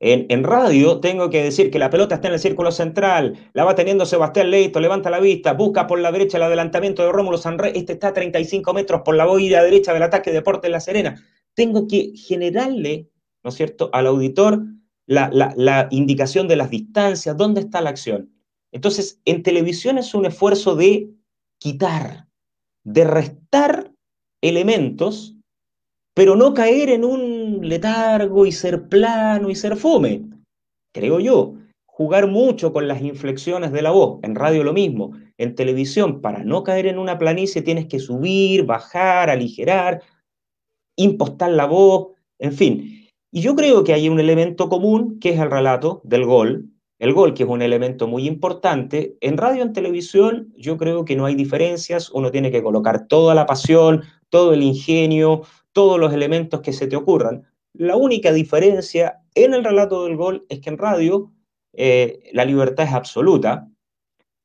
En, 0.00 0.44
radio 0.44 1.00
tengo 1.00 1.30
que 1.30 1.42
decir 1.42 1.70
que 1.70 1.78
la 1.78 1.88
pelota 1.88 2.16
está 2.16 2.28
en 2.28 2.34
el 2.34 2.40
círculo 2.40 2.70
central, 2.72 3.38
la 3.54 3.64
va 3.64 3.74
teniendo 3.74 4.04
Sebastián 4.04 4.50
Leito, 4.50 4.78
levanta 4.78 5.08
la 5.08 5.18
vista, 5.18 5.54
busca 5.54 5.86
por 5.86 5.98
la 5.98 6.12
derecha 6.12 6.36
el 6.36 6.42
adelantamiento 6.42 7.02
de 7.02 7.12
Rómulo 7.12 7.38
Sanrey, 7.38 7.72
este 7.74 7.94
está 7.94 8.08
a 8.08 8.12
35 8.12 8.74
metros 8.74 9.00
por 9.02 9.14
la 9.14 9.24
boida 9.24 9.62
derecha 9.62 9.94
del 9.94 10.02
ataque 10.02 10.30
de 10.30 10.36
Deportes 10.36 10.70
La 10.70 10.80
Serena. 10.80 11.24
Tengo 11.54 11.86
que 11.86 12.12
generarle, 12.16 13.08
¿no 13.42 13.48
es 13.48 13.56
cierto?, 13.56 13.88
al 13.94 14.06
auditor 14.06 14.62
la, 15.06 15.30
la 15.30 15.88
indicación 15.90 16.48
de 16.48 16.56
las 16.56 16.70
distancias, 16.70 17.36
dónde 17.36 17.62
está 17.62 17.80
la 17.80 17.90
acción. 17.90 18.30
Entonces, 18.72 19.20
en 19.24 19.42
televisión 19.42 19.96
es 19.96 20.14
un 20.14 20.26
esfuerzo 20.26 20.74
de 20.76 21.08
quitar, 21.58 22.26
de 22.82 23.04
restar 23.04 23.93
elementos 24.48 25.34
pero 26.14 26.36
no 26.36 26.54
caer 26.54 26.90
en 26.90 27.04
un 27.04 27.68
letargo 27.68 28.46
y 28.46 28.52
ser 28.52 28.88
plano 28.88 29.50
y 29.50 29.56
ser 29.56 29.76
fome, 29.76 30.22
creo 30.92 31.18
yo. 31.18 31.56
Jugar 31.86 32.28
mucho 32.28 32.72
con 32.72 32.88
las 32.88 33.02
inflexiones 33.02 33.72
de 33.72 33.82
la 33.82 33.90
voz, 33.90 34.20
en 34.22 34.34
radio 34.34 34.64
lo 34.64 34.72
mismo, 34.72 35.12
en 35.38 35.54
televisión, 35.54 36.20
para 36.20 36.42
no 36.42 36.64
caer 36.64 36.86
en 36.86 36.98
una 36.98 37.18
planicie 37.18 37.62
tienes 37.62 37.86
que 37.86 38.00
subir, 38.00 38.64
bajar, 38.64 39.30
aligerar, 39.30 40.02
impostar 40.96 41.50
la 41.50 41.66
voz, 41.66 42.08
en 42.38 42.52
fin. 42.52 43.08
Y 43.32 43.42
yo 43.42 43.54
creo 43.54 43.84
que 43.84 43.92
hay 43.92 44.08
un 44.08 44.18
elemento 44.18 44.68
común 44.68 45.18
que 45.20 45.30
es 45.30 45.40
el 45.40 45.50
relato 45.50 46.00
del 46.04 46.24
gol, 46.24 46.68
el 46.98 47.12
gol 47.12 47.34
que 47.34 47.44
es 47.44 47.48
un 47.48 47.62
elemento 47.62 48.08
muy 48.08 48.26
importante. 48.26 49.16
En 49.20 49.36
radio, 49.36 49.62
en 49.62 49.72
televisión, 49.72 50.52
yo 50.56 50.76
creo 50.76 51.04
que 51.04 51.16
no 51.16 51.26
hay 51.26 51.34
diferencias, 51.34 52.10
uno 52.10 52.30
tiene 52.30 52.50
que 52.50 52.62
colocar 52.62 53.06
toda 53.06 53.34
la 53.34 53.46
pasión, 53.46 54.02
todo 54.34 54.52
el 54.52 54.64
ingenio, 54.64 55.42
todos 55.72 55.96
los 55.96 56.12
elementos 56.12 56.60
que 56.60 56.72
se 56.72 56.88
te 56.88 56.96
ocurran. 56.96 57.44
La 57.72 57.94
única 57.94 58.32
diferencia 58.32 59.20
en 59.36 59.54
el 59.54 59.62
relato 59.62 60.02
del 60.02 60.16
gol 60.16 60.44
es 60.48 60.58
que 60.58 60.70
en 60.70 60.78
radio 60.78 61.30
eh, 61.72 62.18
la 62.32 62.44
libertad 62.44 62.86
es 62.86 62.92
absoluta 62.92 63.68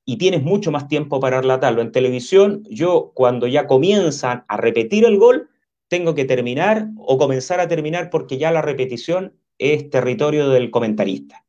y 0.06 0.18
tienes 0.18 0.44
mucho 0.44 0.70
más 0.70 0.88
tiempo 0.88 1.20
para 1.20 1.42
relatarlo. 1.42 1.82
En 1.82 1.92
televisión, 1.92 2.64
yo 2.70 3.14
cuando 3.16 3.48
ya 3.48 3.66
comienzan 3.66 4.46
a 4.48 4.58
repetir 4.58 5.06
el 5.06 5.18
gol, 5.18 5.50
tengo 5.88 6.14
que 6.14 6.26
terminar 6.26 6.90
o 6.96 7.18
comenzar 7.18 7.60
a 7.60 7.68
terminar 7.68 8.12
porque 8.12 8.38
ya 8.38 8.52
la 8.52 8.62
repetición 8.62 9.34
es 9.58 9.90
territorio 9.90 10.50
del 10.50 10.70
comentarista. 10.70 11.48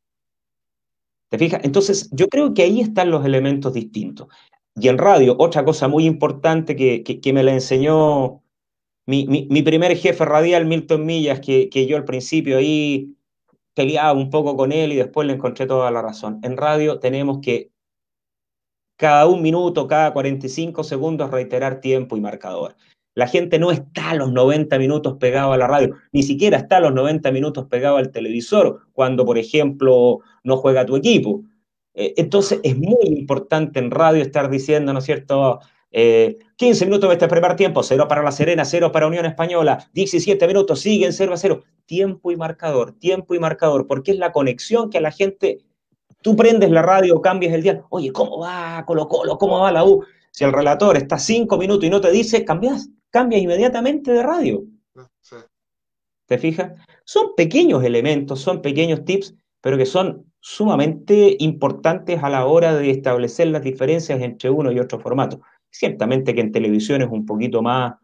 ¿Te 1.28 1.36
fijas? 1.36 1.60
Entonces, 1.62 2.08
yo 2.10 2.26
creo 2.28 2.54
que 2.54 2.62
ahí 2.62 2.80
están 2.80 3.10
los 3.10 3.26
elementos 3.26 3.74
distintos. 3.74 4.28
Y 4.80 4.88
en 4.88 4.98
radio, 4.98 5.36
otra 5.38 5.64
cosa 5.64 5.88
muy 5.88 6.06
importante 6.06 6.76
que, 6.76 7.02
que 7.04 7.32
me 7.32 7.42
la 7.42 7.52
enseñó 7.52 8.42
mi, 9.10 9.62
primer 9.62 9.96
jefe 9.96 10.24
radial, 10.24 10.66
Milton 10.66 11.04
Millas, 11.04 11.40
que, 11.40 11.86
yo 11.88 11.96
al 11.96 12.04
principio 12.04 12.58
ahí 12.58 13.16
peleaba 13.74 14.12
un 14.12 14.30
poco 14.30 14.56
con 14.56 14.70
él 14.72 14.92
y 14.92 14.96
después 14.96 15.26
le 15.26 15.32
encontré 15.34 15.66
toda 15.66 15.90
la 15.90 16.00
razón. 16.00 16.38
En 16.44 16.56
radio 16.56 17.00
tenemos 17.00 17.40
que 17.42 17.72
cada 18.96 19.26
un 19.26 19.42
minuto, 19.42 19.88
cada 19.88 20.12
45 20.12 20.84
segundos 20.84 21.30
reiterar 21.30 21.80
tiempo 21.80 22.16
y 22.16 22.20
marcador. 22.20 22.76
La 23.14 23.26
gente 23.26 23.58
no 23.58 23.72
está 23.72 24.10
a 24.10 24.14
los 24.14 24.30
90 24.30 24.78
minutos 24.78 25.16
pegado 25.18 25.52
a 25.52 25.56
la 25.56 25.66
radio, 25.66 25.96
ni 26.12 26.22
siquiera 26.22 26.58
está 26.58 26.76
a 26.76 26.80
los 26.80 26.94
90 26.94 27.32
minutos 27.32 27.66
pegado 27.66 27.96
al 27.96 28.12
televisor 28.12 28.86
cuando, 28.92 29.24
por 29.24 29.38
ejemplo, 29.38 30.20
no 30.44 30.56
juega 30.58 30.86
tu 30.86 30.94
equipo. 30.94 31.42
Eh, 32.00 32.14
entonces 32.16 32.60
es 32.62 32.78
muy 32.78 32.96
importante 33.08 33.78
en 33.78 33.90
radio 33.90 34.22
estar 34.22 34.48
diciendo, 34.48 34.94
¿no 34.94 35.00
es 35.00 35.04
cierto? 35.04 35.60
15 35.90 36.84
eh, 36.84 36.86
minutos 36.86 37.10
de 37.10 37.14
este 37.14 37.28
primer 37.28 37.56
tiempo, 37.56 37.82
0 37.82 38.08
para 38.08 38.22
La 38.22 38.32
Serena, 38.32 38.64
0 38.64 38.90
para 38.90 39.06
Unión 39.06 39.26
Española, 39.26 39.86
17 39.92 40.46
minutos, 40.46 40.80
siguen 40.80 41.12
0 41.12 41.34
a 41.34 41.36
0. 41.36 41.62
Tiempo 41.84 42.32
y 42.32 42.36
marcador, 42.36 42.92
tiempo 42.92 43.34
y 43.34 43.38
marcador, 43.38 43.86
porque 43.86 44.12
es 44.12 44.18
la 44.18 44.32
conexión 44.32 44.88
que 44.88 44.96
a 44.96 45.02
la 45.02 45.10
gente, 45.10 45.58
tú 46.22 46.36
prendes 46.36 46.70
la 46.70 46.80
radio, 46.80 47.20
cambias 47.20 47.52
el 47.52 47.62
día, 47.62 47.84
oye, 47.90 48.12
¿cómo 48.12 48.38
va 48.38 48.82
Colo 48.86 49.06
Colo? 49.06 49.36
¿Cómo 49.36 49.58
va 49.58 49.70
la 49.70 49.84
U? 49.84 50.02
Si 50.30 50.44
el 50.44 50.54
relator 50.54 50.96
está 50.96 51.18
5 51.18 51.58
minutos 51.58 51.84
y 51.84 51.90
no 51.90 52.00
te 52.00 52.10
dice, 52.10 52.46
cambias, 52.46 52.88
cambias 53.10 53.42
inmediatamente 53.42 54.10
de 54.10 54.22
radio. 54.22 54.62
¿Te 56.24 56.38
fijas? 56.38 56.72
Son 57.04 57.34
pequeños 57.36 57.84
elementos, 57.84 58.40
son 58.40 58.62
pequeños 58.62 59.04
tips, 59.04 59.34
pero 59.60 59.76
que 59.76 59.84
son 59.84 60.29
sumamente 60.40 61.36
importantes 61.38 62.22
a 62.22 62.30
la 62.30 62.46
hora 62.46 62.74
de 62.74 62.90
establecer 62.90 63.48
las 63.48 63.62
diferencias 63.62 64.20
entre 64.20 64.50
uno 64.50 64.72
y 64.72 64.78
otro 64.78 64.98
formato. 64.98 65.40
Ciertamente 65.70 66.34
que 66.34 66.40
en 66.40 66.52
televisión 66.52 67.02
es 67.02 67.08
un 67.10 67.26
poquito 67.26 67.62
más, 67.62 67.94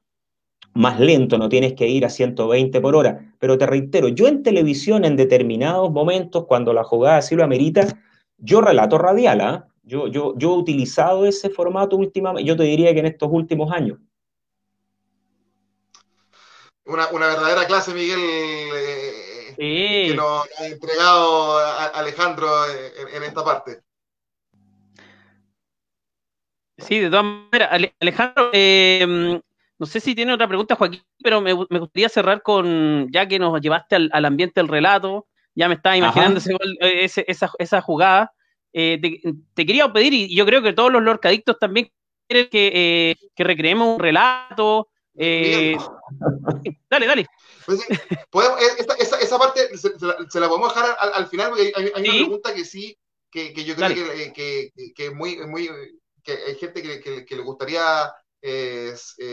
más 0.74 1.00
lento, 1.00 1.38
no 1.38 1.48
tienes 1.48 1.72
que 1.72 1.88
ir 1.88 2.04
a 2.04 2.10
120 2.10 2.80
por 2.80 2.94
hora, 2.94 3.34
pero 3.38 3.58
te 3.58 3.66
reitero, 3.66 4.08
yo 4.08 4.28
en 4.28 4.42
televisión 4.42 5.04
en 5.04 5.16
determinados 5.16 5.90
momentos, 5.90 6.44
cuando 6.46 6.72
la 6.72 6.84
jugada 6.84 7.18
así 7.18 7.34
lo 7.34 7.44
amerita, 7.44 7.86
yo 8.38 8.60
relato 8.60 8.98
radial, 8.98 9.40
¿ah? 9.40 9.68
Yo, 9.82 10.08
yo, 10.08 10.34
yo 10.36 10.54
he 10.54 10.58
utilizado 10.58 11.26
ese 11.26 11.48
formato 11.48 11.96
últimamente, 11.96 12.46
yo 12.46 12.56
te 12.56 12.64
diría 12.64 12.92
que 12.92 13.00
en 13.00 13.06
estos 13.06 13.28
últimos 13.32 13.72
años. 13.72 13.98
Una, 16.84 17.08
verdadera 17.10 17.66
clase, 17.66 17.92
Miguel, 17.94 18.18
eh, 18.18 19.25
que 19.56 20.14
nos, 20.14 20.46
ha 20.58 20.66
entregado 20.66 21.58
Alejandro 21.94 22.48
en, 23.12 23.22
esta 23.22 23.44
parte. 23.44 23.80
Sí, 26.78 27.00
de 27.00 27.08
todas 27.08 27.24
maneras, 27.24 27.90
Alejandro, 28.00 28.50
eh, 28.52 29.40
no 29.78 29.86
sé 29.86 30.00
si 30.00 30.14
tiene 30.14 30.32
otra 30.32 30.48
pregunta, 30.48 30.76
Joaquín, 30.76 31.02
pero 31.22 31.40
me, 31.40 31.52
gustaría 31.52 32.08
cerrar 32.08 32.42
con, 32.42 33.08
ya 33.10 33.26
que 33.26 33.38
nos 33.38 33.60
llevaste 33.60 33.96
al, 33.96 34.24
ambiente 34.24 34.60
del 34.60 34.68
relato, 34.68 35.26
ya 35.54 35.68
me 35.68 35.74
estaba 35.74 35.96
imaginando 35.96 36.40
ese, 36.80 37.24
esa, 37.28 37.50
esa, 37.58 37.80
jugada. 37.80 38.32
Eh, 38.72 39.00
te, 39.54 39.66
quería 39.66 39.92
pedir, 39.92 40.14
y 40.14 40.34
yo 40.34 40.46
creo 40.46 40.62
que 40.62 40.72
todos 40.72 40.92
los 40.92 41.02
lorcadictos 41.02 41.58
también 41.58 41.90
quieren 42.26 42.48
que, 42.50 42.72
eh, 42.74 43.16
que 43.34 43.44
recreemos 43.44 43.94
un 43.94 44.00
relato. 44.00 44.88
Eh, 45.14 45.76
dale, 46.90 47.06
dale. 47.06 47.26
Pues, 47.66 48.50
esa, 49.20 49.38
parte 49.38 49.76
se, 49.76 50.40
la, 50.40 50.48
podemos 50.48 50.72
dejar 50.72 50.96
al, 51.00 51.26
final, 51.26 51.50
porque 51.50 51.72
hay, 51.74 51.86
una 51.86 52.12
pregunta 52.12 52.54
que 52.54 52.64
sí, 52.64 52.96
que, 53.30 53.52
que 53.52 53.64
yo 53.64 53.74
creo 53.74 53.88
que, 54.32 54.72
que, 54.94 55.10
muy, 55.10 55.36
muy, 55.46 55.68
que 56.22 56.32
hay 56.32 56.54
gente 56.56 56.82
que, 56.82 57.26
le 57.28 57.42
gustaría 57.42 58.12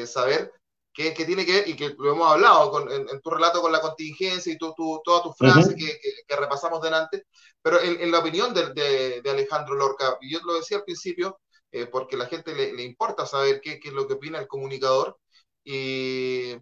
saber, 0.06 0.52
que, 0.94 1.12
tiene 1.12 1.46
que 1.46 1.54
ver, 1.54 1.68
y 1.68 1.76
que 1.76 1.96
lo 1.98 2.14
hemos 2.14 2.32
hablado 2.32 2.72
con, 2.72 2.92
en, 2.92 3.22
tu 3.22 3.30
relato 3.30 3.62
con 3.62 3.72
la 3.72 3.82
contingencia 3.82 4.52
y 4.52 4.58
tu, 4.58 4.74
tu, 4.74 5.02
todas 5.04 5.24
tus 5.24 5.38
frases 5.38 5.76
que, 5.76 6.36
repasamos 6.36 6.82
delante, 6.82 7.26
pero 7.62 7.80
en, 7.82 8.12
la 8.12 8.20
opinión 8.20 8.54
de, 8.54 9.22
de, 9.22 9.30
Alejandro 9.30 9.76
Lorca, 9.76 10.18
y 10.22 10.32
yo 10.32 10.40
lo 10.44 10.56
decía 10.56 10.78
al 10.78 10.84
principio, 10.84 11.40
eh, 11.72 11.88
porque 11.88 12.16
a 12.16 12.20
la 12.20 12.28
gente 12.28 12.54
le, 12.54 12.74
le 12.74 12.84
importa 12.84 13.26
saber 13.26 13.62
qué, 13.62 13.80
qué, 13.80 13.90
es 13.90 13.94
lo 13.94 14.08
que 14.08 14.14
opina 14.14 14.40
el 14.40 14.48
comunicador, 14.48 15.18
y, 15.64 16.56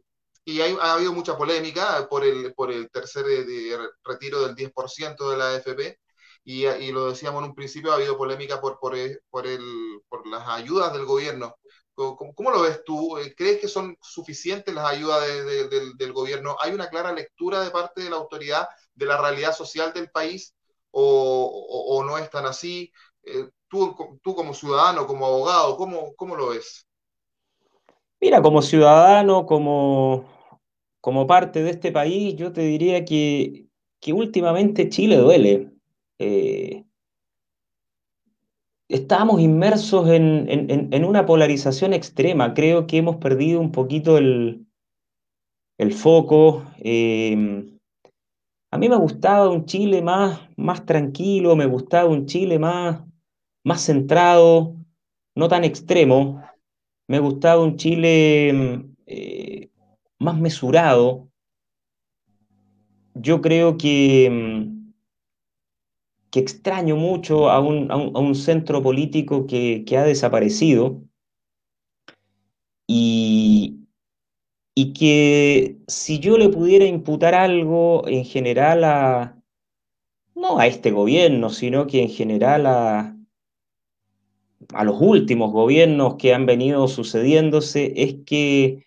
y 0.45 0.61
hay, 0.61 0.77
ha 0.81 0.93
habido 0.93 1.13
mucha 1.13 1.37
polémica 1.37 2.07
por 2.09 2.23
el, 2.23 2.53
por 2.53 2.71
el 2.71 2.89
tercer 2.89 3.25
eh, 3.27 3.77
retiro 4.03 4.45
del 4.45 4.55
10% 4.55 5.29
de 5.29 5.37
la 5.37 5.55
AFP, 5.55 5.99
y, 6.43 6.65
y, 6.65 6.91
lo 6.91 7.09
decíamos 7.09 7.43
en 7.43 7.49
un 7.49 7.55
principio, 7.55 7.91
ha 7.91 7.95
habido 7.95 8.17
polémica 8.17 8.59
por, 8.59 8.79
por, 8.79 8.95
eh, 8.97 9.19
por, 9.29 9.45
el, 9.45 10.01
por 10.09 10.25
las 10.27 10.47
ayudas 10.47 10.91
del 10.93 11.05
gobierno 11.05 11.55
¿Cómo, 11.95 12.51
lo 12.51 12.61
ves 12.61 12.83
tú? 12.83 13.17
Eh, 13.17 13.33
¿Crees 13.35 13.59
que 13.61 13.67
son 13.67 13.97
suficientes 14.01 14.73
las 14.73 14.85
ayudas 14.85 15.23
del 15.97 16.13
gobierno? 16.13 16.57
¿Hay 16.59 16.73
una 16.73 16.89
clara 16.89 17.11
lectura 17.13 17.61
de 17.61 17.71
parte 17.71 18.01
de 18.01 18.09
la 18.09 18.15
autoridad 18.17 18.67
de 18.95 19.05
la 19.05 19.17
realidad 19.21 19.55
social 19.55 19.93
del 19.93 20.09
país 20.09 20.55
o, 20.91 22.03
no 22.05 22.17
es 22.17 22.29
tan 22.29 22.45
así? 22.45 22.91
Eh, 23.23 23.49
tú, 23.67 23.95
tú, 24.23 24.35
como 24.35 24.53
ciudadano, 24.53 25.05
como 25.05 25.25
abogado, 25.25 25.77
¿cómo, 25.77 26.15
cómo 26.15 26.35
lo 26.35 26.49
ves? 26.49 26.87
Mira, 28.21 28.41
como 28.43 28.61
ciudadano, 28.61 29.47
como, 29.47 30.25
como 31.01 31.25
parte 31.25 31.63
de 31.63 31.71
este 31.71 31.91
país, 31.91 32.35
yo 32.35 32.53
te 32.53 32.61
diría 32.61 33.03
que, 33.03 33.65
que 33.99 34.13
últimamente 34.13 34.89
Chile 34.89 35.17
duele. 35.17 35.71
Eh, 36.19 36.85
estamos 38.87 39.41
inmersos 39.41 40.07
en, 40.09 41.03
una 41.03 41.25
polarización 41.25 41.93
extrema. 41.93 42.53
Creo 42.53 42.85
que 42.85 42.97
hemos 42.97 43.15
perdido 43.17 43.59
un 43.59 43.71
poquito 43.71 44.19
el, 44.19 44.67
foco. 45.91 46.63
Em, 46.77 47.79
a 48.69 48.77
mí 48.77 48.87
me 48.87 48.97
gustaba 48.97 49.49
un 49.49 49.65
Chile 49.65 50.03
más, 50.03 50.41
más 50.57 50.85
tranquilo, 50.85 51.55
me 51.55 51.65
gustaba 51.65 52.07
un 52.07 52.27
Chile 52.27 52.59
más, 52.59 53.01
más 53.63 53.81
centrado, 53.83 54.75
no 55.35 55.47
tan 55.47 55.63
extremo. 55.63 56.43
Me 57.11 57.19
gustaba 57.19 57.61
un 57.61 57.75
Chile 57.75 58.47
em, 58.49 58.95
eh, 59.05 59.69
más 60.17 60.39
mesurado. 60.39 61.29
Yo 63.15 63.41
creo 63.41 63.77
que 63.77 64.27
em, 64.27 64.93
que 66.31 66.39
extraño 66.39 66.95
mucho 66.95 67.49
a 67.49 67.59
un, 67.59 68.35
centro 68.35 68.81
político 68.81 69.45
que, 69.45 69.83
ha 69.97 70.03
desaparecido 70.03 71.03
y, 72.87 73.85
y, 74.73 74.93
que 74.93 75.79
si 75.87 76.19
yo 76.19 76.37
le 76.37 76.47
pudiera 76.47 76.85
imputar 76.85 77.35
algo 77.35 78.07
en 78.07 78.23
general 78.23 78.85
a, 78.85 79.37
no 80.33 80.59
a 80.59 80.67
este 80.67 80.91
gobierno, 80.91 81.49
sino 81.49 81.87
que 81.87 82.03
en 82.03 82.09
general 82.09 82.65
a, 82.67 83.20
a 84.73 84.83
los 84.83 85.01
últimos 85.01 85.51
gobiernos 85.51 86.15
que 86.15 86.33
han 86.33 86.45
venido 86.45 86.87
sucediéndose, 86.87 87.93
es 87.95 88.15
que 88.25 88.85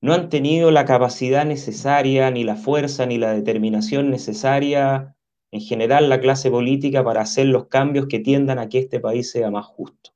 no 0.00 0.14
han 0.14 0.28
tenido 0.28 0.70
la 0.70 0.84
capacidad 0.84 1.44
necesaria, 1.44 2.30
ni 2.30 2.44
la 2.44 2.56
fuerza, 2.56 3.06
ni 3.06 3.18
la 3.18 3.32
determinación 3.32 4.10
necesaria 4.10 5.16
en 5.50 5.60
general 5.60 6.08
la 6.08 6.20
clase 6.20 6.50
política 6.50 7.02
para 7.02 7.22
hacer 7.22 7.46
los 7.46 7.66
cambios 7.68 8.06
que 8.06 8.20
tiendan 8.20 8.58
a 8.58 8.68
que 8.68 8.78
este 8.78 9.00
país 9.00 9.30
sea 9.30 9.50
más 9.50 9.66
justo. 9.66 10.10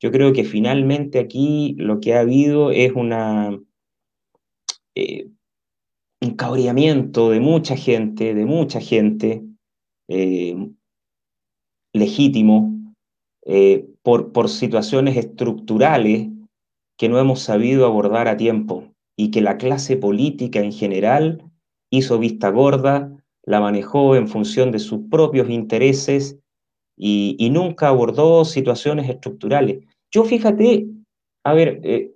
Yo 0.00 0.10
creo 0.10 0.32
que 0.32 0.44
finalmente 0.44 1.18
aquí 1.18 1.74
lo 1.76 2.00
que 2.00 2.14
ha 2.14 2.20
habido 2.20 2.70
es 2.70 2.92
una, 2.92 3.60
eh, 4.94 5.28
un 6.22 6.36
cabreamiento 6.36 7.30
de 7.30 7.40
mucha 7.40 7.76
gente, 7.76 8.34
de 8.34 8.46
mucha 8.46 8.80
gente, 8.80 9.44
eh, 10.08 10.70
legítimo, 11.92 12.94
eh, 13.44 13.89
por, 14.02 14.32
por 14.32 14.48
situaciones 14.48 15.16
estructurales 15.16 16.28
que 16.96 17.08
no 17.08 17.18
hemos 17.18 17.40
sabido 17.40 17.86
abordar 17.86 18.28
a 18.28 18.36
tiempo 18.36 18.92
y 19.16 19.30
que 19.30 19.40
la 19.40 19.56
clase 19.56 19.96
política 19.96 20.60
en 20.60 20.72
general 20.72 21.44
hizo 21.90 22.18
vista 22.18 22.50
gorda, 22.50 23.10
la 23.44 23.60
manejó 23.60 24.16
en 24.16 24.28
función 24.28 24.70
de 24.70 24.78
sus 24.78 25.00
propios 25.10 25.50
intereses 25.50 26.38
y, 26.96 27.48
nunca 27.50 27.88
abordó 27.88 28.44
situaciones 28.44 29.08
estructurales. 29.08 29.82
Yo 30.10 30.24
fíjate, 30.24 30.86
a 31.44 31.54
ver, 31.54 31.80
eh, 31.82 32.12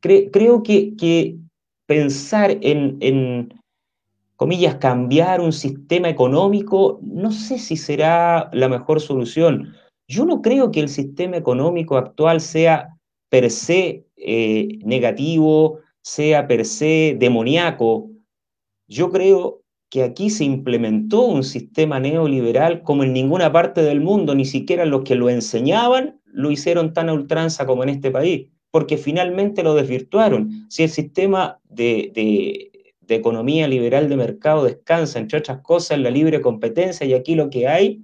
creo 0.00 0.62
que, 0.62 1.36
pensar 1.86 2.50
en, 2.62 2.96
en, 3.00 3.60
comillas, 4.36 4.76
cambiar 4.76 5.40
un 5.40 5.52
sistema 5.52 6.08
económico, 6.08 6.98
no 7.02 7.30
sé 7.30 7.58
si 7.58 7.76
será 7.76 8.50
la 8.52 8.68
mejor 8.68 9.00
solución. 9.00 9.74
Yo 10.12 10.26
no 10.26 10.42
creo 10.42 10.70
que 10.70 10.80
el 10.80 10.90
sistema 10.90 11.38
económico 11.38 11.96
actual 11.96 12.42
sea 12.42 12.98
per 13.30 13.50
se 13.50 14.04
eh, 14.18 14.78
negativo, 14.84 15.78
sea 16.02 16.46
per 16.46 16.66
se 16.66 17.16
demoníaco. 17.18 18.10
Yo 18.86 19.10
creo 19.10 19.62
que 19.88 20.02
aquí 20.02 20.28
se 20.28 20.44
implementó 20.44 21.22
un 21.22 21.42
sistema 21.42 21.98
neoliberal 21.98 22.82
como 22.82 23.04
en 23.04 23.14
ninguna 23.14 23.50
parte 23.52 23.80
del 23.82 24.02
mundo, 24.02 24.34
ni 24.34 24.44
siquiera 24.44 24.84
los 24.84 25.00
que 25.02 25.14
lo 25.14 25.30
enseñaban 25.30 26.20
lo 26.26 26.50
hicieron 26.50 26.92
tan 26.92 27.08
a 27.08 27.14
ultranza 27.14 27.64
como 27.64 27.82
en 27.82 27.88
este 27.88 28.10
país, 28.10 28.48
porque 28.70 28.98
finalmente 28.98 29.62
lo 29.62 29.74
desvirtuaron. 29.74 30.66
Si 30.68 30.82
el 30.82 30.90
sistema 30.90 31.58
de, 31.64 32.70
economía 33.08 33.66
liberal 33.66 34.10
de 34.10 34.16
mercado 34.16 34.64
descansa, 34.64 35.18
entre 35.18 35.38
otras 35.38 35.60
cosas, 35.60 35.96
en 35.96 36.02
la 36.02 36.10
libre 36.10 36.42
competencia, 36.42 37.06
y 37.06 37.14
aquí 37.14 37.34
lo 37.34 37.48
que 37.48 37.66
hay 37.66 38.02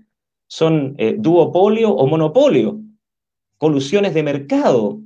son 0.48 0.96
eh, 0.98 1.14
duopolio 1.16 1.92
o 1.92 2.06
monopolio, 2.06 2.80
colusiones 3.58 4.14
de 4.14 4.22
mercado, 4.24 5.00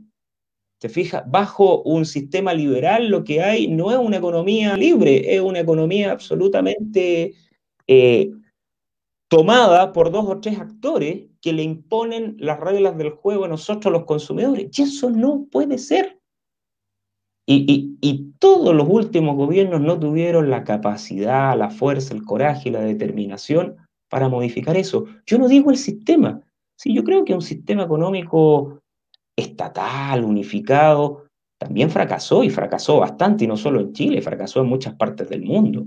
¿Te 0.82 0.88
fijas? 0.88 1.22
Bajo 1.30 1.80
un 1.82 2.04
sistema 2.04 2.52
liberal 2.52 3.06
lo 3.06 3.22
que 3.22 3.40
hay 3.40 3.68
no 3.68 3.92
es 3.92 3.98
una 3.98 4.16
economía 4.16 4.76
libre, 4.76 5.32
es 5.32 5.40
una 5.40 5.60
economía 5.60 6.10
absolutamente 6.10 7.34
eh, 7.86 8.32
tomada 9.28 9.92
por 9.92 10.10
dos 10.10 10.24
o 10.28 10.40
tres 10.40 10.58
actores 10.58 11.28
que 11.40 11.52
le 11.52 11.62
imponen 11.62 12.34
las 12.40 12.58
reglas 12.58 12.98
del 12.98 13.10
juego 13.10 13.44
a 13.44 13.48
nosotros 13.48 13.92
los 13.92 14.06
consumidores. 14.06 14.76
Y 14.76 14.82
eso 14.82 15.08
no 15.08 15.46
puede 15.52 15.78
ser. 15.78 16.20
Y, 17.46 17.96
y, 18.00 18.32
todos 18.40 18.74
los 18.74 18.88
últimos 18.88 19.36
gobiernos 19.36 19.80
no 19.80 20.00
tuvieron 20.00 20.50
la 20.50 20.64
capacidad, 20.64 21.56
la 21.56 21.70
fuerza, 21.70 22.12
el 22.12 22.24
coraje 22.24 22.70
y 22.70 22.72
la 22.72 22.80
determinación 22.80 23.76
para 24.12 24.28
modificar 24.28 24.76
eso. 24.76 25.06
Yo 25.24 25.38
no 25.38 25.48
digo 25.48 25.70
el 25.70 25.78
sistema. 25.78 26.42
Sí, 26.76 26.92
yo 26.92 27.02
creo 27.02 27.24
que 27.24 27.32
un 27.32 27.40
sistema 27.40 27.84
económico 27.84 28.82
estatal, 29.34 30.22
unificado, 30.22 31.24
también 31.56 31.88
fracasó 31.88 32.44
y 32.44 32.50
fracasó 32.50 32.98
bastante, 32.98 33.44
y 33.44 33.46
no 33.46 33.56
solo 33.56 33.80
en 33.80 33.94
Chile, 33.94 34.20
fracasó 34.20 34.60
en 34.60 34.66
muchas 34.66 34.96
partes 34.96 35.30
del 35.30 35.40
mundo. 35.40 35.86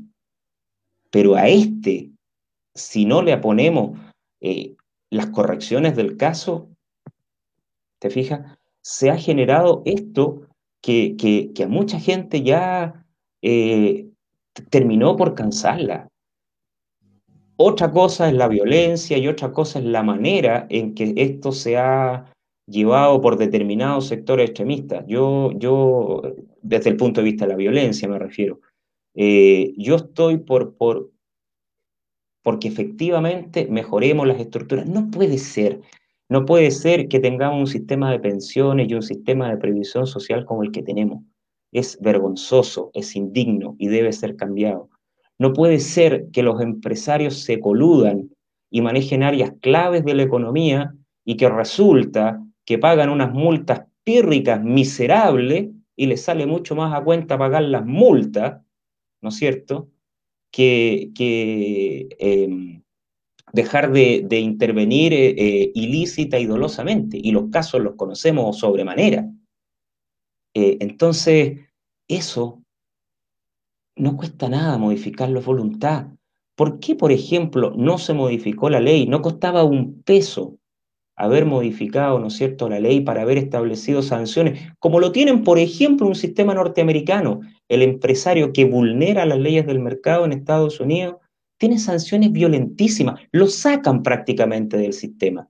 Pero 1.12 1.36
a 1.36 1.48
este, 1.48 2.10
si 2.74 3.06
no 3.06 3.22
le 3.22 3.38
ponemos 3.38 3.96
eh, 4.42 4.76
las 5.12 5.28
correcciones 5.28 5.96
del 5.96 6.18
caso, 6.18 6.68
¿te 8.00 8.10
fijas? 8.10 8.58
Se 8.82 9.12
ha 9.12 9.18
generado 9.20 9.84
esto 9.86 10.48
que, 10.82 11.16
que, 11.16 11.64
a 11.64 11.68
mucha 11.68 12.00
gente 12.00 12.42
ya 12.42 13.06
eh, 13.44 14.10
terminó 14.72 15.16
por 15.16 15.36
cansarla. 15.36 16.10
Otra 17.58 17.92
cosa 17.92 18.28
es 18.28 18.34
la 18.34 18.50
violencia 18.50 19.18
y 19.18 19.28
otra 19.28 19.52
cosa 19.54 19.80
es 19.80 19.86
la 19.86 20.04
manera 20.04 20.68
en 20.70 20.94
que 20.94 21.14
esto 21.16 21.54
se 21.54 21.78
ha 21.78 22.26
llevado 22.68 23.22
por 23.22 23.38
determinados 23.38 24.08
sectores 24.08 24.50
extremistas. 24.50 25.06
Yo, 25.08 25.52
yo 25.54 26.22
desde 26.62 26.90
el 26.90 26.98
punto 26.98 27.22
de 27.22 27.26
vista 27.26 27.46
de 27.46 27.52
la 27.52 27.58
violencia 27.58 28.10
me 28.10 28.20
refiero, 28.20 28.60
eh, 29.14 29.74
yo 29.78 29.96
estoy 29.96 30.38
por, 30.38 30.76
por, 30.76 31.12
porque 32.44 32.68
efectivamente 32.68 33.68
mejoremos 33.70 34.28
las 34.28 34.40
estructuras. 34.40 34.88
No 34.88 35.10
puede 35.10 35.38
ser, 35.38 35.80
no 36.28 36.46
puede 36.46 36.72
ser 36.72 37.08
que 37.08 37.20
tengamos 37.20 37.60
un 37.60 37.68
sistema 37.68 38.12
de 38.12 38.20
pensiones 38.20 38.90
y 38.90 38.96
un 38.96 39.02
sistema 39.02 39.50
de 39.50 39.58
previsión 39.58 40.08
social 40.08 40.46
como 40.46 40.64
el 40.64 40.72
que 40.72 40.84
tenemos. 40.84 41.24
Es 41.72 41.98
vergonzoso, 42.02 42.92
es 42.94 43.16
indigno 43.16 43.76
y 43.80 43.88
debe 43.88 44.12
ser 44.12 44.36
cambiado. 44.36 44.90
No 45.40 45.54
puede 45.54 45.80
ser 45.80 46.28
que 46.32 46.44
los 46.44 46.62
empresarios 46.62 47.44
se 47.44 47.60
coludan 47.60 48.30
y 48.70 48.82
manejen 48.82 49.24
áreas 49.24 49.54
claves 49.62 50.06
de 50.06 50.16
la 50.16 50.24
economía 50.24 50.94
y 51.26 51.38
que 51.38 51.50
resulta 51.50 52.42
que 52.66 52.78
pagan 52.78 53.10
unas 53.10 53.34
multas 53.34 53.84
pírricas 54.04 54.64
miserables 54.64 55.70
y 55.96 56.06
les 56.08 56.22
sale 56.22 56.46
mucho 56.46 56.76
más 56.76 56.94
a 56.94 57.04
cuenta 57.04 57.38
pagar 57.38 57.64
las 57.64 57.86
multas, 57.86 58.62
¿no 59.22 59.30
es 59.30 59.36
cierto?, 59.36 59.90
que, 60.52 61.12
em, 62.20 62.82
dejar 63.54 63.92
de, 63.92 64.40
intervenir 64.40 65.14
eh, 65.14 65.36
eh, 65.38 65.72
ilícita 65.76 66.40
y 66.40 66.46
dolosamente. 66.46 67.18
Y 67.22 67.32
los 67.32 67.50
casos 67.50 67.82
los 67.82 67.96
conocemos 67.96 68.58
sobremanera. 68.60 69.30
Eh, 70.54 70.78
entonces, 70.80 71.60
eso 72.08 72.65
no 73.98 74.18
cuesta 74.18 74.50
nada 74.50 74.78
modificarlo 74.78 75.40
a 75.40 75.44
voluntad. 75.44 76.08
¿Por 76.56 76.80
qué, 76.80 76.96
por 76.96 77.12
ejemplo, 77.12 77.74
no 77.76 77.98
se 77.98 78.14
modificó 78.14 78.70
la 78.70 78.80
ley? 78.80 79.08
No 79.08 79.22
costaba 79.22 79.64
un 79.64 80.02
peso 80.04 80.58
haber 81.18 81.46
modificado, 81.46 82.20
¿no 82.20 82.28
es 82.28 82.34
cierto?, 82.34 82.70
la 82.70 82.80
ley 82.80 83.02
para 83.02 83.22
haber 83.22 83.38
establecido 83.38 84.02
sanciones, 84.02 84.60
como 84.80 85.00
lo 85.00 85.12
tienen, 85.12 85.44
por 85.44 85.60
ejemplo, 85.60 86.08
un 86.08 86.16
sistema 86.16 86.54
norteamericano. 86.54 87.40
El 87.70 87.82
empresario 87.82 88.52
que 88.52 88.66
vulnera 88.66 89.26
las 89.26 89.40
leyes 89.40 89.66
del 89.66 89.80
mercado 89.80 90.26
en 90.26 90.34
Estados 90.34 90.80
Unidos 90.80 91.16
tiene 91.58 91.80
sanciones 91.80 92.34
violentísimas, 92.34 93.22
lo 93.32 93.48
sacan 93.48 94.04
prácticamente 94.04 94.78
del 94.78 94.92
sistema. 94.92 95.50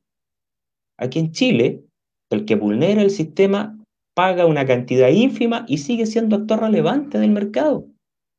Aquí 0.97 1.19
en 1.19 1.31
Chile, 1.31 1.83
el 2.29 2.45
que 2.45 2.55
vulnera 2.55 3.01
el 3.01 3.09
sistema 3.09 3.77
paga 4.15 4.45
una 4.45 4.65
cantidad 4.65 5.09
ínfima 5.09 5.65
y 5.67 5.79
sigue 5.79 6.05
siendo 6.05 6.35
actor 6.35 6.61
relevante 6.61 7.17
del 7.19 7.31
mercado. 7.31 7.87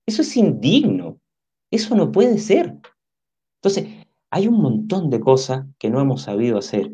Eso 0.07 0.23
es 0.23 0.37
indigno. 0.37 1.19
Eso 1.71 1.95
no 1.97 2.13
puede 2.13 2.39
ser. 2.39 2.77
Entonces, 3.61 3.89
hay 4.31 4.49
un 4.49 4.61
montón 4.61 5.11
de 5.11 5.21
cosas 5.21 5.67
que 5.79 5.91
no 5.91 6.01
hemos 6.01 6.23
sabido 6.23 6.59
hacer. 6.59 6.93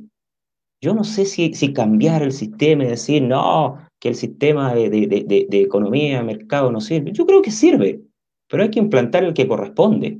Yo 0.81 0.95
no 0.95 1.05
sé 1.05 1.25
si, 1.27 1.73
cambiar 1.73 2.23
el 2.23 2.33
sistema 2.33 2.85
y 2.85 2.89
decir, 2.89 3.23
no, 3.23 3.79
que 4.01 4.09
el 4.09 4.17
sistema 4.17 4.75
de, 4.75 4.91
de, 4.91 5.47
de, 5.49 5.61
economía, 5.61 6.23
mercado 6.25 6.73
no 6.73 6.81
sirve. 6.81 7.13
Yo 7.13 7.25
creo 7.25 7.41
que 7.41 7.53
sirve, 7.53 8.03
pero 8.49 8.65
hay 8.65 8.71
que 8.71 8.81
implantar 8.81 9.23
el 9.23 9.33
que 9.33 9.47
corresponde. 9.47 10.19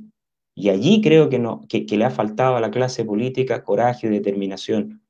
Y 0.55 0.69
allí 0.69 1.01
creo 1.01 1.29
que, 1.29 1.39
no, 1.39 1.61
que, 1.67 1.85
le 1.85 2.05
ha 2.05 2.11
faltado 2.11 2.55
a 2.55 2.61
la 2.61 2.71
clase 2.71 3.03
política 3.03 3.63
coraje 3.63 4.07
y 4.07 4.11
determinación. 4.11 5.01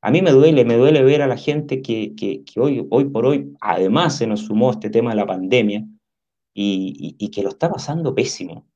A 0.00 0.10
mí 0.10 0.22
me 0.22 0.30
duele, 0.30 0.64
me 0.64 0.76
duele 0.76 1.02
ver 1.02 1.20
a 1.20 1.26
la 1.26 1.36
gente 1.36 1.82
que, 1.82 2.14
que, 2.14 2.44
hoy, 2.58 2.86
hoy 2.88 3.04
por 3.06 3.26
hoy, 3.26 3.52
además 3.60 4.16
se 4.16 4.26
nos 4.26 4.40
sumó 4.42 4.70
este 4.70 4.88
tema 4.88 5.10
de 5.10 5.16
la 5.16 5.26
pandemia, 5.26 5.86
y, 6.58 7.28
que 7.30 7.42
lo 7.42 7.50
está 7.50 7.70
pasando 7.70 8.14
pésimo. 8.14 8.66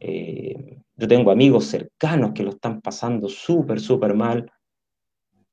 Eh, 0.00 0.82
yo 0.96 1.08
tengo 1.08 1.30
amigos 1.30 1.64
cercanos 1.66 2.32
que 2.32 2.42
lo 2.42 2.50
están 2.50 2.80
pasando 2.82 3.28
súper, 3.28 3.80
súper 3.80 4.14
mal. 4.14 4.50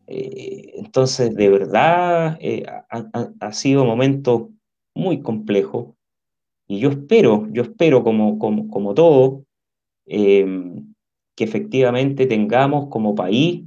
Eh, 0.07 0.73
entonces, 0.75 1.33
de 1.33 1.49
verdad, 1.49 2.37
eh, 2.41 2.65
ha, 2.89 3.51
sido 3.53 3.83
un 3.83 3.87
momento 3.87 4.51
muy 4.93 5.21
complejo. 5.21 5.95
Y 6.67 6.79
yo 6.79 6.89
espero, 6.89 7.47
yo 7.51 7.63
espero 7.63 8.03
como, 8.03 8.37
como, 8.39 8.67
como 8.67 8.93
todo, 8.93 9.45
em, 10.05 10.93
que 11.35 11.45
efectivamente 11.45 12.25
tengamos 12.25 12.89
como 12.89 13.15
país 13.15 13.63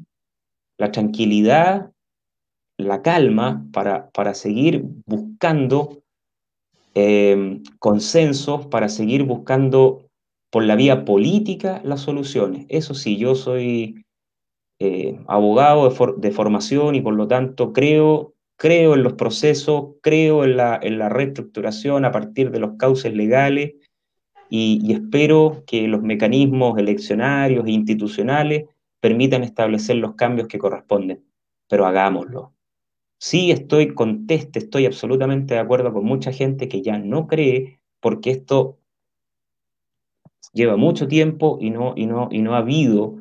la 0.76 0.93
tranquilidad, 0.93 1.93
la 2.76 3.01
calma 3.01 3.66
para, 3.72 4.11
para 4.11 4.35
seguir 4.35 4.85
buscando 5.07 6.00
eh, 6.95 7.61
consensos 7.78 8.66
para 8.66 8.88
seguir 8.88 9.24
buscando 9.24 10.07
por 10.51 10.64
la 10.64 10.76
vía 10.76 11.05
política 11.05 11.80
las 11.84 12.01
soluciones. 12.01 12.66
Eso 12.68 12.95
sí, 12.95 13.16
yo 13.16 13.34
soy 13.34 14.05
eh, 14.80 15.20
abogado 15.28 15.88
de, 16.16 16.30
formación 16.32 16.95
y 16.95 17.01
por 17.01 17.14
lo 17.14 17.28
tanto 17.28 17.72
creo, 17.72 18.34
creo 18.57 18.95
en 18.95 19.03
los 19.03 19.12
procesos, 19.12 19.95
creo 20.03 20.45
en 20.45 20.57
la, 20.57 20.78
en 20.82 20.99
la 20.99 21.09
reestructuración 21.09 22.05
a 22.05 22.12
partir 22.12 22.51
de 22.51 22.59
los 22.59 22.76
cauces 22.76 23.14
legales 23.14 23.74
y, 24.49 24.80
y 24.82 24.93
espero 24.93 25.62
que 25.66 25.86
los 25.86 26.03
mecanismos 26.03 26.76
eleccionarios 26.78 27.66
e 27.66 27.70
institucionales 27.70 28.64
permitan 29.01 29.45
establecer 29.45 29.97
los 29.97 30.14
cambios 30.14 30.49
que 30.49 30.59
corresponden, 30.59 31.24
pero 31.68 31.86
hagámoslo. 31.86 32.55
Sí 33.23 33.51
estoy 33.51 33.93
conteste, 33.95 34.59
estoy 34.61 34.87
absolutamente 34.87 35.53
de 35.53 35.61
acuerdo 35.61 35.93
con 35.93 36.07
mucha 36.07 36.33
gente 36.33 36.68
que 36.68 36.81
ya 36.81 36.99
no 36.99 37.27
cree 37.27 37.79
porque 38.01 38.31
esto 38.31 38.79
lleva 40.55 40.79
mucho 40.79 41.07
tiempo 41.07 41.59
y 41.61 41.68
no, 41.68 41.93
y 41.97 42.07
no, 42.07 42.31
y 42.33 42.41
no 42.41 42.55
ha 42.55 42.59
habido 42.59 43.18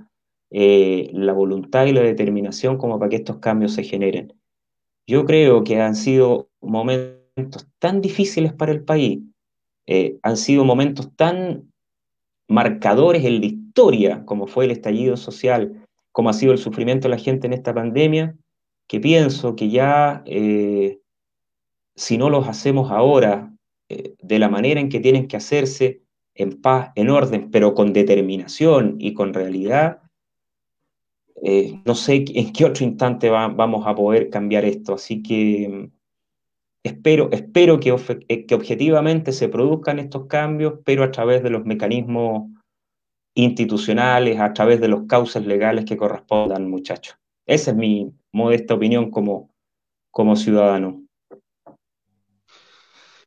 eh, 0.51 1.09
la 1.11 1.33
voluntad 1.33 1.85
y 1.85 1.91
la 1.91 1.99
determinación 1.99 2.77
como 2.77 2.97
para 2.97 3.09
que 3.09 3.17
estos 3.17 3.39
cambios 3.39 3.73
se 3.73 3.83
generen. 3.83 4.33
Yo 5.05 5.25
creo 5.25 5.65
que 5.65 5.81
han 5.81 5.95
sido 5.95 6.49
momentos 6.61 7.67
tan 7.77 7.99
difíciles 7.99 8.53
para 8.53 8.71
el 8.71 8.85
país, 8.85 9.19
eh, 9.85 10.17
han 10.23 10.37
sido 10.37 10.63
momentos 10.63 11.13
tan 11.17 11.73
marcadores 12.47 13.25
en 13.25 13.41
la 13.41 13.47
historia, 13.47 14.23
como 14.23 14.47
fue 14.47 14.63
el 14.63 14.71
estallido 14.71 15.17
social, 15.17 15.85
como 16.13 16.29
ha 16.29 16.33
sido 16.33 16.53
el 16.53 16.57
sufrimiento 16.57 17.09
de 17.09 17.15
la 17.15 17.21
gente 17.21 17.47
en 17.47 17.53
esta 17.53 17.73
pandemia, 17.73 18.37
que 18.89 18.99
pienso 18.99 19.55
que 19.55 19.69
ya 19.69 20.23
eh, 20.25 20.99
si 21.95 22.17
no 22.17 22.31
los 22.31 22.47
hacemos 22.47 22.89
ahora 22.89 23.53
eh, 23.87 24.15
de 24.19 24.39
la 24.39 24.49
manera 24.49 24.81
en 24.81 24.89
que 24.89 24.99
tienen 24.99 25.27
que 25.27 25.37
hacerse, 25.37 26.01
en 26.33 26.59
paz, 26.59 26.91
en 26.95 27.09
orden, 27.09 27.51
pero 27.51 27.75
con 27.75 27.93
determinación 27.93 28.95
y 28.97 29.13
con 29.13 29.33
realidad, 29.33 30.01
eh, 31.43 31.79
no 31.85 31.93
sé 31.93 32.25
en 32.27 32.51
qué 32.51 32.65
otro 32.65 32.83
instante 32.83 33.29
vamos 33.29 33.85
a 33.85 33.93
poder 33.93 34.29
cambiar 34.29 34.65
esto. 34.65 34.95
Así 34.95 35.21
que 35.21 35.69
mm, 35.69 35.91
espero, 36.83 37.29
espero 37.31 37.79
que, 37.79 37.95
que 38.47 38.55
objetivamente 38.55 39.33
se 39.33 39.49
produzcan 39.49 39.99
estos 39.99 40.25
cambios, 40.25 40.79
pero 40.83 41.03
a 41.03 41.11
través 41.11 41.43
de 41.43 41.51
los 41.51 41.63
mecanismos 41.63 42.49
institucionales, 43.35 44.39
a 44.39 44.51
través 44.53 44.81
de 44.81 44.87
los 44.87 45.03
causas 45.03 45.45
legales 45.45 45.85
que 45.85 45.97
correspondan, 45.97 46.69
muchachos. 46.69 47.17
Esa 47.45 47.71
es 47.71 47.77
mi, 47.77 48.13
modesta 48.31 48.73
opinión 48.73 49.11
como, 49.11 49.53
como 50.11 50.35
ciudadano. 50.35 51.03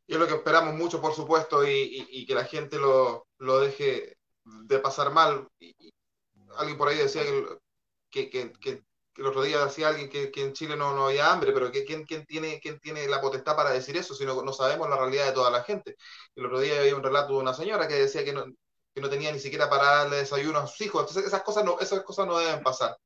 Y 0.05 0.13
es 0.13 0.19
lo 0.19 0.27
que 0.27 0.35
esperamos 0.35 0.75
mucho, 0.75 1.01
por 1.01 1.13
supuesto, 1.13 1.67
y, 1.67 2.25
que 2.25 2.35
la 2.35 2.45
gente 2.45 2.77
lo, 2.77 3.27
lo, 3.37 3.59
deje 3.59 4.17
de 4.43 4.79
pasar 4.79 5.11
mal. 5.11 5.47
alguien 6.57 6.77
por 6.77 6.89
ahí 6.89 6.97
decía 6.97 7.23
que, 8.09 8.29
que, 8.29 8.51
que, 8.53 8.83
el 9.15 9.27
otro 9.27 9.43
día 9.43 9.63
decía 9.63 9.89
alguien 9.89 10.09
que, 10.09 10.31
en 10.35 10.53
Chile 10.53 10.75
no, 10.75 10.93
no 10.95 11.07
había 11.07 11.31
hambre, 11.31 11.51
pero 11.53 11.71
¿quién, 11.71 12.03
quién, 12.05 12.25
tiene, 12.25 12.59
¿quién 12.59 12.79
tiene 12.79 13.07
la 13.07 13.21
potestad 13.21 13.55
para 13.55 13.71
decir 13.71 13.95
eso 13.95 14.15
si 14.15 14.25
no, 14.25 14.41
no 14.41 14.53
sabemos 14.53 14.89
la 14.89 14.97
realidad 14.97 15.27
de 15.27 15.33
toda 15.33 15.51
la 15.51 15.63
gente? 15.63 15.95
El 16.35 16.47
otro 16.47 16.59
día 16.59 16.79
había 16.79 16.95
un 16.95 17.03
relato 17.03 17.33
de 17.33 17.39
una 17.39 17.53
señora 17.53 17.87
que 17.87 17.95
decía 17.95 18.25
que 18.25 18.33
no, 18.33 18.45
que 18.93 19.01
no 19.01 19.09
tenía 19.09 19.31
ni 19.31 19.39
siquiera 19.39 19.69
para 19.69 19.97
darle 19.97 20.17
desayuno 20.17 20.59
a 20.59 20.67
sus 20.67 20.81
hijos. 20.81 21.01
Entonces 21.01 21.25
esas 21.25 21.43
cosas 21.43 21.63
no, 21.63 21.79
esas 21.79 22.01
cosas 22.03 22.27
no 22.27 22.37
deben 22.37 22.63
pasar. 22.63 22.97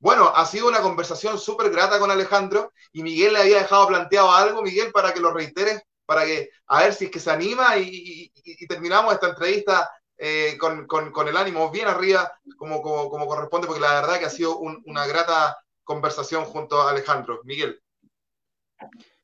Bueno, 0.00 0.32
ha 0.34 0.46
sido 0.46 0.68
una 0.68 0.80
conversación 0.80 1.38
súper 1.38 1.70
grata 1.70 1.98
con 1.98 2.10
Alejandro 2.10 2.72
y 2.92 3.02
Miguel 3.02 3.32
le 3.32 3.40
había 3.40 3.58
dejado 3.58 3.88
planteado 3.88 4.30
algo, 4.30 4.62
Miguel, 4.62 4.92
para 4.92 5.12
que 5.12 5.20
lo 5.20 5.32
reiteres, 5.32 5.82
para 6.06 6.24
que 6.24 6.50
a 6.66 6.80
ver 6.80 6.94
si 6.94 7.06
es 7.06 7.10
que 7.10 7.20
se 7.20 7.30
anima 7.30 7.76
y, 7.76 8.30
terminamos 8.68 9.12
esta 9.12 9.28
entrevista 9.28 9.90
eh, 10.16 10.56
con, 10.58 11.28
el 11.28 11.36
ánimo 11.36 11.70
bien 11.70 11.88
arriba, 11.88 12.32
como, 12.56 12.80
corresponde, 12.80 13.66
porque 13.66 13.82
la 13.82 14.00
verdad 14.00 14.18
que 14.18 14.26
ha 14.26 14.30
sido 14.30 14.58
una 14.58 15.06
grata 15.06 15.58
conversación 15.84 16.44
junto 16.44 16.80
a 16.80 16.90
Alejandro. 16.90 17.40
Miguel. 17.44 17.80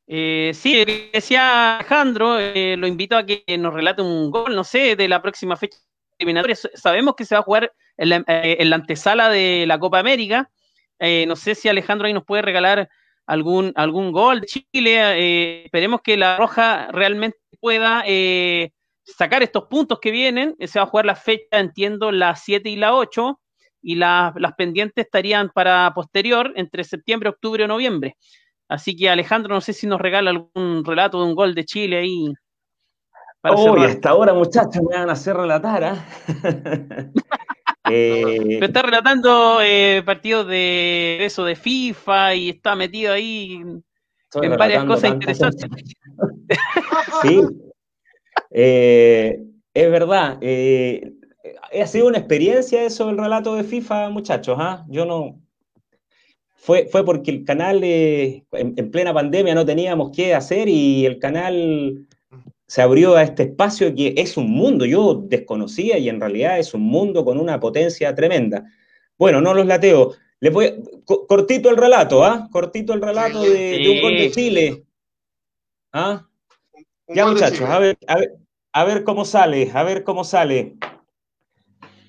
Eh, 0.07 0.53
sí, 0.55 0.85
decía 1.13 1.77
Alejandro, 1.77 2.39
eh, 2.39 2.77
lo 2.77 2.87
invito 2.87 3.17
a 3.17 3.25
que 3.25 3.45
nos 3.59 3.73
relate 3.73 4.03
un 4.03 4.31
gol, 4.31 4.55
no 4.55 4.65
sé, 4.65 4.97
de 4.97 5.09
la 5.09 5.23
próxima 5.23 5.57
fecha 5.57 5.79
eliminatoria. 6.19 6.57
Sabemos 6.75 7.15
que 7.17 7.25
se 7.25 7.35
va 7.35 7.41
a 7.41 7.45
jugar 7.45 7.73
en 7.97 8.09
la, 8.09 8.17
eh, 8.27 8.57
en 8.61 8.71
la 8.71 8.77
antesala 8.77 9.29
de 9.29 9.65
la 9.67 9.79
Copa 9.79 9.99
América. 9.99 10.51
Eh, 10.99 11.27
no 11.27 11.37
sé 11.37 11.55
si 11.55 11.69
Alejandro 11.69 12.07
ahí 12.07 12.13
nos 12.13 12.25
puede 12.25 12.43
regalar 12.43 12.89
algún, 13.27 13.73
algún 13.77 14.13
gol 14.13 14.41
de 14.41 14.47
Chile. 14.47 14.65
Eh, 14.73 15.65
esperemos 15.65 16.01
que 16.03 16.17
la 16.17 16.37
Roja 16.37 16.89
realmente 16.93 17.39
pueda 17.61 18.03
eh, 18.07 18.73
sacar 19.05 19.43
estos 19.43 19.65
puntos 19.65 19.99
que 20.01 20.11
vienen, 20.11 20.57
se 20.61 20.79
va 20.79 20.85
a 20.85 20.89
jugar 20.89 21.07
la 21.07 21.17
fecha, 21.17 21.59
entiendo, 21.59 22.13
las 22.13 22.43
7 22.45 22.69
y 22.69 22.77
la 22.77 22.95
8, 22.95 23.41
y 23.83 23.97
las 23.97 24.33
pendientes 24.57 25.05
estarían 25.05 25.51
para 25.51 25.93
posterior, 25.95 26.53
entre 26.57 26.85
septiembre, 26.85 27.29
octubre 27.29 27.65
o 27.65 27.69
noviembre. 27.69 28.17
Así 28.67 28.97
que 28.97 29.11
Alejandro, 29.11 29.55
no 29.55 29.61
sé 29.61 29.75
si 29.75 29.87
nos 29.87 30.01
regala 30.01 30.31
algún 30.31 30.85
relato 30.85 31.21
de 31.21 31.27
un 31.27 31.35
gol 31.35 31.55
de 31.55 31.65
Chile 31.67 31.99
ahí. 31.99 32.33
Para 33.43 33.57
oh, 33.57 33.79
hasta 33.79 34.09
ahora, 34.09 34.33
muchachos, 34.33 34.83
me 34.89 34.97
van 34.97 35.11
a 35.11 35.13
hacer 35.13 35.37
relatar. 35.37 35.85
¿ah? 35.85 36.07
eh... 37.91 38.59
está 38.61 38.83
relatando 38.83 39.61
eh, 39.63 40.03
partidos 40.05 40.47
de 40.47 41.25
eso 41.25 41.45
de 41.45 41.57
FIFA 41.57 42.35
y 42.35 42.51
está 42.51 42.75
metido 42.75 43.13
ahí 43.13 43.63
en 44.43 44.57
varias 44.57 44.85
cosas 44.85 45.13
interesantes. 45.13 45.71
sí, 47.23 47.41
eh, 48.51 49.39
es 49.73 49.91
verdad. 49.91 50.39
Eh, 50.41 51.13
ha 51.81 51.87
sido 51.87 52.07
una 52.07 52.19
experiencia 52.19 52.83
eso 52.85 53.11
el 53.11 53.19
relato 53.19 53.55
de 53.55 53.65
FIFA, 53.65 54.11
muchachos. 54.11 54.57
¿ah? 54.59 54.85
Yo 54.89 55.05
no, 55.05 55.41
fue, 56.55 56.87
fue 56.87 57.05
porque 57.05 57.31
el 57.31 57.45
canal 57.45 57.85
en, 57.85 58.91
plena 58.91 59.13
pandemia 59.13 59.55
no 59.55 59.67
teníamos 59.67 60.11
qué 60.15 60.35
hacer 60.35 60.69
y 60.69 61.05
el 61.05 61.19
canal 61.19 62.07
se 62.67 62.83
abrió 62.83 63.15
a 63.15 63.23
este 63.23 63.45
espacio 63.45 63.95
que 63.95 64.15
es 64.17 64.37
un 64.37 64.51
mundo, 64.51 64.85
yo 64.85 65.15
desconocía 65.15 65.99
y 65.99 66.09
en 66.09 66.21
realidad 66.21 66.59
es 66.59 66.75
un 66.75 66.83
mundo 66.83 67.25
con 67.25 67.39
una 67.39 67.61
potencia 67.61 68.15
tremenda. 68.15 68.65
Bueno, 69.19 69.41
no 69.41 69.55
los 69.55 69.67
lateo. 69.67 70.15
Les 70.41 70.53
voy, 70.53 70.75
cortito 71.05 71.71
el 71.71 71.77
relato, 71.77 72.25
¿ah? 72.25 72.49
Cortito 72.51 72.93
el 72.93 73.01
relato 73.01 73.43
de, 73.43 73.89
un 73.95 74.03
gol 74.03 74.17
de 74.17 74.31
Chile. 74.31 74.85
¿Ah? 75.93 76.27
Ya, 77.09 77.27
muchachos, 77.27 77.69
a 77.69 77.79
ver, 77.79 77.99
a 78.07 78.17
ver, 78.17 78.35
a 78.73 78.85
ver 78.85 79.05
cómo 79.05 79.25
sale, 79.25 79.71
a 79.73 79.83
ver 79.83 80.03
cómo 80.05 80.25
sale. 80.25 80.77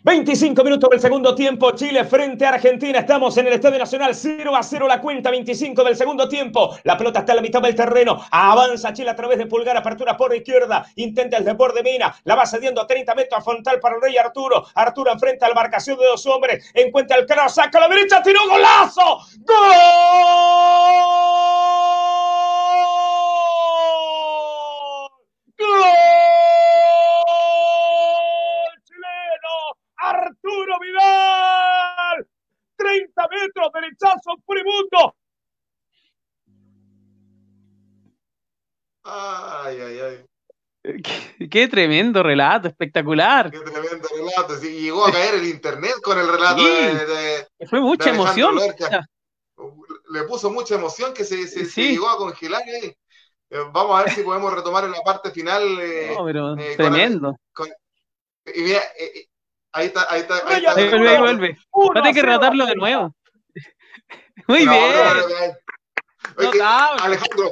25 0.06 0.64
minutos 0.64 0.88
del 0.92 1.00
segundo 1.00 1.34
tiempo, 1.34 1.72
Chile 1.72 2.06
frente 2.06 2.46
a 2.46 2.50
Argentina. 2.50 3.00
Estamos 3.00 3.36
en 3.38 3.48
el 3.48 3.54
Estadio 3.54 3.80
Nacional, 3.80 4.14
0 4.14 4.56
a 4.56 4.62
0 4.62 4.88
la 4.88 5.02
cuenta, 5.02 5.32
25 5.32 5.84
del 5.84 5.96
segundo 5.96 6.30
tiempo. 6.30 6.78
La 6.84 6.96
pelota 6.96 7.22
está 7.22 7.32
en 7.32 7.38
la 7.38 7.42
mitad 7.42 7.60
del 7.60 7.74
terreno. 7.74 8.24
Avanza 8.30 8.94
Chile 8.94 9.10
a 9.10 9.16
través 9.16 9.40
de 9.40 9.48
pulgar, 9.48 9.76
apertura 9.76 10.16
por 10.16 10.36
izquierda. 10.36 10.86
Intenta 10.98 11.38
el 11.38 11.44
deporte 11.44 11.82
de 11.82 11.92
Mina. 11.92 12.16
La 12.24 12.36
va 12.36 12.46
cediendo 12.46 12.82
a 12.82 12.86
30 12.86 13.16
metros 13.16 13.40
a 13.40 13.44
frontal 13.44 13.80
para 13.80 13.96
el 13.96 14.02
Rey 14.04 14.16
Arturo. 14.16 14.68
Arturo 14.76 15.12
enfrenta 15.12 15.48
a 15.48 15.50
la 15.50 15.56
marcación 15.56 15.98
de 15.98 16.06
dos 16.06 16.24
hombres. 16.28 16.70
Encuentra 16.76 17.18
el 17.18 17.26
cross, 17.26 17.56
saca 17.56 17.80
a 17.80 17.82
la 17.82 17.88
derecha, 17.88 18.22
tiró 18.22 18.42
golazo. 18.48 19.22
¡Gol! 19.40 19.56
¡Gol! 25.58 26.25
Arturo 30.46 30.80
Vidal. 30.80 32.28
30 32.78 33.28
metros, 33.30 33.72
derechazo 33.74 34.36
furibundo. 34.46 35.16
Ay, 39.04 39.78
ay, 39.80 40.00
ay. 40.00 40.26
Qué, 41.50 41.68
tremendo 41.68 42.22
relato, 42.22 42.68
espectacular. 42.68 43.50
Qué 43.50 43.60
tremendo 43.60 44.08
relato. 44.16 44.58
Sí, 44.58 44.82
llegó 44.82 45.08
a 45.08 45.12
caer 45.12 45.36
el 45.36 45.48
internet 45.48 45.96
con 46.04 46.20
el 46.20 46.28
relato 46.28 46.64
de, 46.64 47.48
Fue 47.68 47.80
mucha 47.80 48.10
emoción. 48.12 48.56
Le 50.10 50.24
puso 50.24 50.52
mucha 50.52 50.76
emoción 50.76 51.14
que 51.14 51.24
se, 51.24 51.48
se, 51.48 51.66
llegó 51.66 52.10
a 52.10 52.18
congelar 52.18 52.62
ahí. 52.62 52.96
Eh, 53.50 53.60
vamos 53.72 54.00
a 54.00 54.04
ver 54.04 54.14
si 54.14 54.22
podemos 54.22 54.54
retomar 54.54 54.84
en 54.84 54.92
la 54.92 55.02
parte 55.02 55.32
final. 55.32 55.64
Eh, 55.80 56.14
no, 56.16 56.26
pero 56.26 56.58
eh, 56.58 56.76
tremendo. 56.76 57.36
y 58.54 58.62
mira, 58.62 58.82
Ahí 59.76 59.88
está, 59.88 60.08
ahí 60.10 60.22
está. 60.22 60.36
Ahí, 60.48 60.64
está, 60.64 60.74
vuelve, 60.74 61.10
ahí 61.10 61.20
vuelve. 61.20 61.58
Va 61.76 61.92
a 61.92 61.94
tener 62.02 62.16
que 62.16 62.22
relatarlo 62.22 62.66
de 62.66 62.76
nuevo. 62.76 63.14
Muy 64.48 64.60
bien. 64.60 64.94
Oye, 66.38 66.62
Alejandro, 66.62 67.52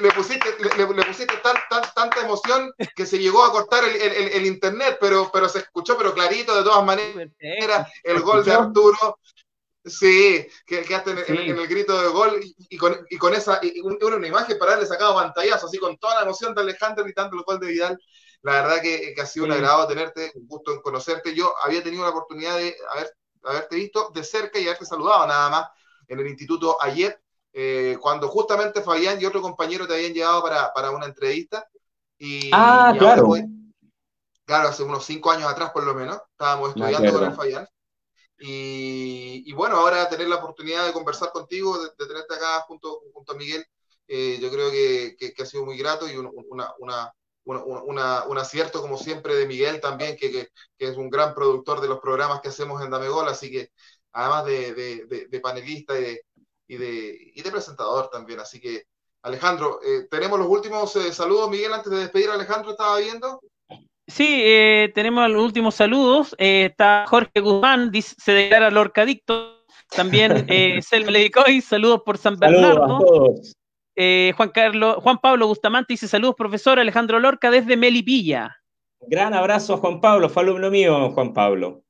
le, 0.00 0.10
pusiste, 0.10 0.48
le, 0.76 1.04
pusiste 1.04 1.36
tan, 1.36 1.56
tan, 1.70 1.82
tanta 1.94 2.22
emoción 2.22 2.72
que 2.96 3.06
se 3.06 3.20
llegó 3.20 3.44
a 3.44 3.52
cortar 3.52 3.84
el, 3.84 3.94
el, 3.94 4.28
el, 4.32 4.46
internet, 4.46 4.98
pero, 5.00 5.30
pero 5.32 5.48
se 5.48 5.60
escuchó, 5.60 5.96
pero 5.96 6.12
clarito 6.12 6.56
de 6.56 6.64
todas 6.64 6.84
maneras. 6.84 7.28
El 8.02 8.20
gol 8.20 8.44
de 8.44 8.52
Arturo. 8.52 9.18
Sí, 9.84 10.46
que 10.66 10.82
quedaste 10.82 11.12
en, 11.12 11.50
en, 11.50 11.58
el 11.58 11.68
grito 11.68 11.98
de 12.02 12.08
gol 12.08 12.40
y, 12.68 12.76
con, 12.76 13.06
y 13.08 13.16
con, 13.16 13.32
esa, 13.32 13.60
y 13.62 13.80
una, 13.80 14.16
una, 14.16 14.26
imagen 14.26 14.58
para 14.58 14.72
darle 14.72 14.86
sacado 14.86 15.14
pantallazo, 15.14 15.66
así 15.66 15.78
con 15.78 15.96
toda 15.96 16.16
la 16.16 16.22
emoción 16.22 16.52
de 16.52 16.60
Alejandro 16.60 17.04
gritando 17.04 17.36
el 17.36 17.44
gol 17.44 17.60
de 17.60 17.66
Vidal. 17.68 17.98
La 18.42 18.62
verdad 18.62 18.80
que, 18.80 19.14
ha 19.20 19.26
sido 19.26 19.46
un 19.46 19.52
agrado 19.52 19.86
tenerte, 19.86 20.32
un 20.34 20.46
gusto 20.46 20.72
en 20.72 20.80
conocerte. 20.80 21.34
Yo 21.34 21.52
había 21.62 21.82
tenido 21.82 22.04
la 22.04 22.10
oportunidad 22.10 22.56
de 22.56 22.74
haber, 22.90 23.14
haberte 23.42 23.76
visto 23.76 24.10
de 24.14 24.24
cerca 24.24 24.58
y 24.58 24.64
haberte 24.64 24.86
saludado 24.86 25.26
nada 25.26 25.50
más 25.50 25.68
en 26.08 26.18
el 26.18 26.26
instituto 26.26 26.76
ayer, 26.80 27.22
eh, 27.52 27.96
cuando 28.00 28.28
justamente 28.28 28.82
Fabián 28.82 29.20
y 29.20 29.26
otro 29.26 29.40
compañero 29.42 29.86
te 29.86 29.94
habían 29.94 30.12
llevado 30.12 30.42
para, 30.42 30.72
para 30.72 30.90
una 30.90 31.06
entrevista. 31.06 31.68
Y, 32.18 32.50
ah, 32.52 32.94
claro. 32.98 33.30
claro, 34.44 34.68
hace 34.68 34.82
unos 34.82 35.04
cinco 35.04 35.30
años 35.30 35.50
atrás 35.50 35.70
por 35.70 35.84
lo 35.84 35.94
menos, 35.94 36.18
estábamos 36.32 36.70
estudiando 36.70 37.12
con 37.12 37.24
el 37.24 37.34
Fabián. 37.34 37.68
Y, 38.38 39.42
y, 39.46 39.52
bueno, 39.52 39.76
ahora 39.76 40.08
tener 40.08 40.28
la 40.28 40.36
oportunidad 40.36 40.86
de 40.86 40.92
conversar 40.92 41.30
contigo, 41.30 41.78
de, 41.78 41.90
tenerte 42.06 42.34
acá 42.34 42.60
junto, 42.62 43.02
junto 43.12 43.32
a 43.32 43.36
Miguel, 43.36 43.64
eh, 44.08 44.38
yo 44.40 44.50
creo 44.50 44.70
que, 44.70 45.14
que, 45.16 45.42
ha 45.42 45.46
sido 45.46 45.64
muy 45.64 45.76
grato 45.76 46.08
y 46.08 46.16
una, 46.16 46.30
una, 46.78 47.14
un 47.58 48.38
acierto 48.38 48.80
como 48.80 48.96
siempre 48.96 49.34
de 49.34 49.46
Miguel 49.46 49.80
también, 49.80 50.16
que, 50.16 50.48
es 50.78 50.96
un 50.96 51.10
gran 51.10 51.34
productor 51.34 51.80
de 51.80 51.88
los 51.88 52.00
programas 52.00 52.40
que 52.40 52.48
hacemos 52.48 52.82
en 52.82 52.90
Damegol, 52.90 53.28
así 53.28 53.50
que 53.50 53.70
además 54.12 54.44
de, 54.46 55.40
panelista 55.42 55.94
y 55.98 56.76
de, 56.76 57.50
presentador 57.50 58.08
también. 58.10 58.40
Así 58.40 58.60
que, 58.60 58.84
Alejandro, 59.22 59.80
eh, 59.84 60.06
tenemos 60.10 60.38
los 60.38 60.48
últimos 60.48 60.94
eh, 60.96 61.12
saludos, 61.12 61.50
Miguel, 61.50 61.72
antes 61.72 61.92
de 61.92 61.98
despedir. 61.98 62.30
Alejandro, 62.30 62.70
¿estaba 62.70 62.98
viendo? 62.98 63.40
Sí, 64.06 64.40
eh, 64.42 64.90
tenemos 64.94 65.28
los 65.30 65.44
últimos 65.44 65.74
saludos. 65.74 66.34
está 66.38 67.04
Jorge 67.06 67.40
Guzmán, 67.40 67.90
dice, 67.90 68.14
se 68.18 68.32
declara 68.32 68.70
Lorcadicto. 68.70 69.60
También 69.90 70.46
eh, 70.48 70.80
Selma 70.82 71.10
Ledicoy, 71.10 71.60
saludos 71.60 72.02
por 72.04 72.18
San 72.18 72.36
Bernardo. 72.38 73.00
Eh, 74.02 74.32
Juan, 74.34 74.48
Carlos, 74.48 74.96
Juan 75.02 75.18
Pablo 75.18 75.46
Bustamante 75.46 75.92
dice 75.92 76.08
saludos, 76.08 76.34
profesor 76.34 76.78
Alejandro 76.80 77.20
Lorca 77.20 77.50
desde 77.50 77.76
Melipilla. 77.76 78.56
Gran 78.98 79.34
abrazo 79.34 79.74
a 79.74 79.76
Juan 79.76 80.00
Pablo, 80.00 80.30
fue 80.30 80.42
alumno 80.42 80.70
mío, 80.70 81.10
Juan 81.10 81.34
Pablo. 81.34 81.82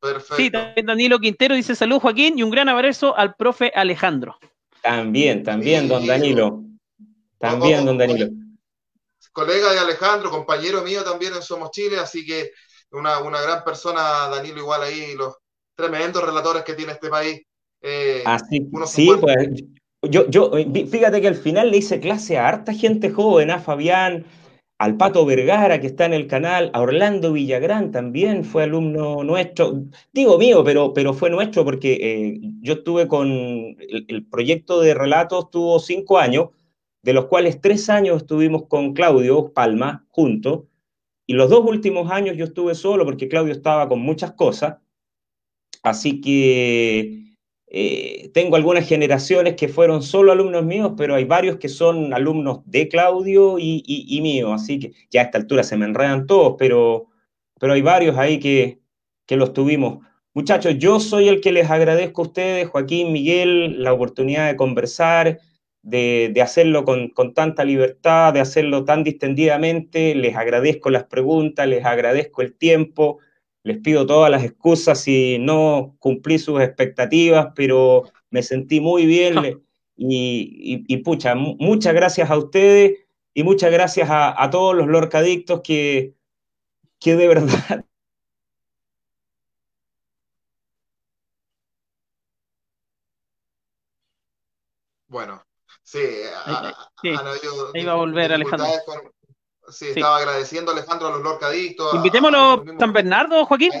Perfecto. 0.00 0.34
Sí, 0.34 0.50
también 0.50 0.86
Danilo 0.86 1.20
Quintero 1.20 1.54
dice 1.54 1.76
saludos, 1.76 2.02
Joaquín, 2.02 2.36
y 2.36 2.42
un 2.42 2.50
gran 2.50 2.68
abrazo 2.68 3.16
al 3.16 3.36
profe 3.36 3.70
Alejandro. 3.76 4.36
También, 4.80 5.44
también, 5.44 5.86
don 5.86 6.04
Danilo. 6.04 6.64
También, 7.38 7.86
don 7.86 7.96
Danilo. 7.96 8.26
Colega 9.30 9.72
de 9.72 9.78
Alejandro, 9.78 10.30
compañero 10.32 10.82
mío 10.82 11.04
también 11.04 11.32
en 11.32 11.42
Somos 11.42 11.70
Chile, 11.70 12.00
así 12.00 12.26
que 12.26 12.50
una, 12.90 13.20
una 13.20 13.40
gran 13.40 13.62
persona, 13.62 14.28
Danilo, 14.28 14.58
igual 14.58 14.82
ahí, 14.82 15.14
los 15.14 15.36
tremendos 15.76 16.24
relatores 16.24 16.64
que 16.64 16.74
tiene 16.74 16.90
este 16.90 17.08
país. 17.08 17.40
Eh, 17.80 18.24
así, 18.26 18.68
sí, 18.86 19.10
pues 19.20 19.36
yo, 20.02 20.28
yo, 20.28 20.56
eh, 20.56 20.86
fíjate 20.86 21.20
que 21.20 21.28
al 21.28 21.36
final 21.36 21.70
le 21.70 21.78
hice 21.78 22.00
clase 22.00 22.38
a 22.38 22.48
harta 22.48 22.74
gente 22.74 23.10
joven, 23.10 23.50
a 23.50 23.60
Fabián, 23.60 24.26
al 24.82 24.96
Pato 24.96 25.24
Vergara, 25.24 25.80
que 25.80 25.86
está 25.86 26.06
en 26.06 26.12
el 26.12 26.26
canal, 26.26 26.72
a 26.74 26.80
Orlando 26.80 27.32
Villagrán 27.32 27.92
también 27.92 28.44
fue 28.44 28.64
alumno 28.64 29.22
nuestro, 29.22 29.84
digo 30.12 30.38
mío, 30.38 30.64
pero, 30.64 30.92
pero 30.92 31.14
fue 31.14 31.30
nuestro 31.30 31.64
porque 31.64 31.92
eh, 32.00 32.40
yo 32.62 32.72
estuve 32.74 33.06
con 33.06 33.30
el, 33.30 34.26
proyecto 34.28 34.80
de 34.80 34.94
relatos, 34.94 35.50
tuvo 35.50 35.78
cinco 35.78 36.18
años, 36.18 36.48
de 37.04 37.12
los 37.12 37.26
cuales 37.26 37.60
tres 37.60 37.88
años 37.90 38.16
estuvimos 38.22 38.66
con 38.66 38.92
Claudio 38.92 39.52
Palma 39.52 40.04
juntos, 40.10 40.64
y 41.28 41.34
los 41.34 41.48
dos 41.48 41.64
últimos 41.64 42.10
años 42.10 42.36
yo 42.36 42.46
estuve 42.46 42.74
solo 42.74 43.04
porque 43.04 43.28
Claudio 43.28 43.52
estaba 43.52 43.88
con 43.88 44.00
muchas 44.00 44.32
cosas, 44.32 44.78
así 45.84 46.20
que 46.20 47.31
eh, 47.74 48.30
tengo 48.34 48.56
algunas 48.56 48.86
generaciones 48.86 49.54
que 49.54 49.66
fueron 49.66 50.02
solo 50.02 50.30
alumnos 50.30 50.62
míos, 50.62 50.92
pero 50.94 51.14
hay 51.14 51.24
varios 51.24 51.56
que 51.56 51.70
son 51.70 52.12
alumnos 52.12 52.60
de 52.66 52.86
Claudio 52.86 53.58
y, 53.58 53.82
y, 53.86 54.20
mío, 54.20 54.52
así 54.52 54.78
que 54.78 54.92
ya 55.10 55.22
a 55.22 55.24
esta 55.24 55.38
altura 55.38 55.62
se 55.62 55.78
me 55.78 55.86
enredan 55.86 56.26
todos, 56.26 56.56
pero, 56.58 57.06
pero 57.58 57.72
hay 57.72 57.80
varios 57.80 58.18
ahí 58.18 58.38
que, 58.38 58.78
que 59.24 59.36
los 59.36 59.54
tuvimos. 59.54 60.06
Muchachos, 60.34 60.74
yo 60.76 61.00
soy 61.00 61.28
el 61.28 61.40
que 61.40 61.50
les 61.50 61.70
agradezco 61.70 62.20
a 62.20 62.26
ustedes, 62.26 62.68
Joaquín, 62.68 63.10
Miguel, 63.10 63.82
la 63.82 63.94
oportunidad 63.94 64.48
de 64.48 64.56
conversar, 64.56 65.40
de, 65.80 66.30
de 66.34 66.42
hacerlo 66.42 66.84
con, 66.84 67.08
con, 67.08 67.32
tanta 67.32 67.64
libertad, 67.64 68.34
de 68.34 68.40
hacerlo 68.40 68.84
tan 68.84 69.02
distendidamente. 69.02 70.14
Les 70.14 70.36
agradezco 70.36 70.90
las 70.90 71.04
preguntas, 71.04 71.66
les 71.66 71.86
agradezco 71.86 72.42
el 72.42 72.54
tiempo 72.54 73.18
les 73.64 73.78
pido 73.78 74.06
todas 74.06 74.30
las 74.30 74.44
excusas 74.44 75.00
si 75.00 75.38
no 75.38 75.96
cumplí 75.98 76.38
sus 76.38 76.60
expectativas, 76.60 77.48
pero 77.54 78.04
me 78.30 78.42
sentí 78.42 78.80
muy 78.80 79.06
bien 79.06 79.62
y, 79.96 80.96
pucha, 80.98 81.34
muchas 81.34 81.94
gracias 81.94 82.30
a 82.30 82.36
ustedes 82.36 83.06
y 83.34 83.42
muchas 83.44 83.70
gracias 83.70 84.08
a, 84.10 84.48
todos 84.50 84.74
los 84.74 84.88
lorcadictos 84.88 85.60
que, 85.62 86.14
que 86.98 87.16
de 87.16 87.28
verdad 87.28 87.84
Bueno, 95.08 95.44
sí, 95.82 95.98
ahí 96.46 97.84
va 97.84 97.92
a 97.92 97.96
volver 97.96 98.32
Alejandro. 98.32 98.66
Sí, 99.72 99.88
estaba 99.88 100.18
agradeciendo 100.18 100.70
a 100.70 100.74
Alejandro 100.74 101.08
a 101.08 101.10
los 101.10 101.22
lorcadictos. 101.22 101.94
Invitémoslo 101.94 102.38
a, 102.38 102.78
San 102.78 102.92
Bernardo, 102.92 103.44
Joaquín. 103.46 103.72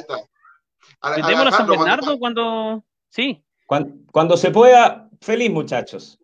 Invitémoslo 1.16 1.48
a 1.48 1.52
San 1.52 1.66
Bernardo 1.66 2.18
cuando, 2.18 2.84
Sí. 3.12 3.44
Cuando, 3.66 4.36
se 4.36 4.50
pueda, 4.50 5.08
feliz 5.20 5.50
muchachos. 5.50 6.18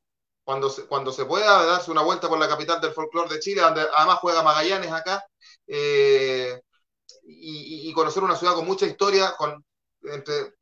Cuando 0.45 0.71
se, 0.71 0.87
cuando 0.87 1.13
se 1.13 1.27
pueda 1.27 1.65
darse 1.67 1.91
una 1.91 2.03
vuelta 2.03 2.29
por 2.29 2.39
la 2.39 2.49
capital 2.49 2.81
del 2.81 2.93
folclore 2.93 3.35
de 3.35 3.41
Chile, 3.41 3.61
donde 3.61 3.87
además 3.97 4.19
juega 4.21 4.43
Magallanes 4.43 4.91
acá, 4.91 5.25
eh, 5.67 6.61
y, 7.25 7.93
conocer 7.93 8.23
una 8.23 8.37
ciudad 8.37 8.55
con 8.55 8.67
mucha 8.67 8.87
historia, 8.87 9.35
con, 9.37 9.65
entre, 10.03 10.55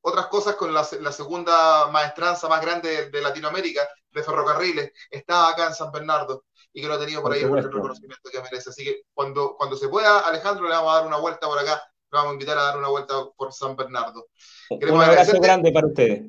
otras 0.00 0.26
cosas, 0.26 0.56
con 0.56 0.74
la, 0.74 0.84
segunda 0.84 1.88
maestranza 1.92 2.48
más 2.48 2.60
grande 2.60 3.10
de, 3.10 3.20
Latinoamérica, 3.20 3.88
de 4.10 4.22
ferrocarriles, 4.22 4.92
está 5.10 5.48
acá 5.48 5.68
en 5.68 5.74
San 5.74 5.92
Bernardo 5.92 6.44
y 6.72 6.80
que 6.80 6.88
lo 6.88 6.94
ha 6.94 6.98
tenido 6.98 7.22
por, 7.22 7.32
ahí 7.32 7.42
el 7.42 7.62
reconocimiento 7.62 8.30
que 8.30 8.40
merece. 8.40 8.70
Así 8.70 8.84
que 8.84 9.02
cuando, 9.12 9.56
cuando 9.56 9.76
se 9.76 9.88
pueda, 9.88 10.20
Alejandro, 10.20 10.64
le 10.66 10.74
vamos 10.74 10.92
a 10.92 10.96
dar 10.96 11.06
una 11.06 11.18
vuelta 11.18 11.46
por 11.46 11.58
acá, 11.58 11.82
le 12.10 12.16
vamos 12.16 12.30
a 12.30 12.32
invitar 12.34 12.58
a 12.58 12.62
dar 12.62 12.78
una 12.78 12.88
vuelta 12.88 13.14
por 13.36 13.52
San 13.52 13.76
Bernardo. 13.76 14.28
Un 14.70 15.02
abrazo 15.02 15.40
grande 15.40 15.72
para 15.72 15.86
ustedes. 15.86 16.22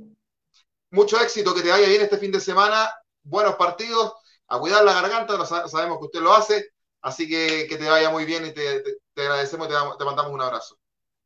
Mucho 0.92 1.20
éxito, 1.20 1.56
que 1.56 1.62
te 1.62 1.70
vaya 1.70 1.88
bien 1.88 2.02
este 2.02 2.18
fin 2.18 2.32
de 2.32 2.40
semana, 2.40 2.90
buenos 3.24 3.56
partidos, 3.56 4.14
a 4.48 4.60
cuidar 4.60 4.84
la 4.84 4.94
garganta, 4.94 5.44
sabemos 5.46 5.98
que 5.98 6.06
usted 6.06 6.22
lo 6.22 6.34
hace, 6.34 6.70
así 7.02 7.28
que 7.28 7.66
que 7.68 7.78
te 7.78 7.90
vaya 7.90 8.12
muy 8.12 8.26
bien 8.26 8.46
y 8.46 8.52
te, 8.52 8.84
agradecemos 9.16 9.68
y 9.68 9.98
te 9.98 10.06
mandamos 10.06 10.32
un 10.32 10.42
abrazo. 10.42 10.78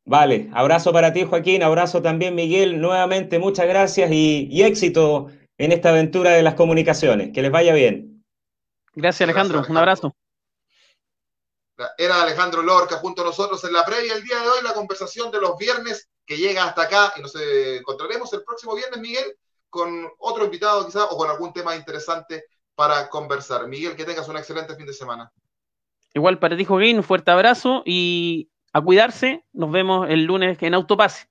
Vale, 0.06 0.48
abrazo 0.54 0.90
para 0.90 1.12
ti 1.12 1.24
Joaquín, 1.24 1.62
abrazo 1.62 2.00
también 2.00 2.34
Miguel, 2.34 2.80
nuevamente 2.80 3.38
muchas 3.38 3.66
gracias 3.66 4.10
y, 4.10 4.62
éxito 4.62 5.26
en 5.58 5.72
esta 5.72 5.90
aventura 5.90 6.30
de 6.30 6.42
las 6.42 6.54
comunicaciones, 6.54 7.30
que 7.34 7.42
les 7.42 7.50
vaya 7.50 7.74
bien. 7.74 8.17
Gracias 8.98 9.28
Alejandro, 9.28 9.64
un 9.68 9.76
abrazo. 9.76 10.16
Era 11.96 12.20
Alejandro 12.20 12.62
Lorca 12.62 12.96
junto 12.96 13.22
a 13.22 13.26
nosotros 13.26 13.62
en 13.62 13.72
la 13.72 13.84
previa 13.84 14.14
el 14.14 14.24
día 14.24 14.40
de 14.40 14.48
hoy, 14.48 14.58
la 14.64 14.74
conversación 14.74 15.30
de 15.30 15.40
los 15.40 15.56
viernes 15.56 16.08
que 16.26 16.36
llega 16.36 16.64
hasta 16.64 16.82
acá 16.82 17.12
y 17.16 17.20
nos 17.20 17.32
encontraremos 17.36 18.32
el 18.32 18.42
próximo 18.42 18.74
viernes, 18.74 18.98
Miguel, 18.98 19.36
con 19.70 20.10
otro 20.18 20.44
invitado 20.44 20.84
quizás 20.84 21.06
o 21.10 21.16
con 21.16 21.30
algún 21.30 21.52
tema 21.52 21.76
interesante 21.76 22.46
para 22.74 23.08
conversar. 23.08 23.68
Miguel, 23.68 23.94
que 23.94 24.04
tengas 24.04 24.28
un 24.28 24.36
excelente 24.36 24.74
fin 24.74 24.86
de 24.86 24.92
semana. 24.92 25.30
Igual 26.12 26.40
para 26.40 26.56
ti, 26.56 26.64
Joaquín, 26.64 26.96
un 26.96 27.04
fuerte 27.04 27.30
abrazo 27.30 27.84
y 27.86 28.50
a 28.72 28.80
cuidarse. 28.80 29.44
Nos 29.52 29.70
vemos 29.70 30.10
el 30.10 30.24
lunes 30.24 30.58
en 30.60 30.74
Autopase. 30.74 31.28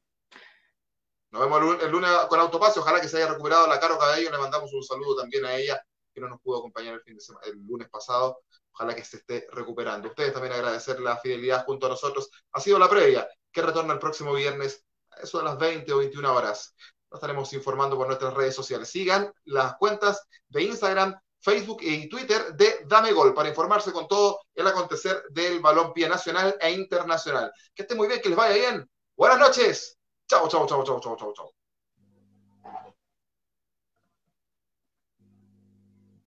Nos 1.32 1.42
vemos 1.42 1.84
el 1.84 1.92
lunes 1.92 2.10
con 2.30 2.40
Autopase. 2.40 2.80
Ojalá 2.80 3.02
que 3.02 3.10
se 3.10 3.18
haya 3.18 3.28
recuperado 3.28 3.68
la 3.68 3.78
Caro 3.78 3.98
Cabello. 3.98 4.32
Le 4.32 4.38
mandamos 4.38 4.74
un 4.74 4.84
saludo 4.84 5.18
también 5.18 5.44
a 5.44 5.54
ella, 5.54 5.84
que 6.18 6.22
no 6.22 6.30
nos 6.30 6.42
pudo 6.42 6.58
acompañar 6.58 6.96
el, 6.96 7.02
fin 7.02 7.14
de 7.14 7.22
semana, 7.22 7.46
el 7.46 7.64
lunes 7.64 7.90
pasado. 7.90 8.42
Ojalá 8.72 8.96
que 8.96 9.04
se 9.04 9.18
esté 9.18 9.48
recuperando. 9.52 10.10
Ustedes 10.10 10.34
también 10.34 10.54
agradecer 10.54 11.00
la 11.00 11.18
fidelidad 11.18 11.64
junto 11.66 11.86
a 11.86 11.90
nosotros. 11.90 12.32
Ha 12.54 12.60
sido 12.60 12.80
la 12.80 12.90
previa, 12.90 13.28
que 13.52 13.62
retorna 13.62 13.94
el 13.94 14.00
próximo 14.00 14.34
viernes, 14.34 14.84
eso 15.22 15.40
a 15.40 15.44
las 15.44 15.60
20 15.60 15.94
o 15.94 16.00
21 16.00 16.34
horas. 16.34 16.74
Nos 17.12 17.20
estaremos 17.20 17.54
informando 17.54 17.96
por 17.96 18.08
nuestras 18.08 18.34
redes 18.34 18.56
sociales. 18.56 18.90
Sigan 18.90 19.32
las 19.46 19.78
cuentas 19.78 20.28
de 20.50 20.64
Instagram, 20.64 21.16
Facebook 21.40 21.82
y 21.82 22.10
Twitter 22.10 22.56
de 22.56 22.84
Dame 22.88 23.12
Gol 23.14 23.36
para 23.36 23.50
informarse 23.50 23.92
con 23.92 24.08
todo 24.08 24.40
el 24.56 24.66
acontecer 24.66 25.24
del 25.30 25.60
balompié 25.60 26.10
nacional 26.10 26.58
e 26.60 26.72
internacional. 26.72 27.52
Que 27.76 27.84
esté 27.84 27.94
muy 27.94 28.08
bien, 28.08 28.22
que 28.22 28.30
les 28.30 28.38
vaya 28.38 28.56
bien. 28.56 28.90
Buenas 29.16 29.38
noches. 29.38 30.00
Chao, 30.28 30.48
chao, 30.50 30.66
chao, 30.66 30.84
chao, 30.84 31.00
chao, 31.00 31.16
chao, 31.16 31.34
chao. 31.34 31.57